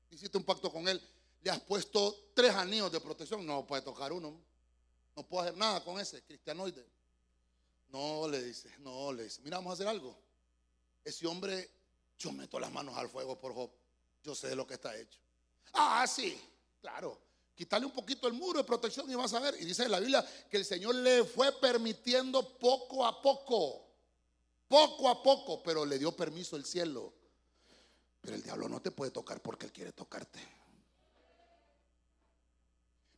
Hiciste 0.09 0.37
un 0.37 0.43
pacto 0.43 0.71
con 0.71 0.87
él. 0.87 1.01
Le 1.41 1.51
has 1.51 1.59
puesto 1.61 2.31
tres 2.33 2.53
anillos 2.53 2.91
de 2.91 2.99
protección. 2.99 3.45
No 3.45 3.65
puede 3.65 3.81
tocar 3.81 4.11
uno. 4.11 4.39
No 5.15 5.23
puedo 5.23 5.43
hacer 5.43 5.57
nada 5.57 5.83
con 5.83 5.99
ese 5.99 6.21
cristianoide. 6.23 6.85
No 7.89 8.27
le 8.27 8.43
dice, 8.43 8.73
no 8.79 9.13
le 9.13 9.23
dice. 9.23 9.41
Mira, 9.41 9.57
vamos 9.57 9.71
a 9.71 9.73
hacer 9.75 9.87
algo. 9.87 10.17
Ese 11.03 11.25
hombre, 11.25 11.69
yo 12.17 12.31
meto 12.31 12.59
las 12.59 12.71
manos 12.71 12.95
al 12.97 13.09
fuego 13.09 13.39
por 13.39 13.53
Job. 13.53 13.71
Yo 14.23 14.35
sé 14.35 14.55
lo 14.55 14.67
que 14.67 14.73
está 14.73 14.95
hecho. 14.97 15.19
Ah, 15.73 16.05
sí, 16.05 16.37
claro. 16.81 17.19
Quitarle 17.55 17.87
un 17.87 17.93
poquito 17.93 18.27
el 18.27 18.33
muro 18.33 18.59
de 18.59 18.65
protección 18.65 19.09
y 19.09 19.15
vas 19.15 19.33
a 19.33 19.39
ver. 19.39 19.55
Y 19.59 19.65
dice 19.65 19.87
la 19.87 19.99
Biblia 19.99 20.25
que 20.49 20.57
el 20.57 20.65
Señor 20.65 20.95
le 20.95 21.23
fue 21.23 21.51
permitiendo 21.53 22.57
poco 22.57 23.05
a 23.05 23.21
poco. 23.21 23.86
Poco 24.67 25.07
a 25.07 25.23
poco, 25.23 25.63
pero 25.63 25.85
le 25.85 25.97
dio 25.97 26.15
permiso 26.15 26.55
el 26.57 26.65
cielo. 26.65 27.13
Pero 28.21 28.35
el 28.35 28.43
diablo 28.43 28.67
no 28.67 28.81
te 28.81 28.91
puede 28.91 29.11
tocar 29.11 29.41
porque 29.41 29.67
él 29.67 29.71
quiere 29.71 29.93
tocarte. 29.93 30.39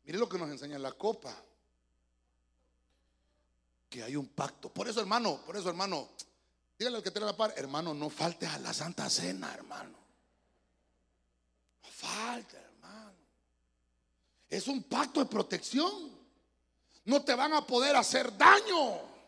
Mire 0.03 0.19
lo 0.19 0.29
que 0.29 0.37
nos 0.37 0.49
enseña 0.49 0.75
en 0.75 0.83
la 0.83 0.91
copa. 0.91 1.35
Que 3.89 4.03
hay 4.03 4.15
un 4.15 4.27
pacto. 4.27 4.69
Por 4.71 4.87
eso, 4.87 4.99
hermano, 4.99 5.41
por 5.45 5.57
eso, 5.57 5.69
hermano, 5.69 6.09
dígale 6.77 6.97
al 6.97 7.03
que 7.03 7.09
tiene 7.11 7.25
la 7.25 7.35
par, 7.35 7.53
hermano, 7.57 7.93
no 7.93 8.09
faltes 8.09 8.47
a 8.49 8.59
la 8.59 8.73
Santa 8.73 9.09
Cena, 9.09 9.51
hermano. 9.53 9.97
No 11.83 11.89
falte, 11.89 12.57
hermano. 12.57 13.17
Es 14.47 14.67
un 14.67 14.83
pacto 14.83 15.19
de 15.19 15.25
protección. 15.25 16.17
No 17.05 17.23
te 17.23 17.33
van 17.33 17.53
a 17.53 17.65
poder 17.65 17.95
hacer 17.95 18.37
daño. 18.37 19.18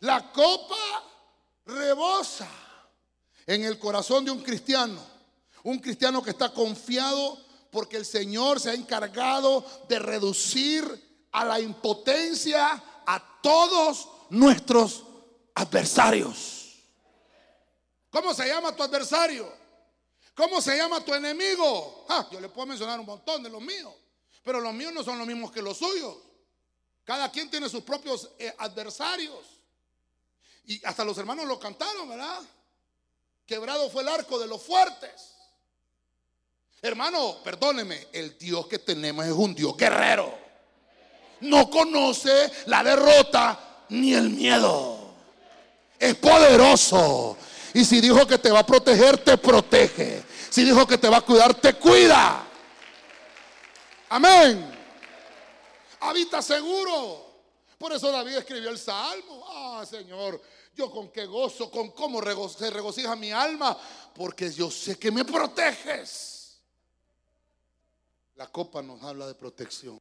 La 0.00 0.32
copa 0.32 0.76
rebosa 1.64 2.48
en 3.46 3.64
el 3.64 3.78
corazón 3.78 4.24
de 4.24 4.30
un 4.30 4.42
cristiano. 4.42 5.00
Un 5.62 5.78
cristiano 5.78 6.22
que 6.22 6.30
está 6.30 6.52
confiado 6.52 7.44
porque 7.70 7.96
el 7.96 8.06
Señor 8.06 8.60
se 8.60 8.70
ha 8.70 8.74
encargado 8.74 9.64
de 9.88 9.98
reducir 9.98 11.28
a 11.32 11.44
la 11.44 11.60
impotencia 11.60 12.82
a 13.06 13.40
todos 13.42 14.08
nuestros 14.30 15.04
adversarios. 15.54 16.56
¿Cómo 18.10 18.32
se 18.32 18.46
llama 18.46 18.74
tu 18.74 18.82
adversario? 18.82 19.52
¿Cómo 20.34 20.60
se 20.60 20.76
llama 20.76 21.04
tu 21.04 21.14
enemigo? 21.14 22.06
Ah, 22.08 22.28
yo 22.30 22.40
le 22.40 22.48
puedo 22.48 22.66
mencionar 22.66 23.00
un 23.00 23.06
montón 23.06 23.42
de 23.42 23.50
los 23.50 23.60
míos, 23.60 23.92
pero 24.42 24.60
los 24.60 24.72
míos 24.72 24.92
no 24.92 25.02
son 25.02 25.18
los 25.18 25.26
mismos 25.26 25.50
que 25.50 25.62
los 25.62 25.78
suyos. 25.78 26.16
Cada 27.04 27.30
quien 27.30 27.50
tiene 27.50 27.68
sus 27.68 27.82
propios 27.82 28.30
eh, 28.38 28.54
adversarios. 28.58 29.55
Y 30.66 30.84
hasta 30.84 31.04
los 31.04 31.16
hermanos 31.18 31.46
lo 31.46 31.58
cantaron, 31.58 32.08
¿verdad? 32.08 32.40
Quebrado 33.46 33.88
fue 33.88 34.02
el 34.02 34.08
arco 34.08 34.38
de 34.38 34.48
los 34.48 34.62
fuertes. 34.62 35.34
Hermano, 36.82 37.38
perdóneme, 37.42 38.08
el 38.12 38.36
Dios 38.36 38.66
que 38.66 38.80
tenemos 38.80 39.24
es 39.24 39.32
un 39.32 39.54
Dios 39.54 39.76
guerrero. 39.76 40.36
No 41.40 41.70
conoce 41.70 42.50
la 42.66 42.82
derrota 42.82 43.84
ni 43.90 44.14
el 44.14 44.30
miedo. 44.30 45.14
Es 45.98 46.14
poderoso. 46.16 47.36
Y 47.74 47.84
si 47.84 48.00
dijo 48.00 48.26
que 48.26 48.38
te 48.38 48.50
va 48.50 48.60
a 48.60 48.66
proteger, 48.66 49.18
te 49.18 49.38
protege. 49.38 50.24
Si 50.50 50.64
dijo 50.64 50.86
que 50.86 50.98
te 50.98 51.08
va 51.08 51.18
a 51.18 51.22
cuidar, 51.22 51.54
te 51.54 51.74
cuida. 51.74 52.44
Amén. 54.08 54.74
Habita 56.00 56.42
seguro. 56.42 57.26
Por 57.78 57.92
eso 57.92 58.10
David 58.10 58.36
escribió 58.36 58.70
el 58.70 58.78
salmo. 58.78 59.44
Ah, 59.48 59.84
Señor, 59.88 60.40
yo 60.76 60.90
con 60.90 61.10
qué 61.10 61.24
gozo, 61.24 61.70
con 61.70 61.90
cómo 61.92 62.20
se 62.48 62.70
regocija 62.70 63.16
mi 63.16 63.32
alma, 63.32 63.76
porque 64.14 64.52
yo 64.52 64.70
sé 64.70 64.98
que 64.98 65.10
me 65.10 65.24
proteges. 65.24 66.58
La 68.34 68.46
copa 68.48 68.82
nos 68.82 69.02
habla 69.02 69.26
de 69.26 69.34
protección. 69.34 69.98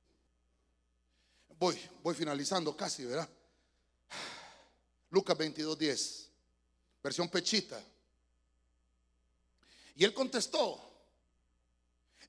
Voy, 1.57 1.79
voy 2.03 2.13
finalizando 2.13 2.75
casi, 2.75 3.05
¿verdad? 3.05 3.29
Lucas 5.09 5.37
22, 5.37 5.79
10, 5.79 6.29
versión 7.01 7.29
pechita. 7.29 7.81
Y 9.95 10.03
él 10.03 10.13
contestó, 10.13 10.81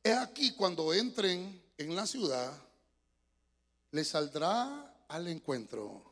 es 0.05 0.17
aquí 0.17 0.53
cuando 0.53 0.95
entren 0.95 1.61
en 1.77 1.97
la 1.97 2.07
ciudad, 2.07 2.57
le 3.91 4.05
saldrá 4.05 4.95
al 5.09 5.27
encuentro 5.27 6.05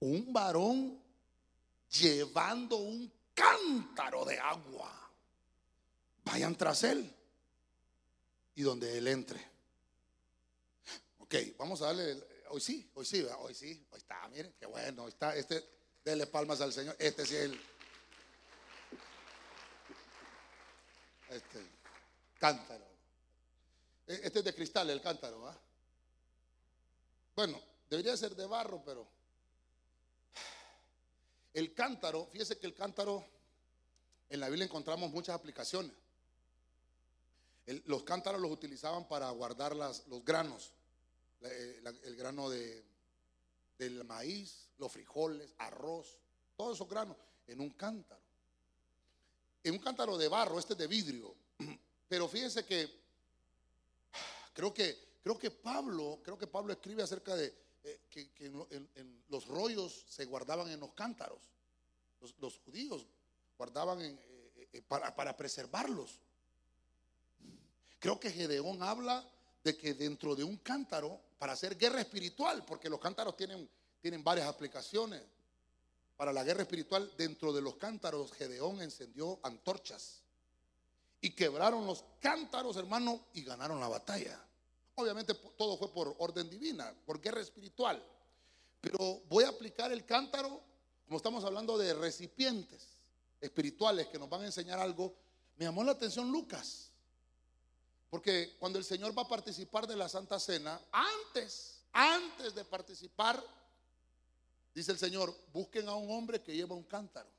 un 0.00 0.30
varón 0.30 1.01
llevando 2.00 2.76
un 2.76 3.12
cántaro 3.34 4.24
de 4.24 4.38
agua. 4.38 5.10
Vayan 6.24 6.56
tras 6.56 6.84
él 6.84 7.14
y 8.54 8.62
donde 8.62 8.98
él 8.98 9.08
entre. 9.08 9.52
Ok, 11.18 11.34
vamos 11.58 11.80
a 11.82 11.86
darle, 11.86 12.22
hoy 12.50 12.60
sí, 12.60 12.90
hoy 12.94 13.04
sí, 13.04 13.26
hoy 13.38 13.54
sí, 13.54 13.86
hoy 13.90 13.98
está, 13.98 14.28
miren, 14.28 14.54
qué 14.58 14.66
bueno, 14.66 15.04
hoy 15.04 15.08
está, 15.08 15.34
este, 15.34 15.64
dele 16.04 16.26
palmas 16.26 16.60
al 16.60 16.72
Señor, 16.72 16.94
este 16.98 17.24
sí 17.24 17.34
es 17.36 17.42
el, 17.42 17.60
este, 21.30 21.66
cántaro. 22.38 22.86
E, 24.06 24.20
este 24.24 24.40
es 24.40 24.44
de 24.44 24.54
cristal, 24.54 24.90
el 24.90 25.00
cántaro, 25.00 25.48
¿ah? 25.48 25.58
Bueno, 27.34 27.58
debería 27.88 28.16
ser 28.16 28.36
de 28.36 28.46
barro, 28.46 28.82
pero 28.84 29.08
el 31.54 31.74
cántaro, 31.74 32.26
fíjese 32.26 32.58
que 32.58 32.66
el 32.66 32.74
cántaro, 32.74 33.24
en 34.28 34.40
la 34.40 34.48
Biblia 34.48 34.64
encontramos 34.64 35.10
muchas 35.10 35.34
aplicaciones. 35.34 35.92
los 37.84 38.02
cántaros 38.02 38.40
los 38.40 38.50
utilizaban 38.50 39.06
para 39.06 39.30
guardar 39.30 39.76
las, 39.76 40.06
los 40.08 40.24
granos, 40.24 40.72
eh, 41.42 41.82
el 42.04 42.16
grano 42.16 42.48
de, 42.48 42.84
del 43.78 44.04
maíz, 44.04 44.68
los 44.78 44.90
frijoles, 44.90 45.54
arroz, 45.58 46.18
todos 46.56 46.76
esos 46.76 46.88
granos 46.88 47.16
en 47.46 47.60
un 47.60 47.70
cántaro. 47.70 48.22
En 49.64 49.74
un 49.74 49.78
cántaro 49.78 50.18
de 50.18 50.28
barro, 50.28 50.58
este 50.58 50.72
es 50.72 50.78
de 50.78 50.86
vidrio. 50.86 51.34
Pero 52.08 52.28
fíjese 52.28 52.64
que 52.64 52.90
creo 54.54 54.72
que 54.72 55.12
creo 55.22 55.38
que 55.38 55.50
Pablo, 55.50 56.20
creo 56.22 56.36
que 56.36 56.46
Pablo 56.46 56.72
escribe 56.72 57.02
acerca 57.02 57.34
de 57.36 57.54
eh, 57.84 58.00
que, 58.08 58.30
en, 58.46 59.24
los 59.28 59.46
rollos 59.46 60.04
se 60.08 60.24
guardaban 60.24 60.68
en 60.68 60.80
los 60.80 60.92
cántaros. 60.92 61.40
Los, 62.38 62.58
judíos 62.58 63.06
guardaban 63.58 64.00
eh, 64.00 64.68
eh, 64.72 64.82
para, 64.82 65.36
preservarlos. 65.36 66.20
Creo 67.98 68.20
que 68.20 68.30
Gedeón 68.30 68.82
habla 68.82 69.28
de 69.64 69.76
que 69.76 69.94
dentro 69.94 70.34
de 70.34 70.44
un 70.44 70.56
cántaro, 70.58 71.20
para 71.38 71.54
hacer 71.54 71.76
guerra 71.76 72.00
espiritual, 72.00 72.64
porque 72.64 72.88
los 72.88 73.00
cántaros 73.00 73.36
tienen, 73.36 73.68
tienen 74.00 74.22
varias 74.22 74.46
aplicaciones, 74.46 75.22
para 76.16 76.32
la 76.32 76.44
guerra 76.44 76.62
espiritual, 76.62 77.12
dentro 77.16 77.52
de 77.52 77.62
los 77.62 77.76
cántaros, 77.76 78.32
Gedeón 78.32 78.80
encendió 78.80 79.40
antorchas 79.42 80.22
y 81.20 81.30
quebraron 81.30 81.86
los 81.86 82.04
cántaros, 82.20 82.76
hermano, 82.76 83.26
y 83.32 83.42
ganaron 83.42 83.80
la 83.80 83.88
batalla. 83.88 84.40
Obviamente 84.94 85.34
todo 85.56 85.76
fue 85.76 85.92
por 85.92 86.14
orden 86.18 86.50
divina, 86.50 86.94
por 87.06 87.20
guerra 87.20 87.40
espiritual. 87.40 88.02
Pero 88.80 89.22
voy 89.28 89.44
a 89.44 89.48
aplicar 89.48 89.92
el 89.92 90.04
cántaro, 90.04 90.60
como 91.06 91.16
estamos 91.16 91.44
hablando 91.44 91.78
de 91.78 91.94
recipientes 91.94 92.98
espirituales 93.40 94.08
que 94.08 94.18
nos 94.18 94.28
van 94.28 94.42
a 94.42 94.46
enseñar 94.46 94.78
algo. 94.78 95.14
Me 95.56 95.64
llamó 95.64 95.84
la 95.84 95.92
atención 95.92 96.30
Lucas. 96.30 96.90
Porque 98.10 98.56
cuando 98.58 98.78
el 98.78 98.84
Señor 98.84 99.16
va 99.16 99.22
a 99.22 99.28
participar 99.28 99.86
de 99.86 99.96
la 99.96 100.08
Santa 100.08 100.38
Cena, 100.38 100.78
antes, 100.92 101.80
antes 101.92 102.54
de 102.54 102.64
participar, 102.64 103.42
dice 104.74 104.92
el 104.92 104.98
Señor, 104.98 105.34
busquen 105.52 105.88
a 105.88 105.94
un 105.94 106.10
hombre 106.10 106.42
que 106.42 106.54
lleva 106.54 106.74
un 106.74 106.84
cántaro. 106.84 107.30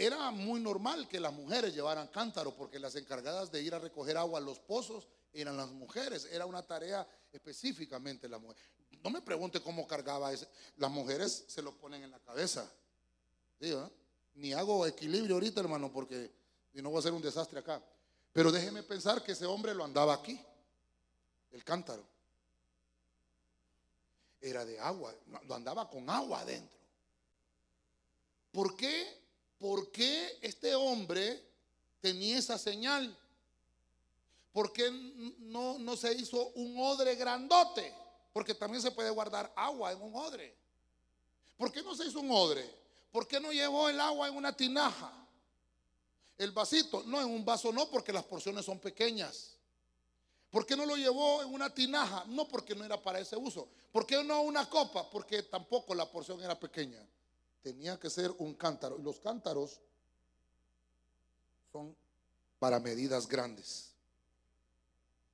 Era 0.00 0.30
muy 0.30 0.60
normal 0.60 1.06
que 1.06 1.20
las 1.20 1.30
mujeres 1.30 1.74
llevaran 1.74 2.08
cántaro 2.08 2.56
porque 2.56 2.78
las 2.78 2.96
encargadas 2.96 3.52
de 3.52 3.60
ir 3.60 3.74
a 3.74 3.78
recoger 3.78 4.16
agua 4.16 4.38
a 4.38 4.40
los 4.40 4.58
pozos 4.58 5.06
eran 5.30 5.58
las 5.58 5.68
mujeres. 5.72 6.26
Era 6.32 6.46
una 6.46 6.62
tarea 6.62 7.06
específicamente 7.30 8.26
la 8.26 8.38
mujer. 8.38 8.56
No 9.02 9.10
me 9.10 9.20
pregunte 9.20 9.60
cómo 9.60 9.86
cargaba 9.86 10.32
ese. 10.32 10.48
Las 10.78 10.90
mujeres 10.90 11.44
se 11.48 11.60
lo 11.60 11.76
ponen 11.76 12.02
en 12.02 12.10
la 12.12 12.18
cabeza. 12.18 12.66
Ni 14.36 14.54
hago 14.54 14.86
equilibrio 14.86 15.34
ahorita, 15.34 15.60
hermano, 15.60 15.92
porque 15.92 16.32
no 16.72 16.88
voy 16.88 16.96
a 16.96 17.00
hacer 17.00 17.12
un 17.12 17.20
desastre 17.20 17.58
acá. 17.58 17.82
Pero 18.32 18.50
déjeme 18.50 18.82
pensar 18.82 19.22
que 19.22 19.32
ese 19.32 19.44
hombre 19.44 19.74
lo 19.74 19.84
andaba 19.84 20.14
aquí, 20.14 20.40
el 21.50 21.62
cántaro. 21.62 22.06
era 24.40 24.64
de 24.64 24.80
agua, 24.80 25.14
lo 25.46 25.54
andaba 25.54 25.90
con 25.90 26.08
agua 26.08 26.40
adentro. 26.40 26.78
¿Por 28.50 28.74
qué? 28.78 29.20
¿Por 29.60 29.92
qué 29.92 30.38
este 30.40 30.74
hombre 30.74 31.38
tenía 32.00 32.38
esa 32.38 32.56
señal? 32.56 33.14
¿Por 34.52 34.72
qué 34.72 34.90
no, 35.38 35.78
no 35.78 35.96
se 35.98 36.14
hizo 36.14 36.48
un 36.54 36.80
odre 36.80 37.14
grandote? 37.14 37.94
Porque 38.32 38.54
también 38.54 38.80
se 38.80 38.90
puede 38.90 39.10
guardar 39.10 39.52
agua 39.54 39.92
en 39.92 40.00
un 40.00 40.16
odre. 40.16 40.56
¿Por 41.58 41.70
qué 41.70 41.82
no 41.82 41.94
se 41.94 42.06
hizo 42.06 42.20
un 42.20 42.30
odre? 42.30 42.64
¿Por 43.12 43.28
qué 43.28 43.38
no 43.38 43.52
llevó 43.52 43.90
el 43.90 44.00
agua 44.00 44.28
en 44.28 44.36
una 44.36 44.56
tinaja? 44.56 45.12
El 46.38 46.52
vasito, 46.52 47.02
no, 47.04 47.20
en 47.20 47.28
un 47.28 47.44
vaso 47.44 47.70
no, 47.70 47.90
porque 47.90 48.14
las 48.14 48.24
porciones 48.24 48.64
son 48.64 48.78
pequeñas. 48.78 49.58
¿Por 50.48 50.64
qué 50.64 50.74
no 50.74 50.86
lo 50.86 50.96
llevó 50.96 51.42
en 51.42 51.52
una 51.52 51.68
tinaja? 51.68 52.24
No, 52.28 52.48
porque 52.48 52.74
no 52.74 52.82
era 52.82 53.00
para 53.00 53.20
ese 53.20 53.36
uso. 53.36 53.68
¿Por 53.92 54.06
qué 54.06 54.24
no 54.24 54.40
una 54.40 54.70
copa? 54.70 55.10
Porque 55.10 55.42
tampoco 55.42 55.94
la 55.94 56.10
porción 56.10 56.42
era 56.42 56.58
pequeña. 56.58 57.06
Tenía 57.62 57.98
que 57.98 58.10
ser 58.10 58.30
un 58.38 58.54
cántaro. 58.54 58.98
Y 58.98 59.02
los 59.02 59.18
cántaros 59.20 59.80
son 61.72 61.94
para 62.58 62.80
medidas 62.80 63.26
grandes. 63.26 63.90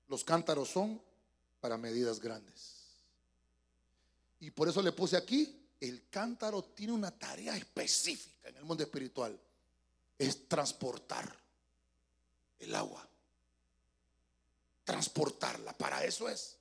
Los 0.08 0.24
cántaros 0.24 0.68
son 0.68 1.00
para 1.60 1.76
medidas 1.76 2.20
grandes. 2.20 2.74
Y 4.40 4.50
por 4.50 4.68
eso 4.68 4.82
le 4.82 4.92
puse 4.92 5.16
aquí, 5.16 5.68
el 5.80 6.08
cántaro 6.08 6.62
tiene 6.62 6.92
una 6.92 7.10
tarea 7.10 7.56
específica 7.56 8.48
en 8.48 8.56
el 8.56 8.64
mundo 8.64 8.82
espiritual. 8.82 9.38
Es 10.18 10.48
transportar 10.48 11.34
el 12.58 12.74
agua 12.74 13.08
transportarla. 14.86 15.76
Para 15.76 16.02
eso 16.04 16.30
es. 16.30 16.56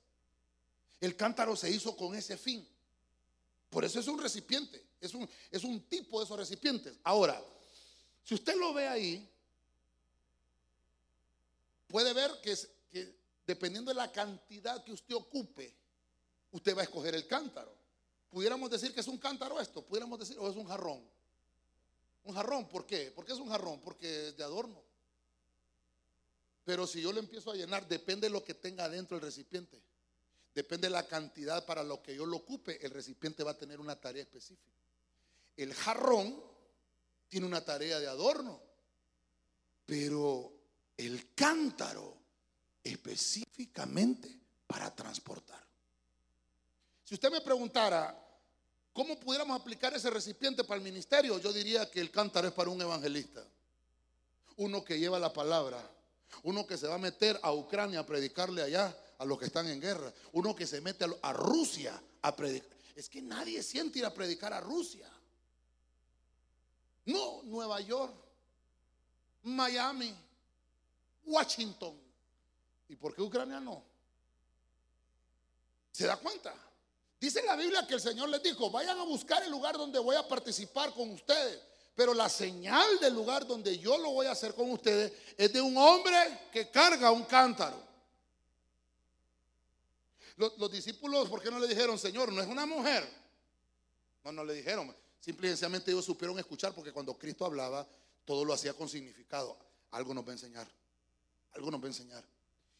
El 1.00 1.16
cántaro 1.16 1.56
se 1.56 1.70
hizo 1.70 1.96
con 1.96 2.14
ese 2.14 2.36
fin. 2.36 2.66
Por 3.70 3.84
eso 3.84 4.00
es 4.00 4.08
un 4.08 4.20
recipiente. 4.20 4.84
Es 5.06 5.14
un, 5.14 5.28
es 5.50 5.64
un 5.64 5.80
tipo 5.88 6.18
de 6.18 6.26
esos 6.26 6.36
recipientes. 6.36 6.98
Ahora, 7.02 7.42
si 8.24 8.34
usted 8.34 8.54
lo 8.56 8.74
ve 8.74 8.86
ahí, 8.86 9.28
puede 11.88 12.12
ver 12.12 12.30
que, 12.42 12.56
dependiendo 13.46 13.90
de 13.90 13.94
la 13.94 14.12
cantidad 14.12 14.82
que 14.84 14.92
usted 14.92 15.14
ocupe, 15.14 15.72
usted 16.50 16.76
va 16.76 16.80
a 16.80 16.84
escoger 16.84 17.14
el 17.14 17.26
cántaro. 17.26 17.74
Pudiéramos 18.30 18.68
decir 18.70 18.92
que 18.92 19.00
es 19.00 19.08
un 19.08 19.18
cántaro 19.18 19.60
esto, 19.60 19.82
pudiéramos 19.82 20.18
decir, 20.18 20.36
o 20.38 20.50
es 20.50 20.56
un 20.56 20.66
jarrón. 20.66 21.02
Un 22.24 22.34
jarrón, 22.34 22.68
¿por 22.68 22.84
qué? 22.84 23.12
¿Por 23.12 23.24
qué 23.24 23.32
es 23.32 23.38
un 23.38 23.48
jarrón? 23.48 23.80
Porque 23.80 24.28
es 24.28 24.36
de 24.36 24.42
adorno. 24.42 24.82
Pero 26.64 26.86
si 26.88 27.00
yo 27.00 27.12
lo 27.12 27.20
empiezo 27.20 27.52
a 27.52 27.54
llenar, 27.54 27.86
depende 27.86 28.26
de 28.26 28.32
lo 28.32 28.44
que 28.44 28.54
tenga 28.54 28.88
dentro 28.88 29.16
el 29.16 29.22
recipiente. 29.22 29.80
Depende 30.52 30.88
de 30.88 30.90
la 30.90 31.06
cantidad 31.06 31.64
para 31.64 31.84
lo 31.84 32.02
que 32.02 32.16
yo 32.16 32.26
lo 32.26 32.38
ocupe, 32.38 32.84
el 32.84 32.90
recipiente 32.90 33.44
va 33.44 33.52
a 33.52 33.58
tener 33.58 33.78
una 33.78 33.94
tarea 33.94 34.22
específica. 34.22 34.85
El 35.56 35.74
jarrón 35.74 36.42
tiene 37.28 37.46
una 37.46 37.64
tarea 37.64 37.98
de 37.98 38.06
adorno, 38.06 38.60
pero 39.84 40.52
el 40.96 41.34
cántaro 41.34 42.16
específicamente 42.82 44.38
para 44.66 44.94
transportar. 44.94 45.64
Si 47.04 47.14
usted 47.14 47.30
me 47.30 47.40
preguntara, 47.40 48.16
¿cómo 48.92 49.18
pudiéramos 49.18 49.60
aplicar 49.60 49.94
ese 49.94 50.10
recipiente 50.10 50.64
para 50.64 50.78
el 50.78 50.84
ministerio? 50.84 51.38
Yo 51.38 51.52
diría 51.52 51.90
que 51.90 52.00
el 52.00 52.10
cántaro 52.10 52.48
es 52.48 52.54
para 52.54 52.70
un 52.70 52.80
evangelista, 52.80 53.44
uno 54.56 54.84
que 54.84 54.98
lleva 54.98 55.18
la 55.18 55.32
palabra 55.32 55.96
uno 56.42 56.66
que 56.66 56.76
se 56.76 56.86
va 56.86 56.96
a 56.96 56.98
meter 56.98 57.38
a 57.42 57.52
Ucrania 57.52 58.00
a 58.00 58.06
predicarle 58.06 58.62
allá 58.62 58.96
a 59.18 59.24
los 59.24 59.38
que 59.38 59.46
están 59.46 59.66
en 59.68 59.80
guerra. 59.80 60.12
Uno 60.32 60.54
que 60.54 60.66
se 60.66 60.80
mete 60.80 61.04
a, 61.22 61.32
Rusia 61.32 62.00
a 62.22 62.34
predicar. 62.34 62.76
Es 62.94 63.08
que 63.08 63.22
nadie 63.22 63.62
siente 63.62 63.98
ir 63.98 64.04
a 64.06 64.14
predicar 64.14 64.52
a 64.52 64.60
Rusia. 64.60 65.10
No, 67.06 67.42
Nueva 67.44 67.80
York, 67.80 68.14
Miami, 69.42 70.14
Washington. 71.24 72.00
¿Y 72.88 72.96
por 72.96 73.14
qué 73.14 73.22
Ucrania 73.22 73.60
no? 73.60 73.82
¿Se 75.92 76.06
da 76.06 76.16
cuenta? 76.16 76.54
Dice 77.18 77.42
la 77.44 77.56
Biblia 77.56 77.86
que 77.86 77.94
el 77.94 78.00
Señor 78.00 78.28
les 78.28 78.42
dijo, 78.42 78.70
vayan 78.70 78.98
a 78.98 79.04
buscar 79.04 79.42
el 79.42 79.50
lugar 79.50 79.76
donde 79.76 79.98
voy 79.98 80.16
a 80.16 80.28
participar 80.28 80.92
con 80.92 81.10
ustedes. 81.10 81.60
Pero 81.94 82.12
la 82.12 82.28
señal 82.28 83.00
del 83.00 83.14
lugar 83.14 83.46
donde 83.46 83.78
yo 83.78 83.96
lo 83.96 84.10
voy 84.10 84.26
a 84.26 84.32
hacer 84.32 84.54
con 84.54 84.70
ustedes 84.70 85.12
es 85.38 85.52
de 85.52 85.62
un 85.62 85.76
hombre 85.78 86.48
que 86.52 86.70
carga 86.70 87.10
un 87.10 87.24
cántaro. 87.24 87.82
Los, 90.36 90.70
discípulos, 90.70 91.30
¿por 91.30 91.40
qué 91.40 91.50
no 91.50 91.58
le 91.58 91.66
dijeron, 91.66 91.98
Señor, 91.98 92.30
no 92.30 92.42
es 92.42 92.46
una 92.46 92.66
mujer? 92.66 93.10
No, 94.22 94.32
no 94.32 94.44
le 94.44 94.52
dijeron. 94.52 94.94
Simple 95.26 95.48
y 95.48 95.50
sencillamente 95.50 95.90
ellos 95.90 96.04
supieron 96.04 96.38
escuchar 96.38 96.72
porque 96.72 96.92
cuando 96.92 97.18
Cristo 97.18 97.44
hablaba, 97.44 97.84
todo 98.24 98.44
lo 98.44 98.52
hacía 98.52 98.74
con 98.74 98.88
significado. 98.88 99.58
Algo 99.90 100.14
nos 100.14 100.24
va 100.24 100.28
a 100.28 100.34
enseñar. 100.34 100.68
Algo 101.54 101.68
nos 101.68 101.80
va 101.80 101.86
a 101.86 101.88
enseñar. 101.88 102.24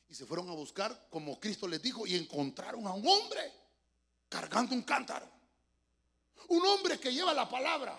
Y 0.08 0.14
se 0.14 0.26
fueron 0.26 0.48
a 0.48 0.52
buscar 0.52 1.08
como 1.10 1.40
Cristo 1.40 1.66
les 1.66 1.82
dijo 1.82 2.06
y 2.06 2.14
encontraron 2.14 2.86
a 2.86 2.92
un 2.92 3.04
hombre 3.04 3.52
cargando 4.28 4.76
un 4.76 4.82
cántaro. 4.82 5.28
Un 6.46 6.64
hombre 6.64 7.00
que 7.00 7.12
lleva 7.12 7.34
la 7.34 7.50
palabra. 7.50 7.98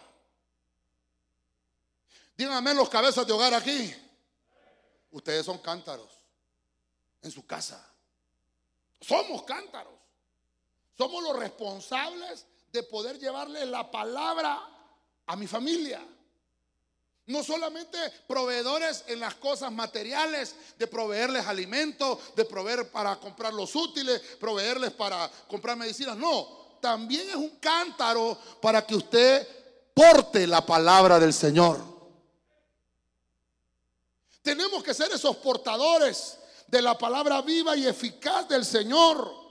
Díganme 2.38 2.74
los 2.74 2.88
cabezas 2.88 3.28
de 3.28 3.34
hogar 3.34 3.54
aquí. 3.54 3.94
Ustedes 5.12 5.46
son 5.46 5.58
cántaros 5.58 6.22
en 7.22 7.32
su 7.32 7.46
casa. 7.46 7.86
Somos 9.02 9.44
cántaros. 9.44 10.00
Somos 10.98 11.22
los 11.22 11.38
responsables 11.38 12.46
de 12.78 12.84
poder 12.84 13.18
llevarle 13.18 13.66
la 13.66 13.90
palabra 13.90 14.62
a 15.26 15.36
mi 15.36 15.48
familia. 15.48 16.00
No 17.26 17.44
solamente 17.44 17.98
proveedores 18.28 19.04
en 19.08 19.20
las 19.20 19.34
cosas 19.36 19.72
materiales, 19.72 20.56
de 20.78 20.86
proveerles 20.86 21.46
alimentos, 21.48 22.20
de 22.36 22.46
proveer 22.46 22.90
para 22.92 23.20
comprar 23.20 23.52
los 23.54 23.76
útiles, 23.76 24.22
proveerles 24.40 24.92
para 24.94 25.30
comprar 25.48 25.76
medicinas. 25.76 26.16
No, 26.16 26.78
también 26.80 27.28
es 27.28 27.36
un 27.36 27.58
cántaro 27.58 28.38
para 28.62 28.86
que 28.86 28.96
usted 28.96 29.48
porte 29.94 30.46
la 30.46 30.64
palabra 30.64 31.20
del 31.20 31.34
Señor. 31.34 31.82
Tenemos 34.44 34.84
que 34.84 34.94
ser 34.94 35.12
esos 35.12 35.36
portadores 35.38 36.38
de 36.68 36.82
la 36.82 36.96
palabra 36.96 37.42
viva 37.42 37.76
y 37.76 37.88
eficaz 37.88 38.48
del 38.48 38.64
Señor. 38.64 39.47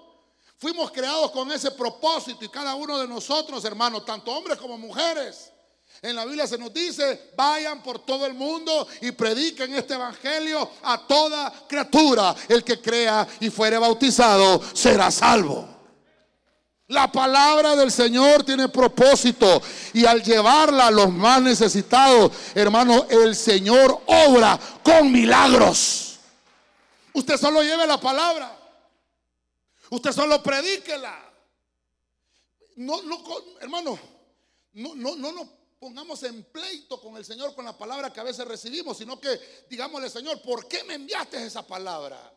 Fuimos 0.58 0.90
creados 0.90 1.30
con 1.32 1.52
ese 1.52 1.70
propósito 1.70 2.44
y 2.44 2.48
cada 2.48 2.74
uno 2.74 2.98
de 2.98 3.06
nosotros, 3.06 3.64
hermanos, 3.64 4.04
tanto 4.06 4.32
hombres 4.32 4.58
como 4.58 4.78
mujeres. 4.78 5.52
En 6.00 6.16
la 6.16 6.24
Biblia 6.24 6.46
se 6.46 6.58
nos 6.58 6.72
dice, 6.72 7.32
vayan 7.36 7.82
por 7.82 7.98
todo 8.00 8.26
el 8.26 8.34
mundo 8.34 8.86
y 9.00 9.12
prediquen 9.12 9.74
este 9.74 9.94
evangelio 9.94 10.70
a 10.82 11.06
toda 11.06 11.52
criatura. 11.68 12.34
El 12.48 12.64
que 12.64 12.80
crea 12.80 13.26
y 13.40 13.50
fuere 13.50 13.78
bautizado 13.78 14.62
será 14.72 15.10
salvo. 15.10 15.76
La 16.88 17.10
palabra 17.10 17.74
del 17.74 17.90
Señor 17.90 18.44
tiene 18.44 18.68
propósito 18.68 19.60
y 19.92 20.06
al 20.06 20.22
llevarla 20.22 20.86
a 20.86 20.90
los 20.90 21.10
más 21.10 21.42
necesitados, 21.42 22.30
hermano, 22.54 23.06
el 23.10 23.34
Señor 23.34 24.02
obra 24.06 24.58
con 24.82 25.10
milagros. 25.10 26.18
Usted 27.12 27.36
solo 27.36 27.62
lleve 27.62 27.86
la 27.86 27.98
palabra. 27.98 28.55
Usted 29.90 30.12
solo 30.12 30.42
predíquela. 30.42 31.32
No, 32.76 33.02
no, 33.02 33.22
hermano, 33.60 33.98
no, 34.74 34.94
no, 34.94 35.16
no 35.16 35.32
nos 35.32 35.48
pongamos 35.78 36.22
en 36.24 36.42
pleito 36.44 37.00
con 37.00 37.16
el 37.16 37.24
Señor 37.24 37.54
con 37.54 37.64
la 37.64 37.76
palabra 37.76 38.12
que 38.12 38.20
a 38.20 38.24
veces 38.24 38.46
recibimos, 38.46 38.98
sino 38.98 39.20
que 39.20 39.64
digámosle, 39.68 40.10
Señor, 40.10 40.42
¿por 40.42 40.66
qué 40.68 40.84
me 40.84 40.94
enviaste 40.94 41.44
esa 41.44 41.66
palabra? 41.66 42.32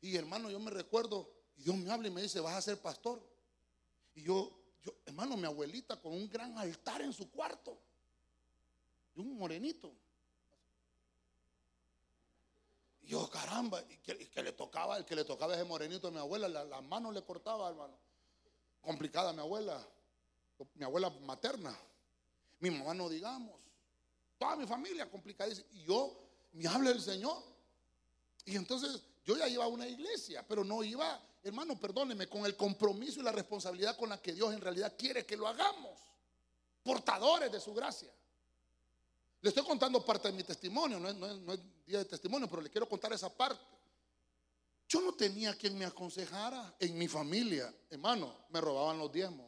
Y 0.00 0.16
hermano, 0.16 0.48
yo 0.50 0.60
me 0.60 0.70
recuerdo, 0.70 1.28
y 1.56 1.64
Dios 1.64 1.76
me 1.76 1.90
habla 1.90 2.06
y 2.08 2.12
me 2.12 2.22
dice, 2.22 2.38
vas 2.40 2.54
a 2.54 2.62
ser 2.62 2.80
pastor. 2.80 3.20
Y 4.14 4.22
yo, 4.22 4.56
yo, 4.84 4.94
hermano, 5.06 5.36
mi 5.36 5.44
abuelita 5.44 6.00
con 6.00 6.12
un 6.12 6.28
gran 6.30 6.56
altar 6.56 7.02
en 7.02 7.12
su 7.12 7.30
cuarto. 7.30 7.78
Un 9.18 9.36
morenito. 9.36 9.92
Yo, 13.02 13.28
caramba, 13.30 13.82
y 13.88 13.96
que, 13.98 14.42
le 14.42 14.52
tocaba, 14.52 14.98
el 14.98 15.04
que 15.06 15.16
le 15.16 15.24
tocaba 15.24 15.54
ese 15.54 15.64
morenito 15.64 16.08
a 16.08 16.10
mi 16.10 16.18
abuela, 16.18 16.46
la, 16.46 16.64
la 16.64 16.80
mano 16.82 17.10
le 17.10 17.22
cortaba, 17.22 17.68
hermano. 17.70 17.96
Complicada 18.82 19.32
mi 19.32 19.40
abuela, 19.40 19.82
mi 20.74 20.84
abuela 20.84 21.10
materna. 21.10 21.76
Mi 22.60 22.70
mamá 22.70 22.92
no 22.92 23.08
digamos. 23.08 23.58
Toda 24.38 24.56
mi 24.56 24.66
familia 24.66 25.10
complicadísima. 25.10 25.66
Y 25.72 25.84
yo, 25.84 26.18
me 26.52 26.68
habla 26.68 26.90
el 26.90 27.00
Señor. 27.00 27.42
Y 28.44 28.56
entonces 28.56 29.02
yo 29.24 29.36
ya 29.36 29.48
iba 29.48 29.64
a 29.64 29.68
una 29.68 29.86
iglesia, 29.86 30.44
pero 30.46 30.62
no 30.62 30.82
iba, 30.82 31.20
hermano, 31.42 31.78
perdóneme, 31.78 32.28
con 32.28 32.44
el 32.46 32.56
compromiso 32.56 33.20
y 33.20 33.22
la 33.22 33.32
responsabilidad 33.32 33.96
con 33.96 34.08
la 34.08 34.20
que 34.20 34.32
Dios 34.32 34.52
en 34.52 34.60
realidad 34.60 34.94
quiere 34.98 35.24
que 35.24 35.36
lo 35.36 35.48
hagamos. 35.48 35.98
Portadores 36.82 37.50
de 37.50 37.60
su 37.60 37.74
gracia. 37.74 38.12
Le 39.40 39.50
estoy 39.50 39.64
contando 39.64 40.04
parte 40.04 40.28
de 40.28 40.34
mi 40.34 40.42
testimonio, 40.42 40.98
no 40.98 41.08
es, 41.52 41.60
día 41.86 41.98
de 41.98 42.04
testimonio, 42.04 42.48
pero 42.48 42.62
le 42.62 42.70
quiero 42.70 42.88
contar 42.88 43.12
esa 43.12 43.34
parte. 43.34 43.62
Yo 44.88 45.00
no 45.00 45.12
tenía 45.12 45.54
quien 45.54 45.78
me 45.78 45.84
aconsejara 45.84 46.74
en 46.80 46.98
mi 46.98 47.06
familia, 47.06 47.72
hermano, 47.90 48.46
me 48.48 48.60
robaban 48.60 48.98
los 48.98 49.12
diezmos. 49.12 49.46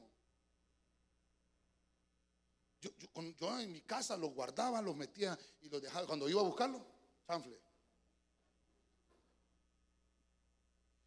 Yo, 2.80 2.90
yo 3.38 3.60
en 3.60 3.72
mi 3.72 3.80
casa 3.82 4.16
los 4.16 4.32
guardaba, 4.32 4.80
los 4.80 4.94
metía 4.94 5.38
y 5.60 5.68
los 5.68 5.82
dejaba. 5.82 6.06
Cuando 6.06 6.28
iba 6.28 6.40
a 6.40 6.44
buscarlos, 6.44 6.80
chanfle. 7.26 7.58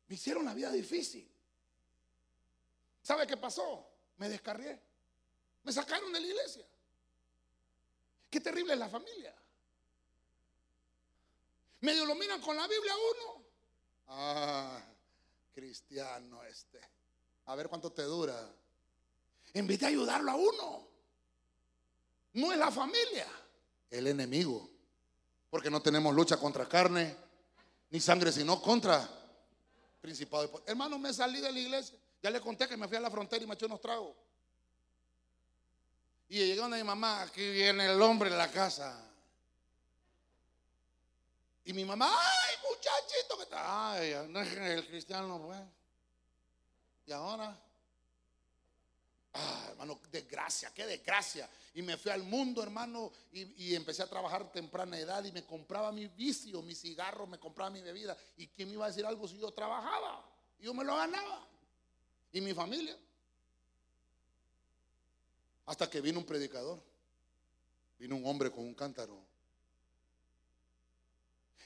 Me 0.08 0.16
hicieron 0.16 0.46
la 0.46 0.54
vida 0.54 0.72
difícil. 0.72 1.28
¿Sabe 3.02 3.26
qué 3.26 3.38
pasó? 3.38 3.88
Me 4.18 4.30
descarrié. 4.30 4.80
Me 5.64 5.72
sacaron 5.72 6.12
de 6.12 6.20
la 6.20 6.28
iglesia. 6.28 6.66
Qué 8.34 8.42
terrible 8.42 8.74
es 8.74 8.80
la 8.80 8.90
familia. 8.90 9.32
Medio 11.82 12.04
lo 12.04 12.16
miran 12.16 12.42
con 12.42 12.56
la 12.56 12.68
Biblia 12.68 12.94
uno. 12.96 13.44
Ah, 14.08 14.84
cristiano 15.54 16.44
este. 16.44 16.80
A 17.46 17.54
ver 17.54 17.70
cuánto 17.70 17.92
te 17.92 18.02
dura. 18.02 18.52
En 19.54 19.68
vez 19.68 19.80
de 19.82 19.86
ayudarlo 19.86 20.32
a 20.32 20.36
uno. 20.36 20.88
No 22.34 22.52
es 22.52 22.58
la 22.58 22.72
familia, 22.72 23.28
el 23.92 24.08
enemigo. 24.08 24.68
Porque 25.52 25.70
no 25.70 25.80
tenemos 25.84 26.16
lucha 26.16 26.38
contra 26.38 26.68
carne 26.68 27.16
ni 27.92 28.00
sangre, 28.00 28.32
sino 28.32 28.60
contra 28.60 29.08
principado. 30.02 30.64
Hermano, 30.66 30.98
me 30.98 31.14
salí 31.14 31.40
de 31.40 31.52
la 31.52 31.60
iglesia. 31.60 32.00
Ya 32.24 32.32
le 32.32 32.42
conté 32.42 32.68
que 32.68 32.78
me 32.78 32.88
fui 32.88 32.98
a 32.98 33.02
la 33.02 33.12
frontera 33.12 33.44
y 33.44 33.46
me 33.46 33.54
eché 33.54 33.68
unos 33.68 33.80
tragos. 33.80 34.16
Y 36.34 36.38
llegué 36.38 36.56
donde 36.56 36.78
mi 36.78 36.84
mamá, 36.84 37.22
aquí 37.22 37.48
viene 37.52 37.86
el 37.86 38.02
hombre 38.02 38.28
de 38.28 38.36
la 38.36 38.50
casa. 38.50 39.00
Y 41.64 41.74
mi 41.74 41.86
mamá, 41.86 42.10
ay, 42.10 42.56
muchachito, 42.68 43.38
que 43.38 43.44
está. 43.44 43.92
Ay, 43.92 44.16
no 44.30 44.42
es 44.42 44.52
el 44.52 44.88
cristiano, 44.88 45.40
pues. 45.46 45.60
Y 47.06 47.12
ahora, 47.12 47.56
ah, 49.34 49.66
hermano, 49.70 50.02
desgracia, 50.10 50.74
qué 50.74 50.88
desgracia. 50.88 51.48
Y 51.76 51.84
me 51.84 51.98
fui 51.98 52.10
al 52.10 52.24
mundo, 52.24 52.64
hermano, 52.64 53.12
y, 53.32 53.76
empecé 53.76 54.02
a 54.02 54.10
trabajar 54.10 54.52
temprana 54.52 54.98
edad 54.98 55.24
y 55.26 55.32
me 55.32 55.46
compraba 55.46 55.92
mi 55.92 56.08
vicio, 56.08 56.64
mi 56.64 56.74
cigarro, 56.74 57.28
me 57.28 57.38
compraba 57.38 57.70
mi 57.70 57.84
bebida. 57.84 58.18
¿Y 58.38 58.48
quién 58.48 58.70
me 58.70 58.74
iba 58.74 58.86
a 58.86 58.88
decir 58.88 59.06
algo 59.06 59.28
si 59.28 59.38
yo 59.38 59.52
trabajaba? 59.52 60.28
Y 60.58 60.64
yo 60.64 60.74
me 60.74 60.84
lo 60.84 60.96
ganaba. 60.96 61.48
Y 62.32 62.42
mi 62.42 62.56
familia. 62.56 62.98
Hasta 65.66 65.90
que 65.90 66.02
vino 66.02 66.20
un 66.20 66.26
predicador. 66.26 66.82
Vino 68.00 68.16
un 68.16 68.26
hombre 68.26 68.52
con 68.52 68.66
un 68.66 68.74
cántaro. 68.74 69.18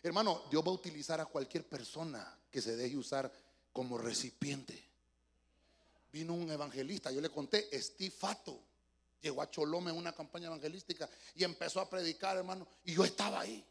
Hermano, 0.03 0.43
Dios 0.49 0.63
va 0.63 0.69
a 0.69 0.75
utilizar 0.75 1.19
a 1.19 1.25
cualquier 1.25 1.67
persona 1.67 2.37
que 2.51 2.61
se 2.61 2.75
deje 2.75 2.95
usar 2.95 3.31
como 3.73 3.97
recipiente. 3.97 4.83
Vino 6.11 6.33
un 6.33 6.49
evangelista, 6.49 7.11
yo 7.11 7.21
le 7.21 7.29
conté, 7.29 7.69
Steve 7.81 8.11
Fato. 8.11 8.59
Llegó 9.21 9.41
a 9.41 9.49
Choloma 9.49 9.89
en 9.89 9.97
una 9.97 10.13
campaña 10.13 10.47
evangelística 10.47 11.09
y 11.35 11.43
empezó 11.43 11.81
a 11.81 11.89
predicar, 11.89 12.37
hermano. 12.37 12.67
Y 12.85 12.93
yo 12.93 13.03
estaba 13.03 13.41
ahí. 13.41 13.65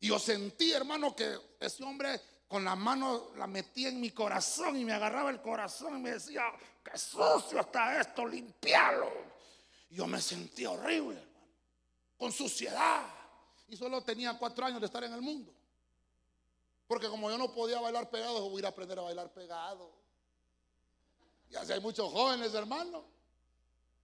Y 0.00 0.08
yo 0.08 0.18
sentí, 0.18 0.72
hermano, 0.72 1.14
que 1.14 1.38
ese 1.60 1.84
hombre 1.84 2.20
con 2.48 2.64
la 2.64 2.74
mano 2.74 3.28
la 3.36 3.46
metía 3.46 3.90
en 3.90 4.00
mi 4.00 4.10
corazón 4.10 4.76
y 4.76 4.84
me 4.84 4.94
agarraba 4.94 5.30
el 5.30 5.42
corazón 5.42 5.98
y 5.98 6.00
me 6.00 6.12
decía, 6.12 6.44
qué 6.82 6.98
sucio 6.98 7.60
está 7.60 8.00
esto, 8.00 8.26
limpialo. 8.26 9.12
Yo 9.90 10.06
me 10.06 10.20
sentí 10.20 10.64
horrible, 10.64 11.18
hermano, 11.18 11.46
con 12.16 12.32
suciedad. 12.32 13.06
Y 13.68 13.76
solo 13.76 14.02
tenía 14.02 14.36
cuatro 14.38 14.64
años 14.64 14.80
de 14.80 14.86
estar 14.86 15.04
en 15.04 15.12
el 15.12 15.20
mundo. 15.20 15.52
Porque 16.86 17.08
como 17.08 17.30
yo 17.30 17.36
no 17.36 17.52
podía 17.52 17.80
bailar 17.80 18.08
pegado, 18.08 18.48
voy 18.48 18.56
a 18.56 18.58
ir 18.60 18.66
a 18.66 18.70
aprender 18.70 18.98
a 18.98 19.02
bailar 19.02 19.30
pegado. 19.30 19.92
Y 21.50 21.56
así 21.56 21.72
hay 21.72 21.80
muchos 21.80 22.10
jóvenes, 22.10 22.54
hermano. 22.54 23.04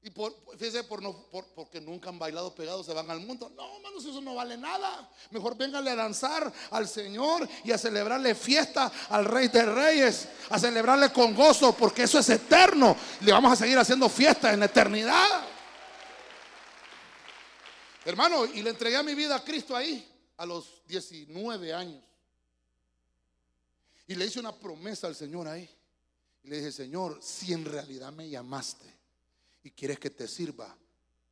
Y 0.07 0.11
por, 0.11 0.35
fíjese, 0.59 0.85
por 0.85 1.03
no, 1.03 1.17
por- 1.31 1.47
porque 1.55 1.81
nunca 1.81 2.11
han 2.11 2.19
bailado 2.19 2.55
pegados, 2.55 2.85
se 2.85 2.93
van 2.93 3.11
al 3.11 3.21
mundo. 3.21 3.51
No, 3.57 3.77
hermanos, 3.77 4.05
eso 4.05 4.21
no 4.21 4.35
vale 4.35 4.59
nada. 4.59 5.11
Mejor 5.31 5.57
vénganle 5.57 5.93
a 5.93 5.97
danzar 5.97 6.53
al 6.73 6.87
Señor 6.87 7.49
y 7.65 7.73
a 7.73 7.79
celebrarle 7.79 8.35
fiesta 8.35 8.93
al 9.09 9.25
Rey 9.25 9.49
de 9.49 9.65
Reyes, 9.65 10.29
a 10.51 10.59
celebrarle 10.59 11.11
con 11.11 11.35
gozo, 11.35 11.75
porque 11.75 12.03
eso 12.03 12.19
es 12.19 12.29
eterno. 12.29 12.95
Le 13.23 13.33
vamos 13.33 13.51
a 13.53 13.57
seguir 13.57 13.79
haciendo 13.79 14.11
fiesta 14.11 14.53
en 14.53 14.61
la 14.61 14.67
eternidad. 14.67 15.49
Hermano, 18.05 18.45
y 18.45 18.63
le 18.63 18.69
entregué 18.71 19.03
mi 19.03 19.15
vida 19.15 19.37
a 19.37 19.43
Cristo 19.43 19.75
ahí 19.75 20.07
a 20.37 20.45
los 20.45 20.83
19 20.87 21.73
años. 21.73 22.05
Y 24.07 24.15
le 24.17 24.27
hice 24.27 24.39
una 24.39 24.55
promesa 24.55 25.07
al 25.07 25.15
Señor 25.17 25.49
ahí. 25.49 25.67
Y 26.43 26.49
le 26.49 26.57
dije, 26.59 26.73
Señor, 26.73 27.21
si 27.23 27.55
en 27.55 27.65
realidad 27.65 28.13
me 28.13 28.29
llamaste 28.29 28.94
y 29.65 29.71
quieres 29.71 29.99
que 29.99 30.11
te 30.11 30.29
sirva, 30.29 30.77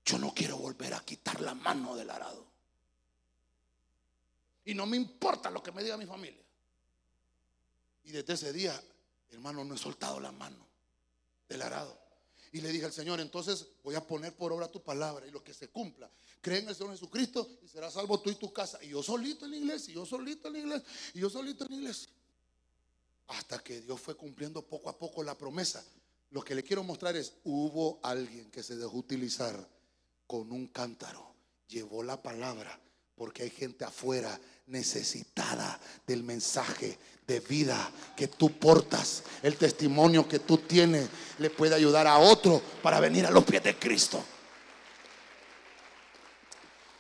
yo 0.05 0.19
no 0.19 0.35
quiero 0.35 0.57
volver 0.57 0.95
a 0.95 1.05
quitar 1.05 1.41
la 1.41 1.55
mano 1.55 1.95
del 1.95 2.11
arado. 2.11 2.51
Y 4.65 4.75
no 4.75 4.87
me 4.87 4.97
importa 4.97 5.51
lo 5.51 5.63
que 5.63 5.71
me 5.71 5.83
diga 5.83 5.97
mi 5.97 6.07
familia. 6.07 6.43
Y 8.05 8.11
desde 8.11 8.33
ese 8.33 8.53
día, 8.53 8.83
hermano, 9.31 9.65
no 9.65 9.75
he 9.75 9.79
soltado 9.79 10.19
la 10.19 10.33
mano 10.33 10.67
del 11.49 11.63
arado. 11.63 12.01
Y 12.53 12.61
le 12.61 12.71
dije 12.71 12.87
al 12.87 12.93
Señor, 12.93 13.21
entonces 13.21 13.67
voy 13.83 13.95
a 13.95 14.07
poner 14.07 14.35
por 14.35 14.53
obra 14.53 14.69
tu 14.69 14.83
palabra 14.83 15.27
y 15.27 15.31
lo 15.31 15.45
que 15.45 15.55
se 15.55 15.69
cumpla. 15.69 16.11
Cree 16.41 16.61
en 16.61 16.69
el 16.69 16.75
Señor 16.75 16.93
Jesucristo 16.93 17.59
y 17.63 17.69
serás 17.69 17.95
salvo 17.95 18.21
tú 18.21 18.31
y 18.31 18.35
tu 18.35 18.53
casa. 18.53 18.83
Y 18.83 18.89
yo 18.89 19.03
solito 19.03 19.45
en 19.45 19.53
la 19.53 19.57
iglesia, 19.59 19.93
y 19.93 19.95
yo 19.95 20.07
solito 20.07 20.49
en 20.49 20.55
la 20.55 20.59
iglesia, 20.59 20.89
y 21.15 21.21
yo 21.21 21.31
solito 21.31 21.65
en 21.65 21.71
la 21.71 21.77
iglesia. 21.77 22.11
Hasta 23.29 23.63
que 23.63 23.83
Dios 23.83 24.01
fue 24.01 24.17
cumpliendo 24.17 24.67
poco 24.67 24.89
a 24.89 24.99
poco 24.99 25.23
la 25.23 25.37
promesa. 25.37 25.85
Lo 26.33 26.43
que 26.43 26.55
le 26.55 26.63
quiero 26.63 26.83
mostrar 26.83 27.15
es, 27.15 27.35
hubo 27.45 28.01
alguien 28.03 28.51
que 28.51 28.63
se 28.63 28.75
dejó 28.77 28.97
utilizar 28.97 29.69
con 30.27 30.51
un 30.51 30.67
cántaro. 30.69 31.35
Llevó 31.69 32.03
la 32.03 32.21
palabra 32.21 32.79
porque 33.15 33.43
hay 33.43 33.51
gente 33.51 33.85
afuera 33.85 34.41
necesitada 34.67 35.79
del 36.07 36.23
mensaje 36.23 36.99
de 37.27 37.41
vida 37.41 37.93
que 38.17 38.29
tú 38.29 38.51
portas. 38.59 39.25
El 39.43 39.59
testimonio 39.59 40.27
que 40.27 40.39
tú 40.39 40.57
tienes 40.57 41.07
le 41.39 41.51
puede 41.51 41.75
ayudar 41.75 42.07
a 42.07 42.19
otro 42.19 42.63
para 42.83 42.99
venir 42.99 43.27
a 43.27 43.31
los 43.31 43.45
pies 43.45 43.63
de 43.63 43.79
Cristo. 43.79 44.25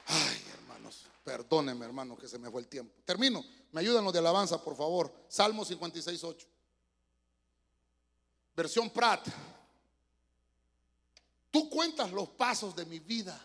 Ay, 0.09 0.43
hermanos, 0.53 1.07
Perdónenme, 1.25 1.87
hermano, 1.87 2.19
que 2.19 2.29
se 2.29 2.39
me 2.39 2.51
fue 2.51 2.61
el 2.61 2.69
tiempo. 2.69 2.93
Termino. 3.07 3.43
Me 3.71 3.81
ayudan 3.81 4.05
los 4.05 4.13
de 4.13 4.19
alabanza, 4.19 4.63
por 4.63 4.77
favor. 4.77 5.11
Salmo 5.29 5.65
56, 5.65 6.23
8. 6.23 6.52
Versión 8.55 8.91
Prat. 8.91 9.27
Tú 11.51 11.69
cuentas 11.69 12.11
los 12.13 12.29
pasos 12.31 12.75
de 12.75 12.87
mi 12.87 12.99
vida 12.99 13.39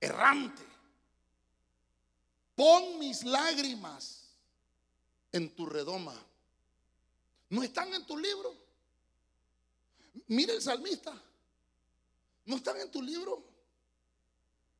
errante. 0.00 0.62
Pon 2.54 2.98
mis 2.98 3.24
lágrimas 3.24 4.28
en 5.32 5.54
tu 5.54 5.66
redoma. 5.66 6.14
No 7.50 7.62
están 7.62 7.92
en 7.92 8.06
tu 8.06 8.16
libro. 8.16 8.54
Mire 10.28 10.54
el 10.54 10.62
salmista. 10.62 11.12
No 12.46 12.56
están 12.56 12.78
en 12.80 12.90
tu 12.90 13.02
libro. 13.02 13.42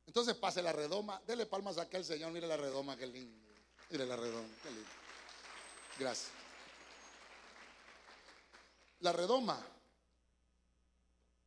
Entonces 0.07 0.35
pase 0.35 0.61
la 0.61 0.71
redoma. 0.71 1.21
Dele 1.27 1.45
palmas 1.45 1.77
a 1.77 1.83
aquel 1.83 2.05
señor. 2.05 2.31
Mire 2.31 2.47
la 2.47 2.55
redoma, 2.55 2.95
qué 2.95 3.07
lindo. 3.07 3.37
Mire 3.89 4.05
la 4.05 4.15
redoma, 4.15 4.47
qué 4.63 4.69
lindo. 4.71 4.89
Gracias. 5.99 6.44
La 9.05 9.13
redoma. 9.13 9.63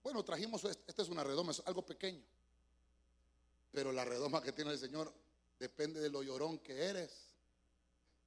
Bueno, 0.05 0.25
trajimos, 0.25 0.63
esta 0.63 1.03
es 1.03 1.09
una 1.09 1.25
redoma, 1.25 1.51
es 1.51 1.61
algo 1.67 1.85
pequeño. 1.85 2.23
Pero 3.73 3.91
la 3.91 4.05
redoma 4.05 4.41
que 4.41 4.53
tiene 4.53 4.71
el 4.71 4.79
Señor 4.79 5.13
depende 5.59 5.99
de 5.99 6.09
lo 6.09 6.23
llorón 6.23 6.61
que 6.61 6.85
eres. 6.85 7.11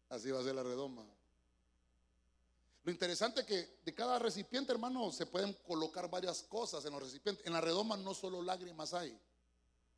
Así 0.09 0.31
va 0.31 0.41
a 0.41 0.43
ser 0.43 0.53
la 0.53 0.63
redoma. 0.63 1.05
Lo 2.83 2.91
interesante 2.91 3.39
es 3.39 3.47
que 3.47 3.79
de 3.85 3.95
cada 3.95 4.19
recipiente, 4.19 4.73
hermano, 4.73 5.13
se 5.13 5.25
pueden 5.25 5.53
colocar 5.65 6.09
varias 6.09 6.43
cosas 6.43 6.83
en 6.83 6.91
los 6.91 7.01
recipientes. 7.01 7.45
En 7.47 7.53
la 7.53 7.61
redoma 7.61 7.95
no 7.95 8.13
solo 8.13 8.41
lágrimas 8.41 8.93
hay, 8.93 9.17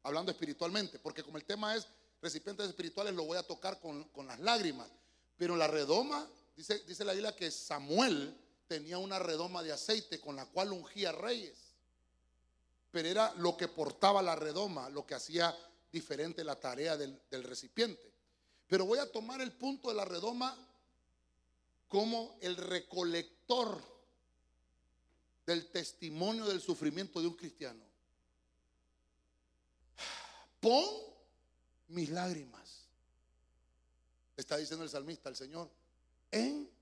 hablando 0.03 0.31
espiritualmente, 0.31 0.99
porque 0.99 1.23
como 1.23 1.37
el 1.37 1.45
tema 1.45 1.75
es 1.75 1.87
recipientes 2.21 2.67
espirituales, 2.67 3.15
lo 3.15 3.25
voy 3.25 3.39
a 3.39 3.41
tocar 3.41 3.79
con, 3.79 4.07
las 4.27 4.39
lágrimas. 4.39 4.91
Pero 5.37 5.55
la 5.55 5.65
redoma, 5.65 6.29
dice, 6.55 6.83
dice 6.85 7.03
la 7.03 7.13
Biblia 7.13 7.35
que 7.35 7.49
Samuel 7.49 8.42
tenía 8.67 8.97
una 8.97 9.19
redoma 9.19 9.63
de 9.63 9.71
aceite 9.71 10.19
con 10.19 10.35
la 10.35 10.45
cual 10.45 10.71
ungía 10.71 11.11
reyes. 11.11 11.57
Pero 12.91 13.07
era 13.07 13.33
lo 13.35 13.57
que 13.57 13.67
portaba 13.67 14.21
la 14.21 14.35
redoma, 14.35 14.89
lo 14.89 15.05
que 15.05 15.15
hacía 15.15 15.55
diferente 15.91 16.43
la 16.43 16.59
tarea 16.59 16.97
del, 16.97 17.19
del 17.29 17.43
recipiente. 17.43 18.11
Pero 18.67 18.85
voy 18.85 18.99
a 18.99 19.11
tomar 19.11 19.41
el 19.41 19.51
punto 19.51 19.89
de 19.89 19.95
la 19.95 20.05
redoma 20.05 20.57
como 21.87 22.37
el 22.41 22.57
recolector 22.57 23.81
del 25.45 25.69
testimonio 25.71 26.45
del 26.45 26.61
sufrimiento 26.61 27.21
de 27.21 27.27
un 27.27 27.35
cristiano. 27.35 27.83
Pon 30.59 30.85
mis 31.89 32.09
lágrimas, 32.09 32.87
está 34.37 34.57
diciendo 34.57 34.83
el 34.83 34.89
salmista, 34.89 35.29
el 35.29 35.35
Señor, 35.35 35.69
en 36.31 36.72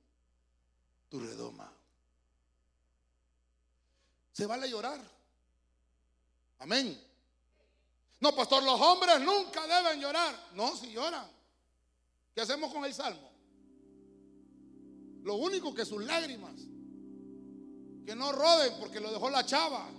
tu 1.11 1.19
redoma. 1.19 1.71
Se 4.31 4.45
vale 4.45 4.69
llorar. 4.69 5.01
Amén. 6.59 6.97
No, 8.21 8.33
pastor, 8.33 8.63
los 8.63 8.79
hombres 8.79 9.19
nunca 9.19 9.67
deben 9.67 9.99
llorar. 9.99 10.33
No, 10.55 10.73
si 10.77 10.93
lloran. 10.93 11.29
¿Qué 12.33 12.39
hacemos 12.41 12.73
con 12.73 12.85
el 12.85 12.93
salmo? 12.93 13.29
Lo 15.23 15.35
único 15.35 15.75
que 15.75 15.85
sus 15.85 16.01
lágrimas, 16.03 16.55
que 18.05 18.15
no 18.15 18.31
roden 18.31 18.73
porque 18.79 19.01
lo 19.01 19.11
dejó 19.11 19.29
la 19.29 19.45
chava. 19.45 19.89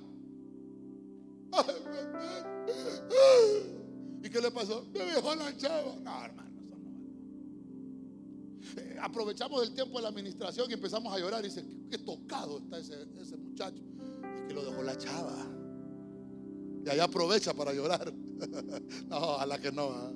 ¿Y 4.22 4.30
qué 4.30 4.40
le 4.40 4.50
pasó? 4.50 4.86
Me 4.92 5.04
dejó 5.04 5.34
la 5.34 5.54
chava. 5.58 5.94
No, 5.96 6.24
hermano, 6.24 6.51
eh, 8.76 8.96
aprovechamos 9.00 9.62
el 9.62 9.74
tiempo 9.74 9.98
de 9.98 10.02
la 10.02 10.08
administración 10.08 10.70
y 10.70 10.74
empezamos 10.74 11.14
a 11.14 11.18
llorar. 11.18 11.44
Y 11.44 11.48
dice, 11.48 11.64
qué 11.90 11.98
tocado 11.98 12.58
está 12.58 12.78
ese, 12.78 13.06
ese 13.20 13.36
muchacho. 13.36 13.82
Es 14.36 14.42
que 14.42 14.54
lo 14.54 14.64
dejó 14.64 14.82
la 14.82 14.96
chava. 14.96 15.46
Y 16.84 16.88
allá 16.88 17.04
aprovecha 17.04 17.54
para 17.54 17.72
llorar. 17.72 18.12
no, 19.08 19.46
la 19.46 19.58
que 19.60 19.70
no. 19.70 19.90
¿ah? 19.90 20.12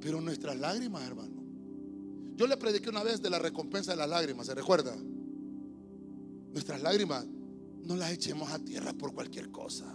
Pero 0.00 0.20
nuestras 0.20 0.58
lágrimas, 0.58 1.06
hermano. 1.06 1.38
Yo 2.36 2.46
le 2.46 2.56
prediqué 2.56 2.88
una 2.88 3.02
vez 3.02 3.20
de 3.20 3.30
la 3.30 3.38
recompensa 3.38 3.90
de 3.92 3.96
las 3.96 4.08
lágrimas, 4.08 4.46
¿se 4.46 4.54
recuerda? 4.54 4.96
Nuestras 6.52 6.80
lágrimas 6.82 7.26
no 7.82 7.96
las 7.96 8.12
echemos 8.12 8.50
a 8.50 8.58
tierra 8.58 8.92
por 8.92 9.12
cualquier 9.12 9.50
cosa. 9.50 9.92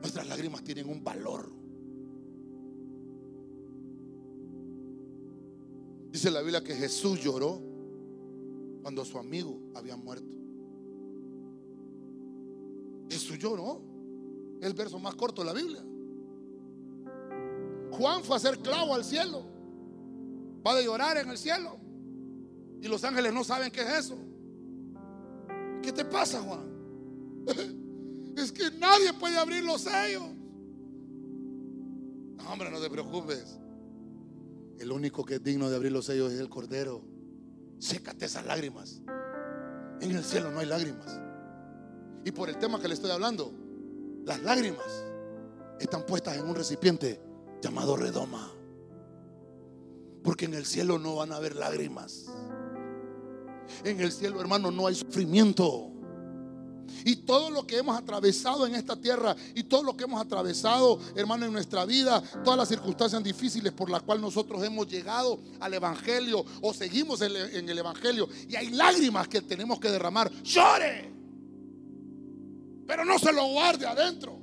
Nuestras 0.00 0.28
lágrimas 0.28 0.62
tienen 0.62 0.88
un 0.88 1.02
valor. 1.02 1.50
Dice 6.16 6.30
la 6.30 6.40
Biblia 6.40 6.64
que 6.64 6.74
Jesús 6.74 7.20
lloró 7.22 7.60
cuando 8.80 9.04
su 9.04 9.18
amigo 9.18 9.60
había 9.74 9.98
muerto. 9.98 10.34
Jesús 13.10 13.38
lloró. 13.38 13.82
El 14.62 14.72
verso 14.72 14.98
más 14.98 15.14
corto 15.14 15.42
de 15.42 15.46
la 15.46 15.52
Biblia. 15.52 15.84
Juan 17.90 18.24
fue 18.24 18.34
a 18.34 18.38
hacer 18.38 18.60
clavo 18.60 18.94
al 18.94 19.04
cielo 19.04 19.44
va 20.66 20.72
a 20.72 20.80
llorar 20.80 21.18
en 21.18 21.28
el 21.28 21.36
cielo. 21.36 21.76
Y 22.80 22.88
los 22.88 23.04
ángeles 23.04 23.34
no 23.34 23.44
saben 23.44 23.70
qué 23.70 23.82
es 23.82 24.06
eso. 24.06 24.16
¿Qué 25.82 25.92
te 25.92 26.06
pasa, 26.06 26.40
Juan? 26.40 26.64
Es 28.38 28.50
que 28.52 28.70
nadie 28.70 29.12
puede 29.12 29.36
abrir 29.36 29.62
los 29.64 29.82
sellos. 29.82 30.30
No, 32.38 32.50
hombre, 32.50 32.70
no 32.70 32.80
te 32.80 32.88
preocupes. 32.88 33.58
El 34.78 34.92
único 34.92 35.24
que 35.24 35.36
es 35.36 35.42
digno 35.42 35.70
de 35.70 35.76
abrir 35.76 35.92
los 35.92 36.06
sellos 36.06 36.32
es 36.32 36.40
el 36.40 36.48
Cordero. 36.48 37.02
Sécate 37.78 38.26
esas 38.26 38.46
lágrimas. 38.46 39.00
En 40.00 40.10
el 40.10 40.22
cielo 40.22 40.50
no 40.50 40.60
hay 40.60 40.66
lágrimas. 40.66 41.18
Y 42.24 42.32
por 42.32 42.48
el 42.48 42.58
tema 42.58 42.80
que 42.80 42.88
le 42.88 42.94
estoy 42.94 43.10
hablando, 43.10 43.52
las 44.24 44.42
lágrimas 44.42 44.86
están 45.80 46.04
puestas 46.04 46.36
en 46.36 46.48
un 46.48 46.54
recipiente 46.54 47.20
llamado 47.62 47.96
redoma. 47.96 48.50
Porque 50.22 50.44
en 50.44 50.54
el 50.54 50.66
cielo 50.66 50.98
no 50.98 51.16
van 51.16 51.32
a 51.32 51.36
haber 51.36 51.54
lágrimas. 51.54 52.26
En 53.84 54.00
el 54.00 54.12
cielo, 54.12 54.40
hermano, 54.40 54.70
no 54.70 54.86
hay 54.86 54.94
sufrimiento. 54.94 55.92
Y 57.04 57.16
todo 57.16 57.50
lo 57.50 57.66
que 57.66 57.78
hemos 57.78 57.96
atravesado 57.96 58.66
en 58.66 58.74
esta 58.74 58.96
tierra 58.96 59.36
y 59.54 59.64
todo 59.64 59.82
lo 59.82 59.96
que 59.96 60.04
hemos 60.04 60.20
atravesado, 60.20 60.98
hermano, 61.14 61.46
en 61.46 61.52
nuestra 61.52 61.84
vida, 61.84 62.22
todas 62.44 62.58
las 62.58 62.68
circunstancias 62.68 63.22
difíciles 63.22 63.72
por 63.72 63.90
las 63.90 64.02
cuales 64.02 64.22
nosotros 64.22 64.62
hemos 64.64 64.88
llegado 64.88 65.40
al 65.60 65.74
Evangelio 65.74 66.44
o 66.60 66.72
seguimos 66.72 67.20
en 67.22 67.68
el 67.68 67.78
Evangelio 67.78 68.28
y 68.48 68.56
hay 68.56 68.70
lágrimas 68.70 69.28
que 69.28 69.42
tenemos 69.42 69.78
que 69.80 69.90
derramar, 69.90 70.30
llore. 70.42 71.12
Pero 72.86 73.04
no 73.04 73.18
se 73.18 73.32
lo 73.32 73.46
guarde 73.48 73.86
adentro. 73.86 74.38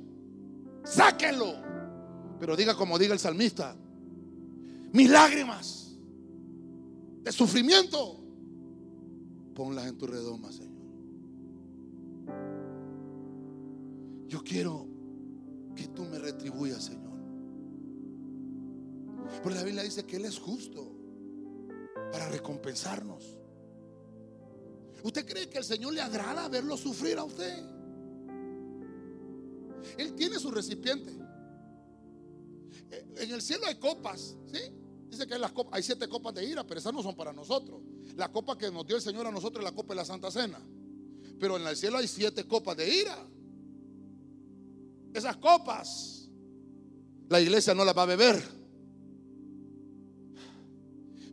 Sáquenlo. 0.84 1.54
Pero 2.38 2.56
diga 2.56 2.74
como 2.74 2.98
diga 2.98 3.14
el 3.14 3.20
salmista, 3.20 3.74
mis 4.92 5.08
lágrimas 5.08 5.96
de 7.22 7.32
sufrimiento, 7.32 8.20
ponlas 9.54 9.86
en 9.86 9.96
tu 9.96 10.06
redoma, 10.06 10.52
Señor. 10.52 10.73
Yo 14.34 14.42
quiero 14.42 14.88
que 15.76 15.86
tú 15.86 16.02
me 16.06 16.18
retribuyas, 16.18 16.86
Señor. 16.86 17.16
Porque 19.40 19.56
la 19.56 19.62
Biblia 19.62 19.84
dice 19.84 20.04
que 20.04 20.16
Él 20.16 20.24
es 20.24 20.40
justo 20.40 20.90
para 22.10 22.28
recompensarnos. 22.30 23.38
¿Usted 25.04 25.24
cree 25.24 25.48
que 25.48 25.58
el 25.58 25.64
Señor 25.64 25.94
le 25.94 26.00
agrada 26.00 26.48
verlo 26.48 26.76
sufrir 26.76 27.16
a 27.16 27.22
usted? 27.22 27.64
Él 29.98 30.16
tiene 30.16 30.40
su 30.40 30.50
recipiente. 30.50 31.12
En 33.18 33.30
el 33.30 33.40
cielo 33.40 33.66
hay 33.66 33.76
copas, 33.76 34.36
¿sí? 34.52 34.58
Dice 35.10 35.28
que 35.28 35.34
hay, 35.34 35.42
hay 35.70 35.82
siete 35.84 36.08
copas 36.08 36.34
de 36.34 36.44
ira, 36.44 36.66
pero 36.66 36.80
esas 36.80 36.92
no 36.92 37.04
son 37.04 37.14
para 37.14 37.32
nosotros. 37.32 37.82
La 38.16 38.32
copa 38.32 38.58
que 38.58 38.68
nos 38.72 38.84
dio 38.84 38.96
el 38.96 39.02
Señor 39.02 39.28
a 39.28 39.30
nosotros 39.30 39.64
es 39.64 39.70
la 39.70 39.76
copa 39.76 39.94
de 39.94 39.98
la 39.98 40.04
Santa 40.04 40.28
Cena. 40.32 40.58
Pero 41.38 41.56
en 41.56 41.64
el 41.64 41.76
cielo 41.76 41.98
hay 41.98 42.08
siete 42.08 42.48
copas 42.48 42.76
de 42.76 42.92
ira. 42.92 43.28
Esas 45.14 45.36
copas, 45.36 46.28
la 47.28 47.40
iglesia 47.40 47.72
no 47.72 47.84
las 47.84 47.96
va 47.96 48.02
a 48.02 48.06
beber. 48.06 48.42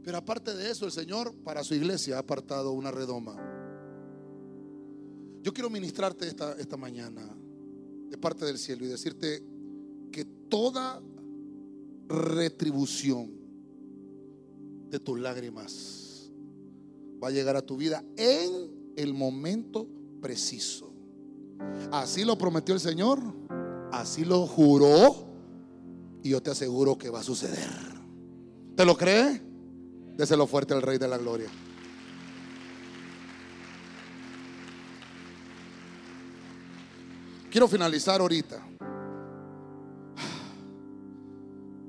Pero 0.04 0.18
aparte 0.18 0.56
de 0.56 0.70
eso, 0.70 0.86
el 0.86 0.92
Señor 0.92 1.34
para 1.44 1.64
su 1.64 1.74
iglesia 1.74 2.18
ha 2.18 2.20
apartado 2.20 2.72
una 2.74 2.92
redoma. 2.92 3.36
Yo 5.42 5.52
quiero 5.52 5.72
ministrarte 5.72 6.28
esta, 6.28 6.54
esta 6.60 6.78
mañana 6.78 7.28
de 8.10 8.18
parte 8.18 8.46
del 8.46 8.60
cielo 8.60 8.86
y 8.86 8.90
decirte 8.90 9.44
que 10.12 10.26
toda 10.26 11.02
retribución 12.08 13.32
de 14.90 15.00
tus 15.00 15.20
lágrimas 15.20 16.32
va 17.24 17.30
a 17.30 17.32
llegar 17.32 17.56
a 17.56 17.66
tu 17.66 17.78
vida 17.78 18.04
en 18.16 18.94
el 18.96 19.14
momento 19.14 19.88
preciso. 20.22 20.94
Así 21.92 22.24
lo 22.26 22.38
prometió 22.38 22.74
el 22.74 22.80
Señor, 22.80 23.20
así 23.92 24.26
lo 24.26 24.48
juró 24.48 25.28
Y 26.24 26.30
yo 26.30 26.42
te 26.42 26.52
aseguro 26.52 26.98
que 26.98 27.10
va 27.10 27.20
a 27.20 27.24
suceder. 27.24 27.70
¿Te 28.76 28.86
lo 28.86 28.96
cree? 28.96 29.42
Déselo 30.18 30.48
fuerte 30.48 30.74
al 30.74 30.82
Rey 30.82 30.98
de 30.98 31.08
la 31.08 31.18
Gloria. 31.18 31.50
Quiero 37.50 37.68
finalizar 37.68 38.22
ahorita. 38.22 38.66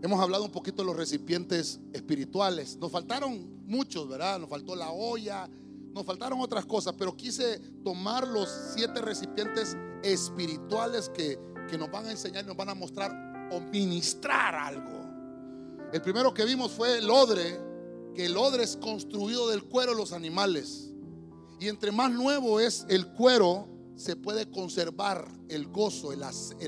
Hemos 0.02 0.20
hablado 0.20 0.44
un 0.44 0.50
poquito 0.50 0.82
de 0.82 0.86
los 0.86 0.96
recipientes 0.96 1.78
espirituales. 1.92 2.76
Nos 2.78 2.90
faltaron 2.90 3.62
muchos, 3.66 4.08
¿verdad? 4.08 4.40
Nos 4.40 4.50
faltó 4.50 4.74
la 4.74 4.90
olla, 4.90 5.48
nos 5.94 6.04
faltaron 6.04 6.40
otras 6.40 6.66
cosas, 6.66 6.94
pero 6.98 7.16
quise 7.16 7.60
tomar 7.84 8.26
los 8.26 8.48
siete 8.74 9.00
recipientes 9.00 9.76
espirituales 10.02 11.08
que, 11.10 11.38
que 11.68 11.78
nos 11.78 11.90
van 11.90 12.06
a 12.06 12.10
enseñar, 12.10 12.44
nos 12.44 12.56
van 12.56 12.68
a 12.68 12.74
mostrar 12.74 13.48
o 13.50 13.60
ministrar 13.60 14.54
algo. 14.54 15.02
El 15.92 16.00
primero 16.00 16.32
que 16.32 16.44
vimos 16.44 16.72
fue 16.72 16.98
el 16.98 17.10
odre, 17.10 17.60
que 18.14 18.26
el 18.26 18.36
odre 18.36 18.64
es 18.64 18.76
construido 18.76 19.48
del 19.48 19.64
cuero 19.64 19.92
de 19.92 19.98
los 19.98 20.12
animales. 20.12 20.90
Y 21.60 21.68
entre 21.68 21.92
más 21.92 22.10
nuevo 22.10 22.60
es 22.60 22.86
el 22.88 23.06
cuero, 23.08 23.68
se 23.96 24.16
puede 24.16 24.50
conservar 24.50 25.28
el 25.48 25.68
gozo, 25.68 26.12
el, 26.12 26.22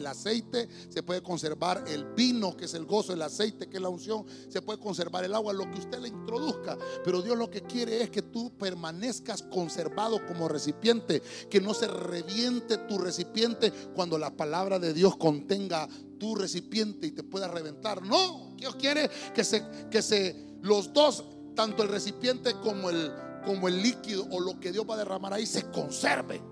aceite, 0.07 0.69
se 0.89 1.03
puede 1.03 1.23
conservar 1.23 1.85
el 1.87 2.05
vino, 2.15 2.57
que 2.57 2.67
es 2.67 2.75
el 2.75 2.85
gozo, 2.85 3.13
el 3.13 3.23
aceite, 3.23 3.69
que 3.69 3.79
es 3.79 3.83
la 3.83 3.89
unción, 3.89 4.25
se 4.49 4.63
puede 4.63 4.79
conservar 4.79 5.25
el 5.25 5.35
agua, 5.35 5.53
lo 5.53 5.71
que 5.71 5.79
usted 5.79 5.99
le 6.01 6.09
introduzca. 6.09 6.77
Pero 7.05 7.23
Dios 7.23 7.37
lo 7.37 7.51
que 7.51 7.63
quiere 7.63 8.03
es 8.03 8.11
que 8.11 8.23
tú 8.23 8.53
permanezcas 8.57 9.43
conservado 9.43 10.25
como 10.27 10.49
recipiente, 10.49 11.23
que 11.51 11.61
no 11.61 11.75
se 11.75 11.89
reviente 11.89 12.79
tu 12.79 12.99
recipiente 12.99 13.73
cuando 13.95 14.19
la 14.19 14.37
palabra 14.37 14.79
de 14.79 14.93
Dios 14.93 15.17
contenga 15.17 15.89
tu 16.19 16.35
recipiente 16.35 17.07
y 17.07 17.13
te 17.13 17.23
pueda 17.23 17.49
reventar. 17.49 18.03
No, 18.03 18.55
Dios 18.57 18.77
quiere 18.77 19.11
que 19.35 19.45
se, 19.45 19.65
que 19.91 20.03
se, 20.03 20.59
los 20.63 20.93
dos, 20.93 21.25
tanto 21.55 21.83
el 21.83 21.89
recipiente 21.89 22.55
como 22.63 22.91
el, 22.91 23.13
como 23.45 23.69
el 23.69 23.83
líquido 23.83 24.27
o 24.31 24.41
lo 24.41 24.59
que 24.61 24.73
Dios 24.73 24.87
va 24.89 24.95
a 24.95 24.99
derramar 24.99 25.33
ahí, 25.33 25.47
se 25.47 25.71
conserve. 25.71 26.43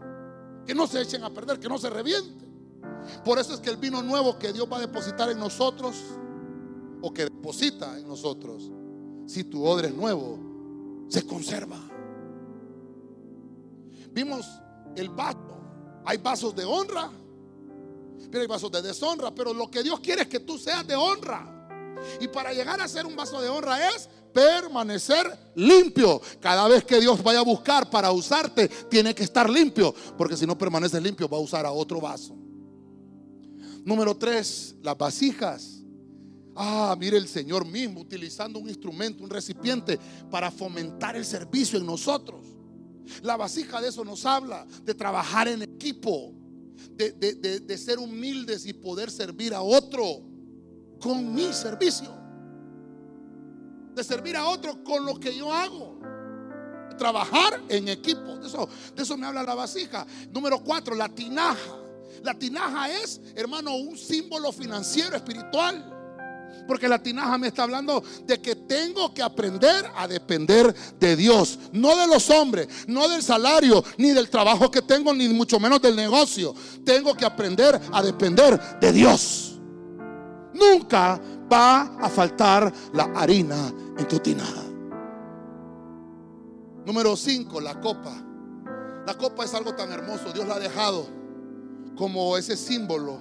Que 0.66 0.74
no 0.74 0.86
se 0.86 1.00
echen 1.00 1.24
a 1.24 1.30
perder, 1.30 1.58
que 1.58 1.68
no 1.68 1.78
se 1.78 1.90
reviente. 1.90 2.46
Por 3.24 3.38
eso 3.38 3.54
es 3.54 3.60
que 3.60 3.70
el 3.70 3.76
vino 3.76 4.02
nuevo 4.02 4.38
que 4.38 4.52
Dios 4.52 4.68
va 4.70 4.76
a 4.76 4.80
depositar 4.80 5.30
en 5.30 5.38
nosotros, 5.38 5.96
o 7.00 7.12
que 7.12 7.24
deposita 7.24 7.98
en 7.98 8.06
nosotros, 8.06 8.70
si 9.26 9.44
tu 9.44 9.64
odre 9.64 9.88
es 9.88 9.94
nuevo, 9.94 10.38
se 11.08 11.26
conserva. 11.26 11.78
Vimos 14.12 14.46
el 14.96 15.08
vaso. 15.08 15.38
Hay 16.04 16.18
vasos 16.18 16.54
de 16.54 16.64
honra, 16.64 17.10
pero 18.30 18.42
hay 18.42 18.46
vasos 18.46 18.70
de 18.70 18.82
deshonra. 18.82 19.34
Pero 19.34 19.52
lo 19.52 19.70
que 19.70 19.82
Dios 19.82 20.00
quiere 20.00 20.22
es 20.22 20.28
que 20.28 20.40
tú 20.40 20.58
seas 20.58 20.86
de 20.86 20.94
honra. 20.94 21.48
Y 22.20 22.28
para 22.28 22.52
llegar 22.52 22.80
a 22.80 22.88
ser 22.88 23.06
un 23.06 23.16
vaso 23.16 23.40
de 23.40 23.48
honra 23.48 23.88
es 23.90 24.08
permanecer 24.32 25.52
limpio. 25.54 26.20
Cada 26.40 26.66
vez 26.68 26.84
que 26.84 27.00
Dios 27.00 27.22
vaya 27.22 27.40
a 27.40 27.44
buscar 27.44 27.88
para 27.90 28.10
usarte, 28.12 28.68
tiene 28.90 29.14
que 29.14 29.24
estar 29.24 29.48
limpio. 29.48 29.94
Porque 30.16 30.36
si 30.36 30.46
no 30.46 30.56
permaneces 30.56 31.02
limpio, 31.02 31.28
va 31.28 31.36
a 31.36 31.40
usar 31.40 31.66
a 31.66 31.72
otro 31.72 32.00
vaso. 32.00 32.36
Número 33.84 34.16
tres, 34.16 34.74
las 34.82 34.96
vasijas. 34.96 35.82
Ah, 36.54 36.94
mire 36.98 37.16
el 37.16 37.28
Señor 37.28 37.66
mismo 37.66 38.00
utilizando 38.00 38.58
un 38.58 38.68
instrumento, 38.68 39.24
un 39.24 39.30
recipiente 39.30 39.98
para 40.30 40.50
fomentar 40.50 41.16
el 41.16 41.24
servicio 41.24 41.78
en 41.78 41.86
nosotros. 41.86 42.46
La 43.22 43.36
vasija 43.36 43.80
de 43.80 43.88
eso 43.88 44.04
nos 44.04 44.26
habla, 44.26 44.66
de 44.84 44.94
trabajar 44.94 45.48
en 45.48 45.62
equipo, 45.62 46.32
de, 46.94 47.12
de 47.12 47.78
ser 47.78 47.98
humildes 47.98 48.66
y 48.66 48.74
poder 48.74 49.10
servir 49.10 49.54
a 49.54 49.62
otro 49.62 50.20
con 51.00 51.34
mi 51.34 51.52
servicio 51.52 52.21
de 53.94 54.04
servir 54.04 54.36
a 54.36 54.46
otro 54.48 54.82
con 54.84 55.04
lo 55.04 55.18
que 55.18 55.34
yo 55.34 55.52
hago. 55.52 55.98
Trabajar 56.98 57.60
en 57.68 57.88
equipo. 57.88 58.36
De 58.36 58.46
eso, 58.46 58.68
de 58.94 59.02
eso 59.02 59.16
me 59.16 59.26
habla 59.26 59.42
la 59.42 59.54
vasija. 59.54 60.06
Número 60.30 60.62
cuatro, 60.62 60.94
la 60.94 61.08
tinaja. 61.08 61.78
La 62.22 62.34
tinaja 62.34 62.90
es, 62.90 63.20
hermano, 63.34 63.74
un 63.76 63.96
símbolo 63.96 64.52
financiero, 64.52 65.16
espiritual. 65.16 65.88
Porque 66.66 66.88
la 66.88 67.02
tinaja 67.02 67.38
me 67.38 67.48
está 67.48 67.64
hablando 67.64 68.04
de 68.24 68.40
que 68.40 68.54
tengo 68.54 69.12
que 69.12 69.22
aprender 69.22 69.90
a 69.96 70.06
depender 70.06 70.72
de 71.00 71.16
Dios, 71.16 71.58
no 71.72 71.96
de 71.96 72.06
los 72.06 72.30
hombres, 72.30 72.68
no 72.86 73.08
del 73.08 73.22
salario, 73.22 73.82
ni 73.98 74.10
del 74.10 74.30
trabajo 74.30 74.70
que 74.70 74.82
tengo, 74.82 75.12
ni 75.12 75.28
mucho 75.28 75.58
menos 75.58 75.82
del 75.82 75.96
negocio. 75.96 76.54
Tengo 76.84 77.14
que 77.14 77.24
aprender 77.24 77.80
a 77.92 78.02
depender 78.02 78.78
de 78.78 78.92
Dios. 78.92 79.58
Nunca 80.54 81.20
va 81.52 81.82
a 82.00 82.08
faltar 82.08 82.72
la 82.94 83.04
harina 83.14 83.72
en 83.98 84.08
tu 84.08 84.18
tinaja. 84.18 84.62
Número 86.86 87.16
5, 87.16 87.60
la 87.60 87.80
copa. 87.80 88.12
La 89.06 89.14
copa 89.14 89.44
es 89.44 89.54
algo 89.54 89.74
tan 89.74 89.92
hermoso. 89.92 90.32
Dios 90.32 90.46
la 90.46 90.54
ha 90.54 90.58
dejado 90.58 91.06
como 91.96 92.36
ese 92.36 92.56
símbolo 92.56 93.18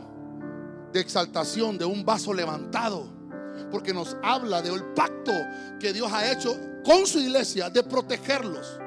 de 0.94 1.00
exaltación 1.00 1.78
de 1.78 1.86
un 1.86 2.06
vaso 2.06 2.34
levantado. 2.34 3.06
Porque 3.70 3.94
nos 3.94 4.16
habla 4.24 4.62
del 4.62 4.84
pacto 4.94 5.32
que 5.80 5.94
Dios 5.94 6.12
ha 6.12 6.32
hecho 6.32 6.58
con 6.84 7.06
su 7.06 7.20
iglesia 7.20 7.70
de 7.70 7.84
protegerlos. 7.84 8.80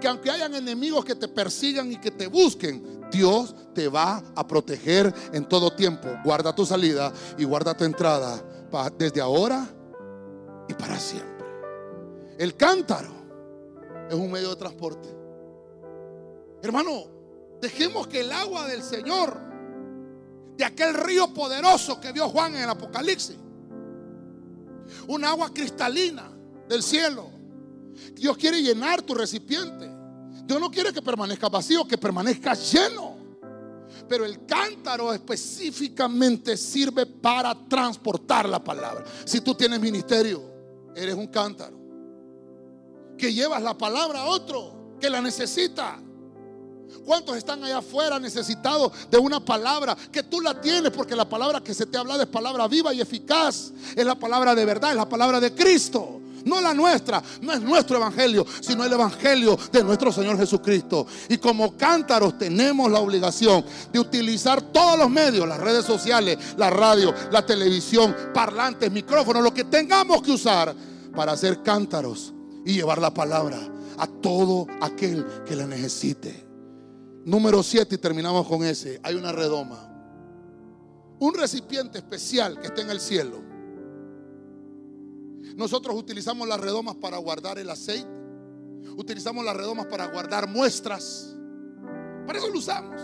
Que 0.00 0.06
aunque 0.06 0.30
hayan 0.30 0.54
enemigos 0.54 1.04
que 1.04 1.14
te 1.14 1.26
persigan 1.26 1.90
y 1.90 1.96
que 1.96 2.10
te 2.10 2.28
busquen, 2.28 3.00
Dios 3.10 3.54
te 3.74 3.88
va 3.88 4.22
a 4.36 4.46
proteger 4.46 5.12
en 5.32 5.48
todo 5.48 5.72
tiempo. 5.72 6.08
Guarda 6.24 6.54
tu 6.54 6.64
salida 6.64 7.12
y 7.36 7.44
guarda 7.44 7.76
tu 7.76 7.84
entrada 7.84 8.40
desde 8.96 9.20
ahora 9.20 9.66
y 10.68 10.74
para 10.74 10.98
siempre. 10.98 11.46
El 12.38 12.56
cántaro 12.56 13.12
es 14.08 14.14
un 14.14 14.30
medio 14.30 14.50
de 14.50 14.56
transporte. 14.56 15.08
Hermano, 16.62 17.04
dejemos 17.60 18.06
que 18.06 18.20
el 18.20 18.32
agua 18.32 18.66
del 18.66 18.82
Señor, 18.82 19.38
de 20.56 20.64
aquel 20.64 20.94
río 20.94 21.32
poderoso 21.34 22.00
que 22.00 22.12
vio 22.12 22.28
Juan 22.28 22.54
en 22.54 22.62
el 22.62 22.70
Apocalipsis, 22.70 23.36
un 25.06 25.24
agua 25.24 25.50
cristalina 25.52 26.30
del 26.68 26.82
cielo. 26.82 27.30
Dios 28.14 28.36
quiere 28.36 28.62
llenar 28.62 29.02
tu 29.02 29.14
recipiente. 29.14 29.90
Dios 30.44 30.60
no 30.60 30.70
quiere 30.70 30.92
que 30.92 31.02
permanezca 31.02 31.48
vacío, 31.48 31.86
que 31.86 31.98
permanezca 31.98 32.54
lleno. 32.54 33.11
Pero 34.08 34.24
el 34.24 34.44
cántaro 34.46 35.12
específicamente 35.12 36.56
sirve 36.56 37.06
para 37.06 37.54
transportar 37.68 38.48
la 38.48 38.62
palabra. 38.62 39.04
Si 39.24 39.40
tú 39.40 39.54
tienes 39.54 39.80
ministerio, 39.80 40.42
eres 40.94 41.14
un 41.14 41.26
cántaro. 41.26 41.80
Que 43.18 43.32
llevas 43.32 43.62
la 43.62 43.76
palabra 43.76 44.22
a 44.22 44.26
otro 44.26 44.96
que 45.00 45.10
la 45.10 45.20
necesita. 45.20 46.00
¿Cuántos 47.04 47.36
están 47.36 47.62
allá 47.64 47.78
afuera 47.78 48.18
necesitados 48.18 48.92
de 49.10 49.18
una 49.18 49.44
palabra 49.44 49.96
que 50.10 50.22
tú 50.22 50.40
la 50.40 50.60
tienes? 50.60 50.92
Porque 50.92 51.16
la 51.16 51.28
palabra 51.28 51.60
que 51.60 51.74
se 51.74 51.86
te 51.86 51.98
habla 51.98 52.16
es 52.16 52.26
palabra 52.26 52.68
viva 52.68 52.92
y 52.94 53.00
eficaz. 53.00 53.72
Es 53.96 54.06
la 54.06 54.14
palabra 54.14 54.54
de 54.54 54.64
verdad, 54.64 54.90
es 54.90 54.96
la 54.96 55.08
palabra 55.08 55.40
de 55.40 55.54
Cristo. 55.54 56.21
No 56.44 56.60
la 56.60 56.74
nuestra, 56.74 57.22
no 57.40 57.52
es 57.52 57.60
nuestro 57.60 57.96
evangelio, 57.96 58.46
sino 58.60 58.84
el 58.84 58.92
evangelio 58.92 59.58
de 59.70 59.82
nuestro 59.84 60.12
Señor 60.12 60.38
Jesucristo. 60.38 61.06
Y 61.28 61.38
como 61.38 61.76
cántaros 61.76 62.38
tenemos 62.38 62.90
la 62.90 63.00
obligación 63.00 63.64
de 63.92 63.98
utilizar 63.98 64.60
todos 64.60 64.98
los 64.98 65.10
medios, 65.10 65.46
las 65.46 65.58
redes 65.58 65.84
sociales, 65.84 66.38
la 66.56 66.70
radio, 66.70 67.14
la 67.30 67.44
televisión, 67.44 68.14
parlantes, 68.32 68.90
micrófonos, 68.90 69.42
lo 69.42 69.54
que 69.54 69.64
tengamos 69.64 70.22
que 70.22 70.32
usar 70.32 70.74
para 71.14 71.32
hacer 71.32 71.62
cántaros 71.62 72.32
y 72.64 72.74
llevar 72.74 73.00
la 73.00 73.12
palabra 73.12 73.58
a 73.98 74.06
todo 74.06 74.66
aquel 74.80 75.26
que 75.46 75.56
la 75.56 75.66
necesite. 75.66 76.46
Número 77.24 77.62
7 77.62 77.94
y 77.94 77.98
terminamos 77.98 78.48
con 78.48 78.64
ese. 78.64 79.00
Hay 79.02 79.14
una 79.14 79.32
redoma. 79.32 79.88
Un 81.20 81.34
recipiente 81.34 81.98
especial 81.98 82.60
que 82.60 82.66
está 82.68 82.82
en 82.82 82.90
el 82.90 83.00
cielo 83.00 83.51
nosotros 85.56 85.94
utilizamos 85.96 86.48
las 86.48 86.60
redomas 86.60 86.96
para 86.96 87.18
guardar 87.18 87.58
el 87.58 87.70
aceite. 87.70 88.08
Utilizamos 88.96 89.44
las 89.44 89.56
redomas 89.56 89.86
para 89.86 90.06
guardar 90.06 90.48
muestras. 90.48 91.34
Para 92.26 92.38
eso 92.38 92.48
lo 92.48 92.58
usamos. 92.58 93.00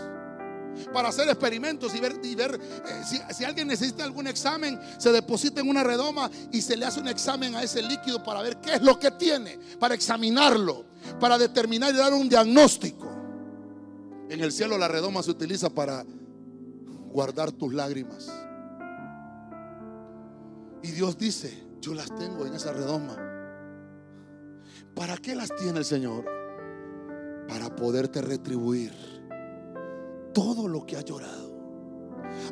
Para 0.93 1.09
hacer 1.09 1.27
experimentos 1.27 1.93
y 1.95 1.99
ver, 1.99 2.19
y 2.23 2.35
ver 2.35 2.55
eh, 2.55 3.01
si, 3.05 3.19
si, 3.33 3.43
alguien 3.43 3.67
necesita 3.67 4.03
algún 4.03 4.27
examen, 4.27 4.79
se 4.97 5.11
deposita 5.11 5.61
en 5.61 5.69
una 5.69 5.83
redoma 5.83 6.29
y 6.51 6.61
se 6.61 6.77
le 6.77 6.85
hace 6.85 6.99
un 6.99 7.07
examen 7.07 7.55
a 7.55 7.63
ese 7.63 7.81
líquido 7.81 8.23
para 8.23 8.41
ver 8.41 8.57
qué 8.61 8.75
es 8.75 8.81
lo 8.81 8.97
que 8.97 9.11
tiene, 9.11 9.59
para 9.79 9.95
examinarlo, 9.95 10.85
para 11.19 11.37
determinar 11.37 11.93
y 11.93 11.97
dar 11.97 12.13
un 12.13 12.29
diagnóstico. 12.29 13.09
En 14.29 14.41
el 14.41 14.51
cielo 14.51 14.77
la 14.77 14.87
redoma 14.87 15.23
se 15.23 15.31
utiliza 15.31 15.69
para 15.69 16.05
guardar 17.11 17.51
tus 17.51 17.73
lágrimas. 17.73 18.31
Y 20.81 20.91
Dios 20.91 21.17
dice, 21.17 21.68
yo 21.81 21.93
las 21.93 22.13
tengo 22.15 22.45
en 22.45 22.53
esa 22.53 22.73
redoma. 22.73 23.15
¿Para 24.95 25.17
qué 25.17 25.35
las 25.35 25.49
tiene 25.55 25.79
el 25.79 25.85
Señor? 25.85 26.25
Para 27.47 27.75
poderte 27.75 28.21
retribuir 28.21 28.93
todo 30.33 30.67
lo 30.67 30.85
que 30.85 30.97
has 30.97 31.05
llorado. 31.05 31.49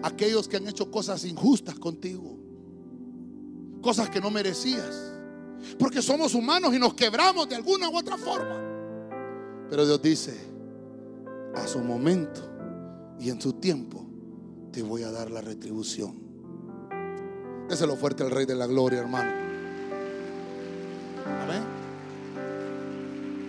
Aquellos 0.03 0.47
que 0.47 0.57
han 0.57 0.67
hecho 0.67 0.89
cosas 0.89 1.25
injustas 1.25 1.77
contigo. 1.79 2.35
cosas 3.81 4.09
que 4.09 4.19
no 4.19 4.31
merecías. 4.31 5.13
Porque 5.79 6.01
somos 6.01 6.33
humanos 6.33 6.73
y 6.73 6.79
nos 6.79 6.93
quebramos 6.93 7.47
de 7.49 7.55
alguna 7.55 7.89
u 7.89 7.97
otra 7.97 8.17
forma. 8.17 8.61
Pero 9.69 9.85
Dios 9.85 10.01
dice, 10.01 10.37
a 11.55 11.67
su 11.67 11.79
momento 11.79 12.41
y 13.19 13.29
en 13.29 13.41
su 13.41 13.53
tiempo 13.53 14.05
te 14.71 14.81
voy 14.81 15.03
a 15.03 15.11
dar 15.11 15.31
la 15.31 15.41
retribución. 15.41 16.26
Es 17.67 17.71
Déselo 17.71 17.97
fuerte 17.97 18.23
al 18.23 18.31
Rey 18.31 18.45
de 18.45 18.55
la 18.55 18.65
Gloria, 18.65 18.99
hermano. 18.99 19.29
Amén. 21.43 21.76